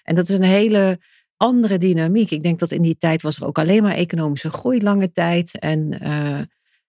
En 0.03 0.15
dat 0.15 0.29
is 0.29 0.37
een 0.37 0.43
hele 0.43 0.99
andere 1.37 1.77
dynamiek. 1.77 2.31
Ik 2.31 2.43
denk 2.43 2.59
dat 2.59 2.71
in 2.71 2.81
die 2.81 2.97
tijd 2.97 3.21
was 3.21 3.35
er 3.35 3.45
ook 3.45 3.59
alleen 3.59 3.83
maar 3.83 3.95
economische 3.95 4.49
groei 4.49 4.81
lange 4.81 5.11
tijd. 5.11 5.59
En, 5.59 6.03
uh, 6.03 6.39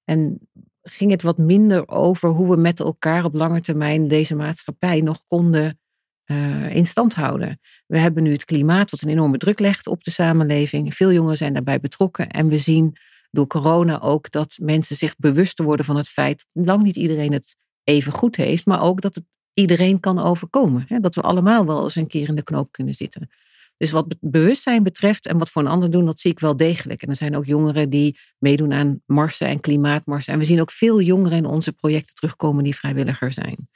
en 0.05 0.49
ging 0.83 1.11
het 1.11 1.23
wat 1.23 1.39
minder 1.39 1.89
over 1.89 2.29
hoe 2.29 2.51
we 2.51 2.57
met 2.57 2.81
elkaar 2.81 3.25
op 3.25 3.35
lange 3.35 3.61
termijn 3.61 4.09
deze 4.09 4.35
maatschappij 4.35 5.01
nog 5.01 5.25
konden 5.27 5.79
uh, 6.27 6.75
in 6.75 6.87
stand 6.87 7.15
houden. 7.15 7.61
We 7.87 7.99
hebben 7.99 8.23
nu 8.23 8.33
het 8.33 8.45
klimaat 8.45 8.91
wat 8.91 9.03
een 9.03 9.09
enorme 9.09 9.39
druk 9.39 9.59
legt 9.59 9.87
op 9.87 10.05
de 10.05 10.11
samenleving. 10.11 10.95
Veel 10.95 11.13
jongeren 11.13 11.37
zijn 11.37 11.53
daarbij 11.53 11.81
betrokken. 11.81 12.29
En 12.29 12.49
we 12.49 12.59
zien 12.59 12.97
door 13.31 13.47
corona 13.47 14.01
ook 14.01 14.31
dat 14.31 14.57
mensen 14.61 14.97
zich 14.97 15.17
bewuster 15.17 15.65
worden 15.65 15.85
van 15.85 15.97
het 15.97 16.09
feit 16.09 16.47
dat 16.53 16.67
lang 16.67 16.83
niet 16.83 16.97
iedereen 16.97 17.33
het 17.33 17.57
even 17.85 18.13
goed 18.13 18.37
heeft, 18.37 18.67
maar 18.67 18.83
ook 18.83 19.01
dat 19.01 19.15
het 19.15 19.25
iedereen 19.55 20.01
kan 20.01 20.19
overkomen. 20.19 20.85
Hè? 20.89 21.01
Dat 21.01 21.15
we 21.15 21.21
allemaal 21.21 21.67
wel 21.67 21.85
eens 21.85 21.97
een 21.97 22.07
keer 22.07 22.29
in 22.29 22.35
de 22.35 22.43
knoop 22.43 22.73
kunnen 22.73 22.95
zitten. 22.95 23.31
Dus 23.77 23.91
wat 23.91 24.17
bewustzijn 24.21 24.83
betreft 24.83 25.27
en 25.27 25.39
wat 25.39 25.51
voor 25.51 25.63
een 25.63 25.69
ander 25.69 25.91
doen, 25.91 26.05
dat 26.05 26.21
zie 26.21 26.31
ik 26.31 26.41
wel 26.41 26.57
degelijk. 26.57 27.03
En 27.03 27.09
er 27.09 27.17
zijn 27.17 27.37
ook 27.37 27.47
jongeren 27.47 27.91
die 27.91 28.19
meedoen 28.39 28.73
aan 28.73 29.03
marsen 29.07 29.47
en 29.47 29.61
klimaatmarsen. 29.61 30.33
En 30.33 30.39
we 30.39 30.45
zien 30.45 30.61
ook 30.61 30.71
veel 30.71 31.01
jongeren 31.01 31.39
in 31.39 31.47
onze 31.47 31.73
projecten 31.73 32.15
terugkomen 32.15 32.65
die 32.65 32.75
vrijwilliger 32.75 33.33
zijn. 33.33 33.69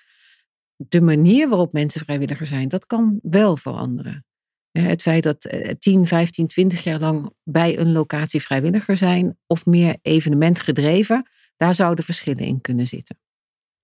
De 0.76 1.00
manier 1.00 1.48
waarop 1.48 1.72
mensen 1.72 2.00
vrijwilliger 2.00 2.46
zijn, 2.46 2.68
dat 2.68 2.86
kan 2.86 3.18
wel 3.22 3.56
veranderen. 3.56 4.24
Het 4.70 5.02
feit 5.02 5.22
dat 5.22 5.48
10, 5.78 6.06
15, 6.06 6.46
20 6.46 6.84
jaar 6.84 7.00
lang 7.00 7.30
bij 7.44 7.78
een 7.78 7.92
locatie 7.92 8.42
vrijwilliger 8.42 8.96
zijn 8.96 9.38
of 9.46 9.66
meer 9.66 9.96
evenement 10.02 10.60
gedreven, 10.60 11.28
daar 11.56 11.74
zouden 11.74 12.04
verschillen 12.04 12.44
in 12.44 12.60
kunnen 12.60 12.86
zitten. 12.86 13.18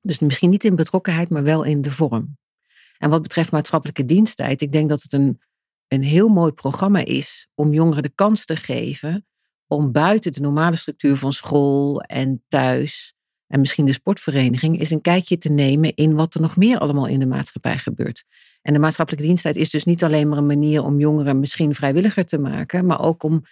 Dus 0.07 0.19
misschien 0.19 0.51
niet 0.51 0.65
in 0.65 0.77
betrokkenheid, 0.77 1.29
maar 1.29 1.43
wel 1.43 1.63
in 1.63 1.81
de 1.81 1.91
vorm. 1.91 2.37
En 2.99 3.11
wat 3.11 3.23
betreft 3.23 3.53
maatschappelijke 3.53 4.05
diensttijd, 4.05 4.61
ik 4.61 4.73
denk 4.73 4.89
dat 4.89 5.03
het 5.03 5.13
een, 5.13 5.41
een 5.89 6.03
heel 6.03 6.29
mooi 6.29 6.53
programma 6.53 7.05
is 7.05 7.49
om 7.55 7.73
jongeren 7.73 8.03
de 8.03 8.13
kans 8.15 8.45
te 8.45 8.57
geven 8.57 9.27
om 9.67 9.93
buiten 9.93 10.33
de 10.33 10.41
normale 10.41 10.77
structuur 10.77 11.17
van 11.17 11.33
school 11.33 12.01
en 12.01 12.45
thuis 12.49 13.15
en 13.47 13.61
misschien 13.61 13.87
de 13.87 13.93
sportvereniging 13.93 14.79
eens 14.79 14.91
een 14.91 15.01
kijkje 15.01 15.39
te 15.39 15.49
nemen 15.49 15.95
in 15.95 16.15
wat 16.15 16.35
er 16.35 16.41
nog 16.41 16.57
meer 16.57 16.79
allemaal 16.79 17.07
in 17.07 17.19
de 17.19 17.27
maatschappij 17.27 17.79
gebeurt. 17.79 18.25
En 18.63 18.73
de 18.73 18.79
maatschappelijke 18.79 19.27
diensttijd 19.27 19.57
is 19.57 19.71
dus 19.71 19.85
niet 19.85 20.05
alleen 20.05 20.29
maar 20.29 20.39
een 20.39 20.47
manier 20.47 20.85
om 20.85 20.99
jongeren 20.99 21.41
misschien 21.41 21.75
vrijwilliger 21.75 22.25
te 22.25 22.39
maken, 22.39 22.87
maar 22.87 23.01
ook 23.01 23.23
om, 23.23 23.43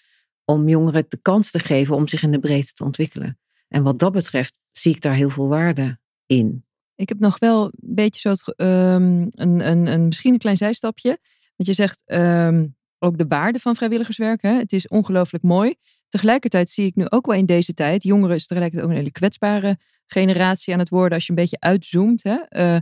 om 0.44 0.68
jongeren 0.68 1.04
de 1.08 1.18
kans 1.22 1.50
te 1.50 1.58
geven 1.58 1.94
om 1.94 2.08
zich 2.08 2.22
in 2.22 2.32
de 2.32 2.38
breedte 2.38 2.72
te 2.72 2.84
ontwikkelen. 2.84 3.38
En 3.68 3.82
wat 3.82 3.98
dat 3.98 4.12
betreft 4.12 4.58
zie 4.70 4.94
ik 4.94 5.00
daar 5.00 5.14
heel 5.14 5.30
veel 5.30 5.48
waarde 5.48 6.00
in. 6.26 6.64
Ik 6.94 7.08
heb 7.08 7.18
nog 7.18 7.38
wel 7.38 7.64
een 7.64 7.94
beetje 7.94 8.20
zo 8.20 8.28
het, 8.28 8.60
um, 8.60 9.30
een, 9.30 9.68
een, 9.68 9.86
een, 9.86 10.04
misschien 10.04 10.32
een 10.32 10.38
klein 10.38 10.56
zijstapje. 10.56 11.18
Want 11.56 11.68
je 11.68 11.72
zegt 11.72 12.02
um, 12.06 12.76
ook 12.98 13.18
de 13.18 13.26
waarde 13.28 13.58
van 13.58 13.76
vrijwilligerswerk. 13.76 14.42
Hè? 14.42 14.52
Het 14.52 14.72
is 14.72 14.88
ongelooflijk 14.88 15.44
mooi. 15.44 15.74
Tegelijkertijd 16.08 16.70
zie 16.70 16.86
ik 16.86 16.94
nu 16.94 17.04
ook 17.08 17.26
wel 17.26 17.36
in 17.36 17.46
deze 17.46 17.74
tijd, 17.74 18.02
jongeren 18.02 18.36
is 18.36 18.46
tegelijkertijd 18.46 18.84
ook 18.84 18.90
een 18.92 19.02
hele 19.02 19.12
kwetsbare 19.12 19.78
generatie 20.06 20.72
aan 20.72 20.78
het 20.78 20.88
worden 20.88 21.12
als 21.12 21.26
je 21.26 21.30
een 21.30 21.38
beetje 21.38 21.60
uitzoomt. 21.60 22.22
Hè? 22.22 22.38
Uh, 22.50 22.80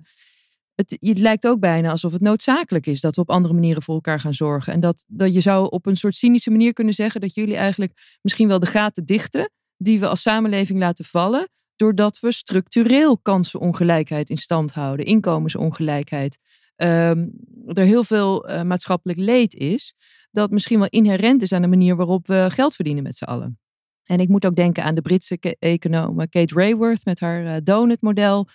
het, 0.75 0.97
het, 1.01 1.19
lijkt 1.19 1.47
ook 1.47 1.61
bijna 1.61 1.91
alsof 1.91 2.13
het 2.13 2.21
noodzakelijk 2.21 2.87
is 2.87 3.01
dat 3.01 3.15
we 3.15 3.21
op 3.21 3.31
andere 3.31 3.55
manieren 3.55 3.83
voor 3.83 3.95
elkaar 3.95 4.21
gaan 4.21 4.35
zorgen. 4.35 4.73
En 4.73 4.81
dat, 4.81 5.05
dat 5.09 5.35
je 5.35 5.41
zou 5.41 5.71
op 5.71 5.87
een 5.87 5.97
soort 5.97 6.17
cynische 6.17 6.51
manier 6.51 6.73
kunnen 6.73 6.95
zeggen 6.95 7.21
dat 7.21 7.35
jullie 7.35 7.57
eigenlijk 7.57 8.19
misschien 8.23 8.49
wel 8.49 8.59
de 8.59 8.67
gaten 8.67 9.05
dichten 9.05 9.51
die 9.77 10.01
we 10.01 10.09
als 10.09 10.23
samenleving 10.23 10.79
laten 10.79 11.05
vallen 11.05 11.49
doordat 11.81 12.21
we 12.21 12.33
structureel 12.33 13.19
kansenongelijkheid 13.19 14.31
in 14.31 14.37
stand 14.37 14.73
houden, 14.73 15.07
inkomensongelijkheid. 15.07 16.39
Um, 16.77 17.33
er 17.67 17.85
heel 17.85 18.05
veel 18.05 18.51
uh, 18.51 18.63
maatschappelijk 18.63 19.19
leed 19.19 19.55
is, 19.55 19.95
dat 20.31 20.51
misschien 20.51 20.79
wel 20.79 20.89
inherent 20.89 21.43
is 21.43 21.53
aan 21.53 21.63
de 21.63 21.69
manier 21.69 21.97
waarop 21.97 22.27
we 22.27 22.47
geld 22.49 22.75
verdienen 22.75 23.03
met 23.03 23.17
z'n 23.17 23.25
allen. 23.25 23.59
En 24.05 24.19
ik 24.19 24.29
moet 24.29 24.47
ook 24.47 24.55
denken 24.55 24.85
aan 24.85 24.95
de 24.95 25.03
Britse 25.03 25.39
econoom 25.59 26.17
Kate 26.29 26.55
Rayworth 26.55 27.05
met 27.05 27.21
haar 27.21 27.45
uh, 27.45 27.57
donut-model, 27.63 28.49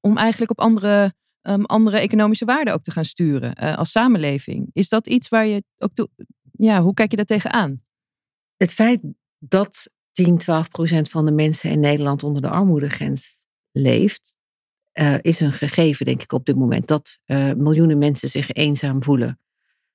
om 0.00 0.16
eigenlijk 0.16 0.50
op 0.50 0.60
andere, 0.60 1.14
um, 1.42 1.64
andere 1.64 1.98
economische 1.98 2.44
waarden 2.44 2.74
ook 2.74 2.82
te 2.82 2.90
gaan 2.90 3.04
sturen 3.04 3.62
uh, 3.62 3.78
als 3.78 3.90
samenleving. 3.90 4.70
Is 4.72 4.88
dat 4.88 5.06
iets 5.06 5.28
waar 5.28 5.46
je 5.46 5.62
ook 5.78 5.94
toe, 5.94 6.08
ja, 6.52 6.82
hoe 6.82 6.94
kijk 6.94 7.10
je 7.10 7.16
daar 7.16 7.24
tegenaan? 7.24 7.82
Het 8.56 8.72
feit 8.72 9.00
dat 9.38 9.90
10, 10.24 10.38
12 10.38 10.68
procent 10.68 11.10
van 11.10 11.26
de 11.26 11.32
mensen 11.32 11.70
in 11.70 11.80
Nederland 11.80 12.22
onder 12.22 12.42
de 12.42 12.48
armoedegrens 12.48 13.46
leeft, 13.72 14.36
uh, 14.94 15.14
is 15.20 15.40
een 15.40 15.52
gegeven, 15.52 16.04
denk 16.06 16.22
ik, 16.22 16.32
op 16.32 16.44
dit 16.44 16.56
moment. 16.56 16.86
Dat 16.86 17.18
uh, 17.26 17.52
miljoenen 17.52 17.98
mensen 17.98 18.28
zich 18.28 18.50
eenzaam 18.50 19.02
voelen. 19.02 19.40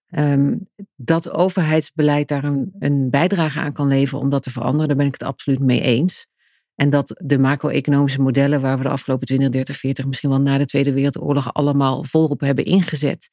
Um, 0.09 0.69
dat 0.95 1.30
overheidsbeleid 1.30 2.28
daar 2.28 2.43
een, 2.43 2.74
een, 2.80 3.09
bijdrage 3.09 3.59
aan 3.59 3.74
kan 3.74 3.88
leveren 3.88 4.24
om 4.24 4.30
dat 4.30 4.43
te 4.43 4.51
veranderen, 4.51 4.88
daar 4.88 4.97
ben 4.97 5.05
ik 5.05 5.11
het 5.11 5.24
absoluut 5.24 5.59
mee 5.59 5.82
eens. 5.82 6.28
En 6.76 6.89
dat 6.89 7.21
de 7.24 7.39
macro-economische 7.39 8.21
modellen 8.21 8.61
waar 8.61 8.78
we 8.78 8.84
de 8.84 8.89
afgelopen 8.89 9.28
20, 9.28 9.49
30, 9.49 9.78
40, 9.78 10.05
misschien 10.05 10.30
wel 10.30 10.41
na 10.41 10.57
de 10.57 10.65
Tweede 10.65 10.93
Wereldoorlog 10.93 11.53
allemaal 11.53 12.03
volop 12.03 12.39
hebben 12.39 12.65
ingezet, 12.65 13.30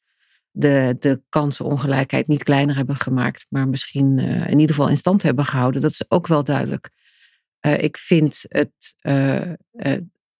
de, 0.51 0.95
de 0.99 1.21
kansenongelijkheid 1.29 2.27
niet 2.27 2.43
kleiner 2.43 2.75
hebben 2.75 2.95
gemaakt, 2.95 3.45
maar 3.49 3.67
misschien 3.67 4.17
uh, 4.17 4.47
in 4.47 4.59
ieder 4.59 4.75
geval 4.75 4.89
in 4.89 4.97
stand 4.97 5.23
hebben 5.23 5.45
gehouden. 5.45 5.81
Dat 5.81 5.91
is 5.91 6.05
ook 6.07 6.27
wel 6.27 6.43
duidelijk. 6.43 6.89
Uh, 7.61 7.83
ik 7.83 7.97
vind 7.97 8.45
het 8.47 8.95
uh, 9.01 9.41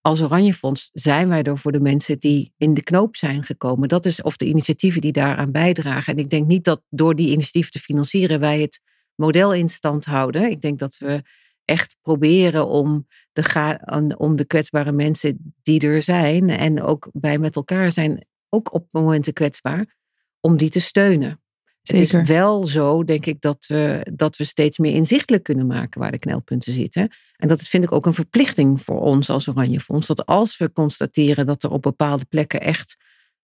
als 0.01 0.22
Oranje 0.22 0.53
Fonds 0.53 0.89
zijn 0.93 1.30
wij 1.30 1.43
er 1.43 1.57
voor 1.57 1.72
de 1.72 1.80
mensen 1.80 2.20
die 2.20 2.53
in 2.57 2.74
de 2.74 2.84
knoop 2.84 3.16
zijn 3.16 3.43
gekomen. 3.43 3.88
Dat 3.88 4.05
is 4.05 4.22
of 4.22 4.38
de 4.38 4.45
initiatieven 4.45 5.01
die 5.01 5.12
daaraan 5.12 5.51
bijdragen. 5.51 6.14
En 6.14 6.20
ik 6.20 6.30
denk 6.30 6.47
niet 6.47 6.64
dat 6.64 6.82
door 6.89 7.16
die 7.16 7.32
initiatieven 7.32 7.72
te 7.72 7.80
financieren 7.80 8.39
wij 8.39 8.62
het 8.62 8.80
model 9.16 9.53
in 9.53 9.70
stand 9.70 10.05
houden. 10.05 10.49
Ik 10.49 10.62
denk 10.62 10.80
dat 10.80 10.97
we 10.97 11.22
echt 11.66 11.97
proberen 12.01 12.68
om 12.68 13.07
de, 13.32 14.16
om 14.18 14.36
de 14.36 14.45
kwetsbare 14.45 14.91
mensen 14.91 15.53
die 15.64 15.80
er 15.80 16.01
zijn 16.01 16.49
en 16.49 16.82
ook 16.82 17.09
wij 17.14 17.38
met 17.38 17.55
elkaar 17.55 17.91
zijn 17.91 18.26
ook 18.49 18.74
op 18.74 18.88
momenten 18.91 19.34
kwetsbaar, 19.34 19.95
om 20.42 20.58
die 20.58 20.70
te 20.70 20.82
steunen. 20.82 21.42
Het 21.82 22.00
is 22.00 22.12
wel 22.12 22.66
zo, 22.66 23.04
denk 23.04 23.26
ik, 23.26 23.42
dat 23.42 23.66
we, 23.68 24.08
dat 24.14 24.38
we 24.38 24.44
steeds 24.44 24.78
meer 24.78 24.94
inzichtelijk 24.94 25.44
kunnen 25.44 25.68
maken 25.68 26.02
waar 26.02 26.12
de 26.12 26.20
knelpunten 26.20 26.74
zitten. 26.74 27.10
En 27.36 27.48
dat 27.48 27.62
vind 27.62 27.84
ik 27.84 27.92
ook 27.92 28.06
een 28.06 28.14
verplichting 28.14 28.82
voor 28.82 29.02
ons 29.02 29.30
als 29.30 29.48
Oranje 29.48 29.80
Fonds. 29.80 30.08
Dat 30.08 30.26
als 30.26 30.58
we 30.58 30.72
constateren 30.72 31.46
dat 31.46 31.64
er 31.64 31.72
op 31.72 31.82
bepaalde 31.82 32.26
plekken 32.26 32.62
echt 32.62 32.98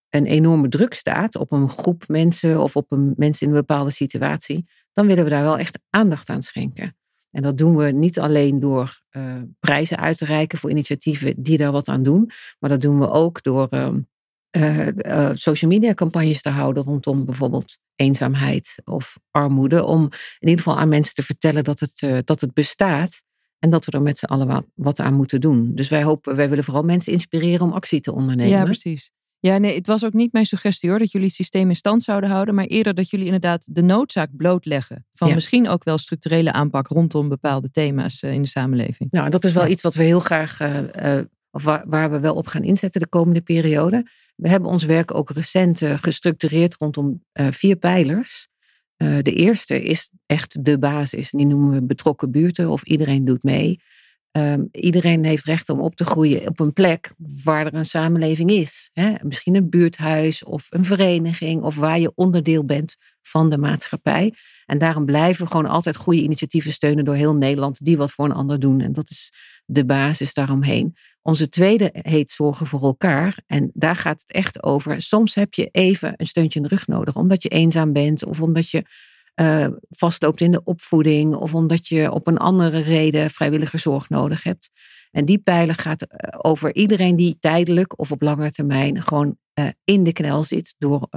een 0.10 0.26
enorme 0.26 0.68
druk 0.68 0.94
staat 0.94 1.36
op 1.36 1.52
een 1.52 1.70
groep 1.70 2.04
mensen 2.08 2.62
of 2.62 2.76
op 2.76 2.92
een 2.92 3.14
mensen 3.16 3.48
in 3.48 3.54
een 3.54 3.60
bepaalde 3.60 3.92
situatie, 3.92 4.70
dan 4.94 5.08
willen 5.08 5.24
we 5.24 5.30
daar 5.30 5.44
wel 5.44 5.58
echt 5.58 5.80
aandacht 5.90 6.30
aan 6.30 6.42
schenken. 6.42 6.96
En 7.32 7.42
dat 7.42 7.58
doen 7.58 7.76
we 7.76 7.92
niet 7.92 8.20
alleen 8.20 8.60
door 8.60 9.02
uh, 9.12 9.24
prijzen 9.60 9.98
uit 9.98 10.18
te 10.18 10.26
reiken 10.26 10.58
voor 10.58 10.70
initiatieven 10.70 11.34
die 11.38 11.58
daar 11.58 11.72
wat 11.72 11.88
aan 11.88 12.04
doen, 12.04 12.32
maar 12.60 12.70
dat 12.70 12.82
doen 12.82 13.00
we 13.00 13.10
ook 13.10 13.44
door 13.44 13.68
uh, 14.58 14.88
uh, 14.88 15.30
social 15.34 15.72
media 15.72 15.94
campagnes 15.94 16.42
te 16.42 16.50
houden 16.50 16.84
rondom 16.84 17.26
bijvoorbeeld 17.26 17.78
eenzaamheid 17.96 18.76
of 18.84 19.18
armoede. 19.32 19.84
Om 19.84 20.04
in 20.40 20.48
ieder 20.48 20.64
geval 20.64 20.80
aan 20.80 20.90
mensen 20.90 21.14
te 21.14 21.24
vertellen 21.24 21.64
dat 21.64 21.80
het, 21.80 22.26
dat 22.28 22.42
het 22.42 22.54
bestaat 22.54 23.22
en 23.60 23.70
dat 23.70 23.86
we 23.86 23.92
er 23.92 24.02
met 24.02 24.18
z'n 24.18 24.26
allen 24.26 24.66
wat, 24.76 25.00
aan 25.00 25.14
moeten 25.14 25.42
doen. 25.42 25.72
Dus 25.76 25.90
wij 25.90 26.04
hopen, 26.04 26.36
wij 26.36 26.50
willen 26.50 26.64
vooral 26.64 26.84
mensen 26.84 27.14
inspireren 27.14 27.66
om 27.66 27.74
actie 27.74 28.00
te 28.00 28.14
ondernemen. 28.14 28.58
Ja, 28.58 28.64
precies. 28.64 29.12
Ja, 29.40 29.58
nee, 29.58 29.76
het 29.76 29.88
was 29.88 30.06
ook 30.06 30.14
niet 30.14 30.34
mijn 30.34 30.46
suggestie 30.46 30.90
hoor, 30.90 31.00
dat 31.00 31.12
jullie 31.12 31.28
het 31.28 31.36
systeem 31.36 31.70
in 31.70 31.76
stand 31.76 32.04
zouden 32.04 32.30
houden, 32.30 32.56
maar 32.56 32.66
eerder 32.66 32.94
dat 32.94 33.10
jullie 33.10 33.26
inderdaad 33.26 33.76
de 33.76 33.82
noodzaak 33.82 34.30
blootleggen 34.36 35.06
van 35.14 35.34
misschien 35.34 35.68
ook 35.68 35.84
wel 35.84 35.98
structurele 35.98 36.52
aanpak 36.52 36.88
rondom 36.88 37.30
bepaalde 37.30 37.72
thema's 37.72 38.22
in 38.22 38.42
de 38.42 38.48
samenleving. 38.48 39.12
Nou, 39.12 39.30
dat 39.30 39.44
is 39.44 39.54
wel 39.54 39.68
iets 39.68 39.82
wat 39.82 39.94
we 39.94 40.04
heel 40.04 40.20
graag, 40.20 40.62
uh, 40.62 41.18
waar, 41.64 41.84
waar, 41.88 42.12
we 42.12 42.20
wel 42.20 42.36
op 42.36 42.48
gaan 42.48 42.64
inzetten 42.64 43.02
de 43.02 43.08
komende 43.08 43.42
periode. 43.42 44.06
We 44.36 44.50
hebben 44.50 44.70
ons 44.70 44.84
werk 44.84 45.14
ook 45.14 45.30
recent 45.30 45.82
uh, 45.82 45.98
gestructureerd 45.98 46.76
rondom 46.76 47.24
vier 47.34 47.76
pijlers. 47.76 48.48
de 48.98 49.34
eerste 49.34 49.84
is 49.84 50.12
echt 50.26 50.66
de 50.66 50.80
basis, 50.80 51.30
die 51.30 51.46
noemen 51.46 51.72
we 51.72 51.84
betrokken 51.84 52.32
buurten 52.32 52.70
of 52.70 52.84
iedereen 52.84 53.26
doet 53.26 53.44
mee. 53.44 53.80
Ehm, 54.38 54.66
iedereen 54.72 55.26
heeft 55.26 55.46
recht 55.46 55.70
om 55.70 55.80
op 55.80 55.96
te 55.96 56.06
groeien 56.06 56.48
op 56.48 56.60
een 56.60 56.74
plek 56.74 57.12
waar 57.44 57.66
er 57.66 57.74
een 57.74 57.86
samenleving 57.86 58.50
is. 58.50 58.90
Hè? 58.94 59.14
Misschien 59.24 59.56
een 59.56 59.70
buurthuis 59.70 60.44
of 60.44 60.68
een 60.70 60.86
vereniging 60.86 61.62
of 61.62 61.76
waar 61.76 62.00
je 62.00 62.12
onderdeel 62.16 62.66
bent 62.66 62.96
van 63.22 63.50
de 63.50 63.58
maatschappij. 63.58 64.34
En 64.66 64.78
daarom 64.78 65.06
blijven 65.06 65.44
we 65.44 65.52
gewoon 65.52 65.66
altijd 65.66 65.96
goede 65.96 66.22
initiatieven 66.22 66.72
steunen 66.72 67.06
door 67.06 67.16
heel 67.16 67.36
Nederland 67.36 67.86
die 67.86 67.98
wat 67.98 68.12
voor 68.12 68.26
een 68.26 68.32
ander 68.32 68.60
doen. 68.60 68.82
En 68.82 68.94
dat 68.94 69.10
is 69.10 69.34
de 69.66 69.86
basis 69.86 70.34
daaromheen. 70.34 70.96
Onze 71.22 71.50
tweede 71.50 71.90
heet 71.94 72.32
zorgen 72.32 72.68
voor 72.68 72.82
elkaar. 72.84 73.38
En 73.46 73.72
daar 73.74 73.96
gaat 73.96 74.20
het 74.20 74.32
echt 74.32 74.64
over. 74.64 75.02
Soms 75.02 75.36
heb 75.36 75.54
je 75.54 75.70
even 75.72 76.14
een 76.16 76.28
steuntje 76.28 76.60
in 76.60 76.68
de 76.68 76.76
rug 76.76 76.88
nodig, 76.88 77.16
omdat 77.16 77.44
je 77.44 77.50
eenzaam 77.50 77.94
bent 77.94 78.26
of 78.26 78.42
omdat 78.42 78.70
je 78.70 78.84
uh, 79.42 79.68
vastloopt 79.90 80.42
in 80.42 80.52
de 80.52 80.62
opvoeding 80.64 81.36
of 81.36 81.56
omdat 81.56 81.88
je 81.88 82.12
op 82.12 82.28
een 82.28 82.38
andere 82.38 82.80
reden 82.80 83.30
vrijwilligerzorg 83.30 84.10
nodig 84.10 84.44
hebt. 84.44 84.70
En 85.12 85.26
die 85.26 85.38
pijler 85.38 85.76
gaat 85.76 86.02
eh, 86.02 86.40
over 86.42 86.76
iedereen 86.76 87.16
die 87.16 87.38
tijdelijk 87.40 88.00
of 88.00 88.12
op 88.12 88.22
lange 88.22 88.52
termijn 88.52 89.02
gewoon 89.02 89.38
uh, 89.60 89.68
in 89.84 90.04
de 90.04 90.14
knel 90.14 90.44
zit 90.44 90.76
door, 90.78 91.10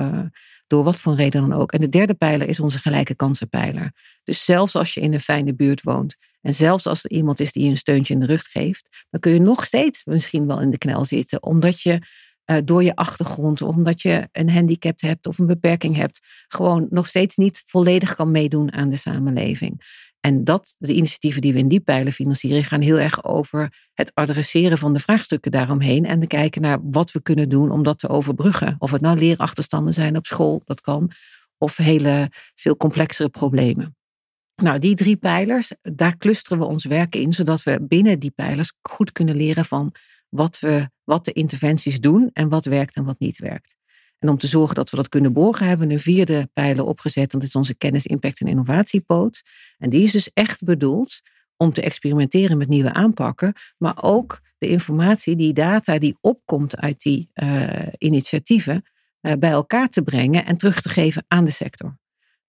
door 0.67 0.85
wat 0.85 1.01
voor 1.01 1.15
reden 1.15 1.49
dan 1.49 1.61
ook. 1.61 1.73
En 1.73 1.81
de 1.81 1.89
derde 1.89 2.15
pijler 2.15 2.49
is 2.49 2.61
onze 2.61 2.79
gelijke 2.79 3.15
kansenpijler. 3.15 3.93
Dus 4.25 4.45
zelfs 4.45 4.75
als 4.75 4.95
je 4.95 5.01
in 5.01 5.13
een 5.13 5.21
fijne 5.21 5.55
buurt 5.55 5.83
woont 5.83 6.17
en 6.41 6.55
zelfs 6.55 6.87
als 6.87 7.05
er 7.05 7.11
iemand 7.11 7.41
is 7.41 7.53
die 7.53 7.65
je 7.65 7.71
een 7.71 7.77
steuntje 7.77 8.15
in 8.15 8.21
de 8.21 8.27
rug 8.27 8.43
geeft, 8.43 9.07
dan 9.11 9.21
kun 9.21 9.33
je 9.33 9.41
nog 9.41 9.65
steeds 9.65 10.05
misschien 10.05 10.47
wel 10.47 10.61
in 10.61 10.71
de 10.71 10.79
knel 10.79 11.05
zitten, 11.05 11.43
omdat 11.43 11.81
je 11.81 12.03
uh, 12.51 12.57
door 12.65 12.83
je 12.83 12.95
achtergrond, 12.95 13.63
omdat 13.63 14.03
je 14.03 14.29
een 14.33 14.51
handicap 14.51 15.01
hebt 15.01 15.27
of 15.27 15.39
een 15.39 15.47
beperking 15.47 15.97
hebt, 15.97 16.21
gewoon 16.49 16.87
nog 16.91 17.09
steeds 17.09 17.37
niet 17.37 17.63
volledig 17.67 18.15
kan 18.15 18.31
meedoen 18.31 18.73
aan 18.73 18.91
de 18.91 18.97
samenleving. 18.97 20.09
En 20.21 20.45
dat, 20.45 20.77
de 20.79 20.95
initiatieven 20.95 21.41
die 21.41 21.53
we 21.53 21.59
in 21.59 21.69
die 21.69 21.81
pijlen 21.81 22.13
financieren, 22.13 22.65
gaan 22.65 22.81
heel 22.81 22.99
erg 22.99 23.25
over 23.25 23.89
het 23.95 24.11
adresseren 24.15 24.79
van 24.79 24.93
de 24.93 25.01
vraagstukken 25.01 25.51
daaromheen 25.51 26.05
en 26.05 26.21
te 26.21 26.27
kijken 26.27 26.63
naar 26.63 26.79
wat 26.83 27.13
we 27.13 27.23
kunnen 27.23 27.49
doen 27.49 27.71
om 27.71 27.83
dat 27.83 27.99
te 27.99 28.09
overbruggen. 28.09 28.77
Of 28.79 28.91
het 28.91 29.01
nou 29.01 29.19
leerachterstanden 29.19 29.95
zijn 29.95 30.17
op 30.17 30.27
school, 30.27 30.63
dat 30.65 30.81
kan, 30.81 31.11
of 31.59 31.77
hele 31.77 32.31
veel 32.55 32.77
complexere 32.77 33.29
problemen. 33.29 33.97
Nou, 34.63 34.79
die 34.79 34.95
drie 34.95 35.17
pijlers, 35.17 35.73
daar 35.81 36.17
clusteren 36.17 36.59
we 36.59 36.65
ons 36.65 36.85
werk 36.85 37.15
in, 37.15 37.33
zodat 37.33 37.63
we 37.63 37.87
binnen 37.89 38.19
die 38.19 38.31
pijlers 38.31 38.73
goed 38.83 39.13
kunnen 39.13 39.37
leren 39.37 39.65
van 39.65 39.95
wat, 40.31 40.59
we, 40.59 40.91
wat 41.05 41.25
de 41.25 41.33
interventies 41.33 42.01
doen 42.01 42.31
en 42.33 42.49
wat 42.49 42.65
werkt 42.65 42.97
en 42.97 43.05
wat 43.05 43.19
niet 43.19 43.39
werkt. 43.39 43.79
En 44.19 44.29
om 44.29 44.39
te 44.39 44.47
zorgen 44.47 44.75
dat 44.75 44.91
we 44.91 44.97
dat 44.97 45.09
kunnen 45.09 45.33
borgen, 45.33 45.67
hebben 45.67 45.87
we 45.87 45.93
een 45.93 46.01
vierde 46.01 46.51
pijler 46.53 46.85
opgezet. 46.85 47.31
Dat 47.31 47.43
is 47.43 47.55
onze 47.55 47.75
kennis, 47.75 48.07
impact 48.07 48.41
en 48.41 48.47
innovatiepoot. 48.47 49.43
En 49.79 49.91
die 49.91 50.03
is 50.03 50.13
dus 50.13 50.31
echt 50.33 50.65
bedoeld 50.65 51.21
om 51.57 51.73
te 51.73 51.83
experimenteren 51.83 52.59
met 52.59 52.69
nieuwe 52.69 52.93
aanpakken, 52.93 53.53
maar 53.79 54.03
ook 54.03 54.41
de 54.59 54.69
informatie, 54.69 55.37
die 55.37 55.53
data 55.53 55.99
die 55.99 56.17
opkomt 56.21 56.77
uit 56.77 57.03
die 57.03 57.31
uh, 57.35 57.69
initiatieven, 57.99 58.83
uh, 59.21 59.33
bij 59.39 59.51
elkaar 59.51 59.89
te 59.89 60.03
brengen 60.03 60.47
en 60.47 60.57
terug 60.57 60.81
te 60.81 60.89
geven 60.89 61.25
aan 61.29 61.45
de 61.45 61.51
sector. 61.51 61.99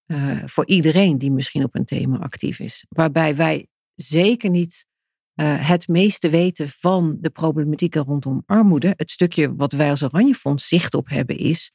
Uh, 0.06 0.42
voor 0.44 0.66
iedereen 0.66 1.18
die 1.18 1.32
misschien 1.32 1.64
op 1.64 1.74
een 1.74 1.84
thema 1.84 2.18
actief 2.18 2.58
is. 2.58 2.84
Waarbij 2.88 3.36
wij 3.36 3.66
zeker 3.94 4.50
niet 4.50 4.86
uh, 5.34 5.68
het 5.68 5.88
meeste 5.88 6.30
weten 6.30 6.68
van 6.68 7.16
de 7.20 7.30
problematieken 7.30 8.02
rondom 8.02 8.42
armoede. 8.46 8.94
Het 8.96 9.10
stukje 9.10 9.54
wat 9.54 9.72
wij 9.72 9.90
als 9.90 10.02
Oranje 10.02 10.34
Fonds 10.34 10.68
zicht 10.68 10.94
op 10.94 11.08
hebben 11.08 11.36
is. 11.36 11.72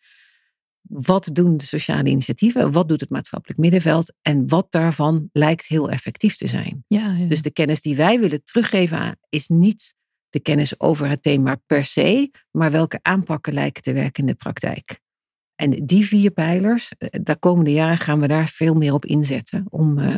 Wat 0.82 1.30
doen 1.34 1.58
de 1.58 1.66
sociale 1.66 2.10
initiatieven? 2.10 2.72
Wat 2.72 2.90
doet 2.90 3.00
het 3.00 3.10
maatschappelijk 3.10 3.60
middenveld? 3.60 4.14
En 4.22 4.48
wat 4.48 4.72
daarvan 4.72 5.30
lijkt 5.32 5.68
heel 5.68 5.90
effectief 5.90 6.38
te 6.38 6.48
zijn. 6.48 6.84
Ja, 6.88 7.12
ja. 7.12 7.26
Dus 7.26 7.42
de 7.42 7.52
kennis 7.52 7.82
die 7.82 7.96
wij 7.96 8.20
willen 8.20 8.44
teruggeven 8.44 9.20
is 9.30 9.48
niet 9.48 9.96
de 10.30 10.40
kennis 10.40 10.80
over 10.80 11.10
het 11.10 11.24
thema 11.24 11.62
per 11.66 11.86
se, 11.86 12.32
maar 12.52 12.72
welke 12.72 13.00
aanpakken 13.02 13.54
lijken 13.54 13.84
te 13.84 13.94
werken 13.94 14.24
in 14.24 14.30
de 14.30 14.36
praktijk. 14.36 15.00
En 15.56 15.86
die 15.86 16.06
vier 16.06 16.32
pijlers, 16.32 16.92
eh, 16.98 17.20
de 17.24 17.38
komende 17.40 17.72
jaren 17.72 17.98
gaan 17.98 18.20
we 18.20 18.28
daar 18.28 18.48
veel 18.48 18.74
meer 18.74 18.94
op 18.94 19.06
inzetten 19.06 19.66
om, 19.70 20.00
uh, 20.00 20.18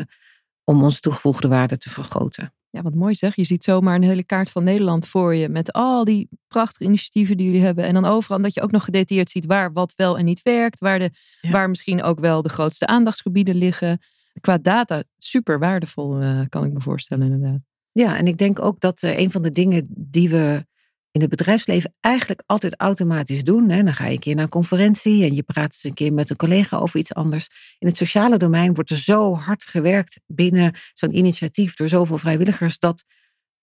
om 0.64 0.84
onze 0.84 1.00
toegevoegde 1.00 1.48
waarde 1.48 1.78
te 1.78 1.90
vergroten. 1.90 2.54
Ja, 2.72 2.82
wat 2.82 2.94
mooi 2.94 3.16
zeg. 3.16 3.36
Je 3.36 3.44
ziet 3.44 3.64
zomaar 3.64 3.96
een 3.96 4.04
hele 4.04 4.24
kaart 4.24 4.52
van 4.52 4.64
Nederland 4.64 5.08
voor 5.08 5.36
je. 5.36 5.50
Met 5.50 5.72
al 5.72 6.04
die 6.04 6.30
prachtige 6.48 6.84
initiatieven 6.84 7.38
die 7.38 7.46
jullie 7.46 7.62
hebben. 7.62 7.84
En 7.84 7.94
dan 7.94 8.06
overal 8.06 8.42
dat 8.42 8.54
je 8.54 8.62
ook 8.62 8.72
nog 8.72 8.84
gedetailleerd 8.84 9.30
ziet 9.30 9.46
waar 9.46 9.74
wat 9.74 9.94
wel 9.96 10.18
en 10.18 10.26
niet 10.26 10.42
werkt. 10.42 10.80
Waar, 10.80 11.00
de, 11.00 11.12
waar 11.42 11.70
misschien 11.70 12.04
ook 12.04 12.20
wel 12.20 12.42
de 12.42 12.50
grootste 12.50 12.88
aandachtsgebieden 12.88 13.56
liggen. 13.56 14.00
Qua 14.40 14.58
data 14.58 15.04
super 15.18 15.60
waardevol, 15.60 16.22
uh, 16.22 16.42
kan 16.50 16.66
ik 16.66 16.74
me 16.74 16.82
voorstellen 16.82 17.32
inderdaad. 17.32 17.60
Ja, 17.92 18.18
en 18.18 18.28
ik 18.28 18.38
denk 18.38 18.62
ook 18.62 18.80
dat 18.80 19.02
uh, 19.02 19.18
een 19.18 19.32
van 19.32 19.42
de 19.42 19.52
dingen 19.52 19.88
die 19.90 20.30
we 20.30 20.66
in 21.12 21.22
het 21.22 21.30
bedrijfsleven 21.30 21.94
eigenlijk 22.00 22.44
altijd 22.46 22.74
automatisch 22.78 23.44
doen. 23.44 23.70
Hè. 23.70 23.84
Dan 23.84 23.94
ga 23.94 24.06
je 24.06 24.12
een 24.12 24.20
keer 24.20 24.36
naar 24.36 24.44
een 24.44 24.50
conferentie 24.50 25.24
en 25.24 25.34
je 25.36 25.44
praat 25.44 25.72
eens 25.72 25.84
een 25.84 25.94
keer 25.94 26.14
met 26.14 26.30
een 26.30 26.36
collega 26.36 26.78
over 26.78 27.00
iets 27.00 27.14
anders. 27.14 27.48
In 27.80 27.88
het 27.88 27.98
sociale 27.98 28.38
domein 28.38 28.74
wordt 28.74 28.90
er 28.90 28.98
zo 28.98 29.36
hard 29.36 29.64
gewerkt 29.64 30.20
binnen 30.26 30.74
zo'n 30.94 31.18
initiatief 31.18 31.76
door 31.76 31.90
zoveel 31.90 32.18
vrijwilligers 32.18 32.80
dat 32.80 33.04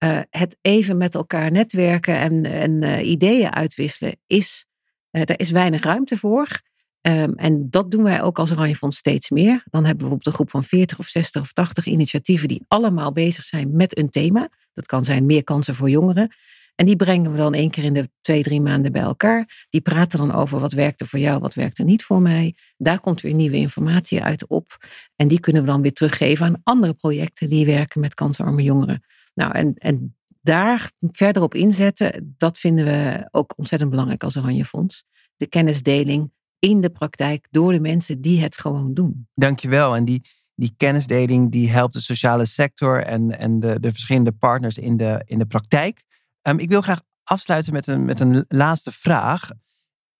uh, 0.04 0.20
het 0.30 0.56
even 0.60 0.96
met 0.96 1.14
elkaar 1.14 1.50
netwerken 1.52 2.18
en, 2.18 2.44
en 2.44 2.82
uh, 2.82 3.08
ideeën 3.08 3.52
uitwisselen 3.52 4.16
is, 4.26 4.66
uh, 5.10 5.22
daar 5.24 5.38
is 5.38 5.50
weinig 5.50 5.82
ruimte 5.82 6.16
voor. 6.16 6.60
Um, 7.00 7.34
en 7.34 7.70
dat 7.70 7.90
doen 7.90 8.02
wij 8.02 8.22
ook 8.22 8.38
als 8.38 8.50
Oranje 8.50 8.76
Fonds 8.76 8.96
steeds 8.96 9.30
meer. 9.30 9.62
Dan 9.64 9.84
hebben 9.84 9.90
we 9.90 9.96
bijvoorbeeld 9.96 10.26
een 10.26 10.32
groep 10.32 10.50
van 10.50 10.62
40 10.62 10.98
of 10.98 11.06
60 11.06 11.42
of 11.42 11.52
80 11.52 11.86
initiatieven 11.86 12.48
die 12.48 12.64
allemaal 12.68 13.12
bezig 13.12 13.44
zijn 13.44 13.76
met 13.76 13.98
een 13.98 14.10
thema. 14.10 14.48
Dat 14.74 14.86
kan 14.86 15.04
zijn 15.04 15.26
meer 15.26 15.44
kansen 15.44 15.74
voor 15.74 15.90
jongeren. 15.90 16.34
En 16.76 16.86
die 16.86 16.96
brengen 16.96 17.30
we 17.30 17.36
dan 17.36 17.54
één 17.54 17.70
keer 17.70 17.84
in 17.84 17.94
de 17.94 18.10
twee, 18.20 18.42
drie 18.42 18.60
maanden 18.60 18.92
bij 18.92 19.02
elkaar. 19.02 19.66
Die 19.70 19.80
praten 19.80 20.18
dan 20.18 20.32
over 20.32 20.60
wat 20.60 20.72
werkte 20.72 21.06
voor 21.06 21.18
jou, 21.18 21.40
wat 21.40 21.54
werkte 21.54 21.82
niet 21.82 22.04
voor 22.04 22.22
mij. 22.22 22.54
Daar 22.76 23.00
komt 23.00 23.20
weer 23.20 23.34
nieuwe 23.34 23.56
informatie 23.56 24.22
uit 24.22 24.46
op. 24.46 24.86
En 25.16 25.28
die 25.28 25.40
kunnen 25.40 25.62
we 25.62 25.68
dan 25.68 25.82
weer 25.82 25.92
teruggeven 25.92 26.46
aan 26.46 26.60
andere 26.62 26.94
projecten 26.94 27.48
die 27.48 27.66
werken 27.66 28.00
met 28.00 28.14
kansarme 28.14 28.62
jongeren. 28.62 29.02
Nou, 29.34 29.52
en, 29.52 29.74
en 29.74 30.16
daar 30.40 30.90
verder 31.00 31.42
op 31.42 31.54
inzetten, 31.54 32.34
dat 32.38 32.58
vinden 32.58 32.84
we 32.84 33.28
ook 33.30 33.54
ontzettend 33.56 33.90
belangrijk 33.90 34.24
als 34.24 34.36
Oranje 34.36 34.64
Fonds. 34.64 35.04
De 35.36 35.46
kennisdeling 35.46 36.32
in 36.58 36.80
de 36.80 36.90
praktijk 36.90 37.46
door 37.50 37.72
de 37.72 37.80
mensen 37.80 38.20
die 38.20 38.40
het 38.40 38.56
gewoon 38.56 38.94
doen. 38.94 39.28
Dankjewel. 39.34 39.96
En 39.96 40.04
die, 40.04 40.22
die 40.54 40.74
kennisdeling 40.76 41.52
die 41.52 41.70
helpt 41.70 41.92
de 41.92 42.00
sociale 42.00 42.46
sector 42.46 43.02
en, 43.02 43.38
en 43.38 43.60
de, 43.60 43.80
de 43.80 43.90
verschillende 43.90 44.32
partners 44.32 44.78
in 44.78 44.96
de, 44.96 45.22
in 45.24 45.38
de 45.38 45.46
praktijk. 45.46 46.02
Um, 46.48 46.58
ik 46.58 46.68
wil 46.68 46.80
graag 46.80 47.00
afsluiten 47.22 47.72
met 47.72 47.86
een, 47.86 48.04
met 48.04 48.20
een 48.20 48.44
laatste 48.48 48.92
vraag. 48.92 49.50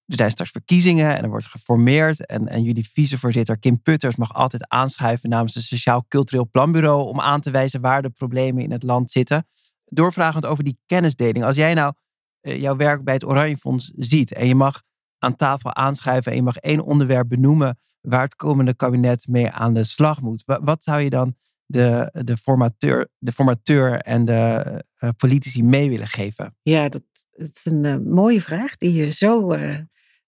Er 0.07 0.17
zijn 0.17 0.31
straks 0.31 0.51
verkiezingen 0.51 1.17
en 1.17 1.23
er 1.23 1.29
wordt 1.29 1.47
geformeerd. 1.47 2.27
En, 2.27 2.49
en 2.49 2.63
jullie 2.63 2.89
vicevoorzitter 2.93 3.59
Kim 3.59 3.83
Putters 3.83 4.17
mag 4.17 4.35
altijd 4.35 4.69
aanschuiven 4.69 5.29
namens 5.29 5.55
het 5.55 5.65
Sociaal 5.65 6.05
Cultureel 6.09 6.49
Planbureau 6.51 7.09
om 7.09 7.21
aan 7.21 7.41
te 7.41 7.51
wijzen 7.51 7.81
waar 7.81 8.03
de 8.03 8.11
problemen 8.11 8.63
in 8.63 8.71
het 8.71 8.83
land 8.83 9.11
zitten. 9.11 9.47
Doorvragend 9.85 10.47
over 10.47 10.65
die 10.65 10.79
kennisdeling. 10.87 11.45
Als 11.45 11.57
jij 11.57 11.75
nou 11.75 11.95
eh, 12.41 12.61
jouw 12.61 12.77
werk 12.77 13.05
bij 13.05 13.15
het 13.15 13.25
Oranje 13.25 13.57
Fonds 13.57 13.93
ziet 13.97 14.33
en 14.33 14.47
je 14.47 14.55
mag 14.55 14.83
aan 15.19 15.37
tafel 15.37 15.75
aanschuiven 15.75 16.31
en 16.31 16.37
je 16.39 16.45
mag 16.45 16.57
één 16.57 16.81
onderwerp 16.81 17.29
benoemen 17.29 17.79
waar 18.01 18.23
het 18.23 18.37
komende 18.37 18.75
kabinet 18.75 19.27
mee 19.29 19.51
aan 19.51 19.75
de 19.75 19.85
slag 19.85 20.21
moet. 20.21 20.43
Wat, 20.45 20.85
zou 20.85 21.01
je 21.01 21.11
dan 21.11 21.37
de, 21.67 22.11
de, 22.25 22.37
formateur, 22.37 23.09
de 23.19 23.33
formateur 23.33 24.01
en 24.01 24.25
de 24.25 24.85
politici 25.13 25.63
mee 25.63 25.89
willen 25.89 26.09
geven? 26.09 26.57
Ja, 26.63 26.89
dat, 26.89 27.03
dat 27.33 27.49
is 27.55 27.65
een 27.65 27.85
uh, 27.85 27.97
mooie 27.97 28.41
vraag 28.41 28.77
die 28.77 28.93
je 28.93 29.11
zo, 29.11 29.53
uh, 29.53 29.79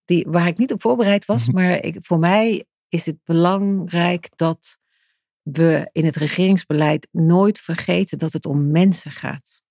die, 0.04 0.26
waar 0.28 0.46
ik 0.46 0.58
niet 0.58 0.72
op 0.72 0.80
voorbereid 0.80 1.24
was. 1.24 1.46
Mhm. 1.46 1.54
maar 1.54 1.84
ik, 1.84 1.96
voor 2.00 2.18
mij 2.18 2.64
is 2.88 3.06
het 3.06 3.16
belangrijk 3.24 4.28
dat 4.36 4.78
we 5.42 5.88
in 5.92 6.04
het 6.04 6.16
regeringsbeleid 6.16 7.08
nooit 7.10 7.58
vergeten 7.58 8.18
dat 8.18 8.32
het 8.32 8.46
om 8.46 8.70
mensen 8.70 9.10
gaat. 9.10 9.62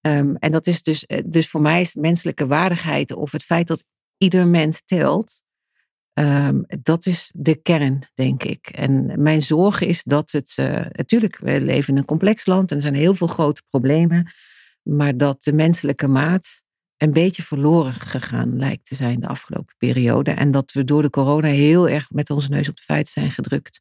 Um, 0.00 0.36
en 0.36 0.52
dat 0.52 0.66
is 0.66 0.82
dus, 0.82 1.06
dus 1.26 1.48
voor 1.48 1.60
mij 1.60 1.80
is 1.80 1.94
menselijke 1.94 2.46
waardigheid 2.46 3.12
of 3.12 3.32
het 3.32 3.42
feit 3.42 3.66
dat 3.66 3.84
ieder 4.16 4.46
mens 4.46 4.82
telt, 4.84 5.42
um, 6.14 6.64
dat 6.82 7.06
is 7.06 7.32
de 7.34 7.54
kern, 7.54 8.02
denk 8.14 8.42
ik. 8.42 8.66
En 8.66 9.22
mijn 9.22 9.42
zorg 9.42 9.80
is 9.80 10.02
dat 10.02 10.30
het, 10.30 10.56
uh, 10.60 10.84
natuurlijk, 10.92 11.38
we 11.38 11.60
leven 11.60 11.92
in 11.92 11.98
een 11.98 12.04
complex 12.04 12.46
land 12.46 12.70
en 12.70 12.76
er 12.76 12.82
zijn 12.82 12.94
heel 12.94 13.14
veel 13.14 13.26
grote 13.26 13.62
problemen, 13.68 14.32
maar 14.82 15.16
dat 15.16 15.42
de 15.42 15.52
menselijke 15.52 16.08
maat 16.08 16.62
een 16.96 17.12
beetje 17.12 17.42
verloren 17.42 17.92
gegaan 17.92 18.56
lijkt 18.56 18.86
te 18.86 18.94
zijn 18.94 19.20
de 19.20 19.28
afgelopen 19.28 19.74
periode. 19.78 20.30
En 20.30 20.50
dat 20.50 20.72
we 20.72 20.84
door 20.84 21.02
de 21.02 21.10
corona 21.10 21.48
heel 21.48 21.88
erg 21.88 22.10
met 22.10 22.30
onze 22.30 22.50
neus 22.50 22.68
op 22.68 22.76
de 22.76 22.82
feiten 22.82 23.12
zijn 23.12 23.30
gedrukt. 23.30 23.80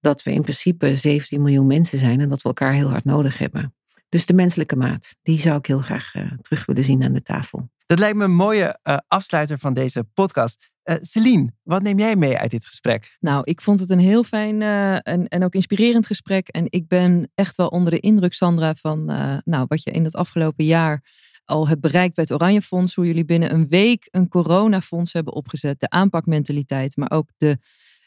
Dat 0.00 0.22
we 0.22 0.32
in 0.32 0.42
principe 0.42 0.96
17 0.96 1.42
miljoen 1.42 1.66
mensen 1.66 1.98
zijn 1.98 2.20
en 2.20 2.28
dat 2.28 2.42
we 2.42 2.48
elkaar 2.48 2.72
heel 2.72 2.90
hard 2.90 3.04
nodig 3.04 3.38
hebben. 3.38 3.74
Dus 4.08 4.26
de 4.26 4.34
menselijke 4.34 4.76
maat, 4.76 5.16
die 5.22 5.40
zou 5.40 5.58
ik 5.58 5.66
heel 5.66 5.80
graag 5.80 6.14
uh, 6.14 6.22
terug 6.42 6.66
willen 6.66 6.84
zien 6.84 7.02
aan 7.02 7.12
de 7.12 7.22
tafel. 7.22 7.70
Dat 7.86 7.98
lijkt 7.98 8.16
me 8.16 8.24
een 8.24 8.34
mooie 8.34 8.78
uh, 8.84 8.96
afsluiter 9.08 9.58
van 9.58 9.74
deze 9.74 10.04
podcast. 10.14 10.70
Uh, 10.88 10.96
Celine, 11.00 11.52
wat 11.62 11.82
neem 11.82 11.98
jij 11.98 12.16
mee 12.16 12.38
uit 12.38 12.50
dit 12.50 12.66
gesprek? 12.66 13.16
Nou, 13.20 13.40
ik 13.44 13.60
vond 13.60 13.80
het 13.80 13.90
een 13.90 13.98
heel 13.98 14.24
fijn 14.24 14.62
en, 15.02 15.28
en 15.28 15.44
ook 15.44 15.54
inspirerend 15.54 16.06
gesprek. 16.06 16.48
En 16.48 16.66
ik 16.68 16.88
ben 16.88 17.30
echt 17.34 17.56
wel 17.56 17.68
onder 17.68 17.90
de 17.90 18.00
indruk, 18.00 18.32
Sandra, 18.32 18.74
van 18.74 19.04
nou, 19.44 19.64
wat 19.68 19.82
je 19.82 19.90
in 19.90 20.04
het 20.04 20.14
afgelopen 20.14 20.64
jaar 20.64 21.04
al 21.44 21.68
hebt 21.68 21.80
bereikt 21.80 22.14
bij 22.14 22.24
het 22.28 22.32
Oranje 22.32 22.62
Fonds. 22.62 22.94
Hoe 22.94 23.06
jullie 23.06 23.24
binnen 23.24 23.52
een 23.52 23.68
week 23.68 24.08
een 24.10 24.28
coronafonds 24.28 25.12
hebben 25.12 25.32
opgezet. 25.32 25.80
De 25.80 25.90
aanpakmentaliteit, 25.90 26.96
maar 26.96 27.10
ook 27.10 27.30
de 27.36 27.58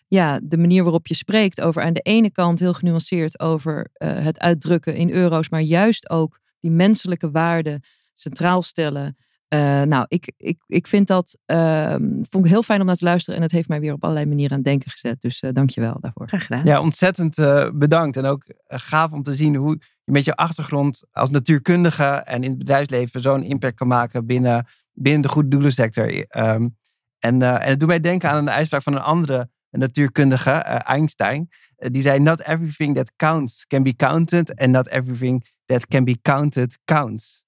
ja, 0.08 0.40
de 0.44 0.58
manier 0.58 0.84
waarop 0.84 1.08
je 1.08 1.16
spreekt 1.16 1.62
over 1.62 1.82
aan 1.82 1.94
de 1.94 2.00
ene 2.00 2.32
kant 2.32 2.60
heel 2.60 2.74
genuanceerd 2.74 3.40
over 3.40 3.90
het 3.98 4.40
uitdrukken 4.40 4.96
in 4.96 5.10
euro's, 5.10 5.50
maar 5.50 5.62
juist 5.62 6.10
ook 6.10 6.40
die 6.60 6.72
menselijke 6.72 7.32
waarden 7.32 7.84
centraal 8.14 8.62
stellen. 8.62 9.18
Uh, 9.54 9.82
nou, 9.82 10.06
ik, 10.08 10.32
ik, 10.38 10.58
ik 10.68 10.88
vind 10.88 11.08
dat 11.08 11.38
uh, 11.46 11.96
vond 12.30 12.46
ik 12.46 12.52
heel 12.52 12.64
fijn 12.64 12.80
om 12.80 12.86
naar 12.86 12.96
te 12.96 13.04
luisteren 13.04 13.36
en 13.36 13.42
het 13.42 13.52
heeft 13.52 13.68
mij 13.68 13.80
weer 13.80 13.94
op 13.94 14.04
allerlei 14.04 14.26
manieren 14.26 14.52
aan 14.52 14.58
het 14.58 14.68
denken 14.68 14.92
gezet. 14.92 15.22
Dus 15.22 15.42
uh, 15.42 15.50
dank 15.54 15.70
je 15.70 15.82
wel 15.82 15.98
daarvoor. 16.00 16.28
Graag 16.28 16.46
gedaan. 16.46 16.66
Ja, 16.66 16.82
ontzettend 16.82 17.36
bedankt. 17.74 18.18
En 18.18 18.26
ook 18.26 18.44
gaaf 18.68 19.12
om 19.12 19.24
te 19.24 19.36
zien 19.36 19.56
hoe 19.56 19.78
je 20.04 20.12
met 20.12 20.26
je 20.26 20.36
achtergrond 20.36 21.04
als 21.12 21.30
natuurkundige 21.30 22.04
en 22.04 22.44
in 22.44 22.50
het 22.50 22.58
bedrijfsleven 22.58 23.22
zo'n 23.22 23.44
impact 23.44 23.76
kan 23.76 23.88
maken 23.88 24.26
binnen, 24.26 24.68
binnen 24.94 25.22
de 25.22 25.28
goede 25.28 25.50
doelensector. 25.50 26.26
Um, 26.38 26.78
en, 27.20 27.42
en 27.42 27.70
het 27.70 27.80
doet 27.80 27.88
mij 27.88 28.00
denken 28.00 28.30
aan 28.30 28.38
een 28.38 28.50
uitspraak 28.50 28.84
van 28.84 28.94
een 28.94 29.02
andere 29.02 29.50
natuurkundige, 29.72 30.50
uh, 30.50 30.90
Einstein, 30.90 31.50
uh, 31.78 31.90
die 31.92 32.02
zei: 32.02 32.20
Not 32.20 32.40
everything 32.40 32.96
that 32.96 33.12
counts 33.16 33.66
can 33.68 33.84
be 33.84 33.96
counted, 33.96 34.60
and 34.60 34.72
not 34.72 34.88
everything 34.88 35.46
that 35.66 35.88
can 35.88 36.04
be 36.04 36.18
counted 36.22 36.78
counts. 36.86 37.46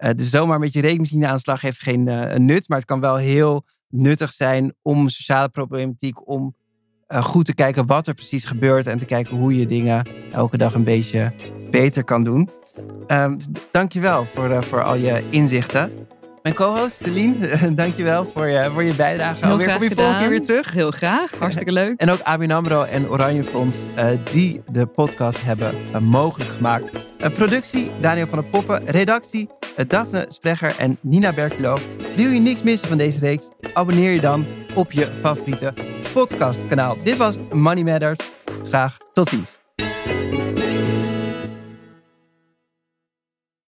Uh, 0.00 0.10
dus 0.16 0.30
zomaar 0.30 0.58
met 0.58 0.72
je 0.72 0.80
rekenmachine 0.80 1.26
aan 1.26 1.34
de 1.34 1.40
slag 1.40 1.60
heeft 1.60 1.80
geen 1.80 2.04
nut, 2.44 2.68
maar 2.68 2.78
het 2.78 2.86
kan 2.86 3.00
wel 3.00 3.16
heel 3.16 3.64
nuttig 3.88 4.32
zijn 4.32 4.74
om 4.82 5.08
sociale 5.08 5.48
problematiek, 5.48 6.28
om 6.28 6.54
goed 7.08 7.44
te 7.44 7.54
kijken 7.54 7.86
wat 7.86 8.06
er 8.06 8.14
precies 8.14 8.44
gebeurt 8.44 8.86
en 8.86 8.98
te 8.98 9.04
kijken 9.04 9.36
hoe 9.36 9.56
je 9.56 9.66
dingen 9.66 10.06
elke 10.32 10.56
dag 10.56 10.74
een 10.74 10.84
beetje 10.84 11.32
beter 11.70 12.04
kan 12.04 12.24
doen. 12.24 12.48
Um, 13.08 13.36
dus 13.36 13.46
dankjewel 13.70 14.26
voor, 14.34 14.64
voor 14.64 14.82
al 14.82 14.94
je 14.94 15.22
inzichten. 15.30 15.92
Mijn 16.42 16.54
co-host, 16.54 17.04
Delien, 17.04 17.40
dankjewel 17.74 18.24
voor 18.34 18.48
je, 18.48 18.70
voor 18.72 18.84
je 18.84 18.94
bijdrage. 18.94 19.40
Heel 19.40 19.50
Alweer 19.50 19.72
kom 19.72 19.82
je 19.82 19.94
volgende 19.94 20.18
keer 20.18 20.28
weer 20.28 20.42
terug. 20.42 20.72
Heel 20.72 20.90
graag, 20.90 21.34
hartstikke 21.38 21.72
leuk. 21.72 22.00
En 22.00 22.10
ook 22.10 22.20
ABN 22.20 22.50
AMRO 22.50 22.82
en 22.82 23.08
Oranje 23.08 23.44
Fonds, 23.44 23.78
uh, 23.96 24.08
die 24.32 24.62
de 24.72 24.86
podcast 24.86 25.44
hebben 25.44 25.74
uh, 25.90 25.98
mogelijk 25.98 26.50
gemaakt. 26.50 26.90
Uh, 26.92 27.30
productie, 27.34 27.90
Daniel 28.00 28.26
van 28.26 28.40
der 28.40 28.50
Poppen. 28.50 28.84
Redactie, 28.86 29.48
Daphne 29.86 30.26
Splegger 30.28 30.74
en 30.78 30.98
Nina 31.02 31.32
Berkelo. 31.32 31.76
Wil 32.16 32.30
je 32.30 32.40
niks 32.40 32.62
missen 32.62 32.88
van 32.88 32.98
deze 32.98 33.18
reeks? 33.18 33.48
Abonneer 33.72 34.10
je 34.10 34.20
dan 34.20 34.46
op 34.74 34.92
je 34.92 35.08
favoriete 35.20 35.74
podcastkanaal. 36.12 36.96
Dit 37.04 37.16
was 37.16 37.36
Money 37.52 37.82
Matters. 37.82 38.30
Graag 38.64 38.96
tot 39.12 39.28
ziens. 39.28 39.59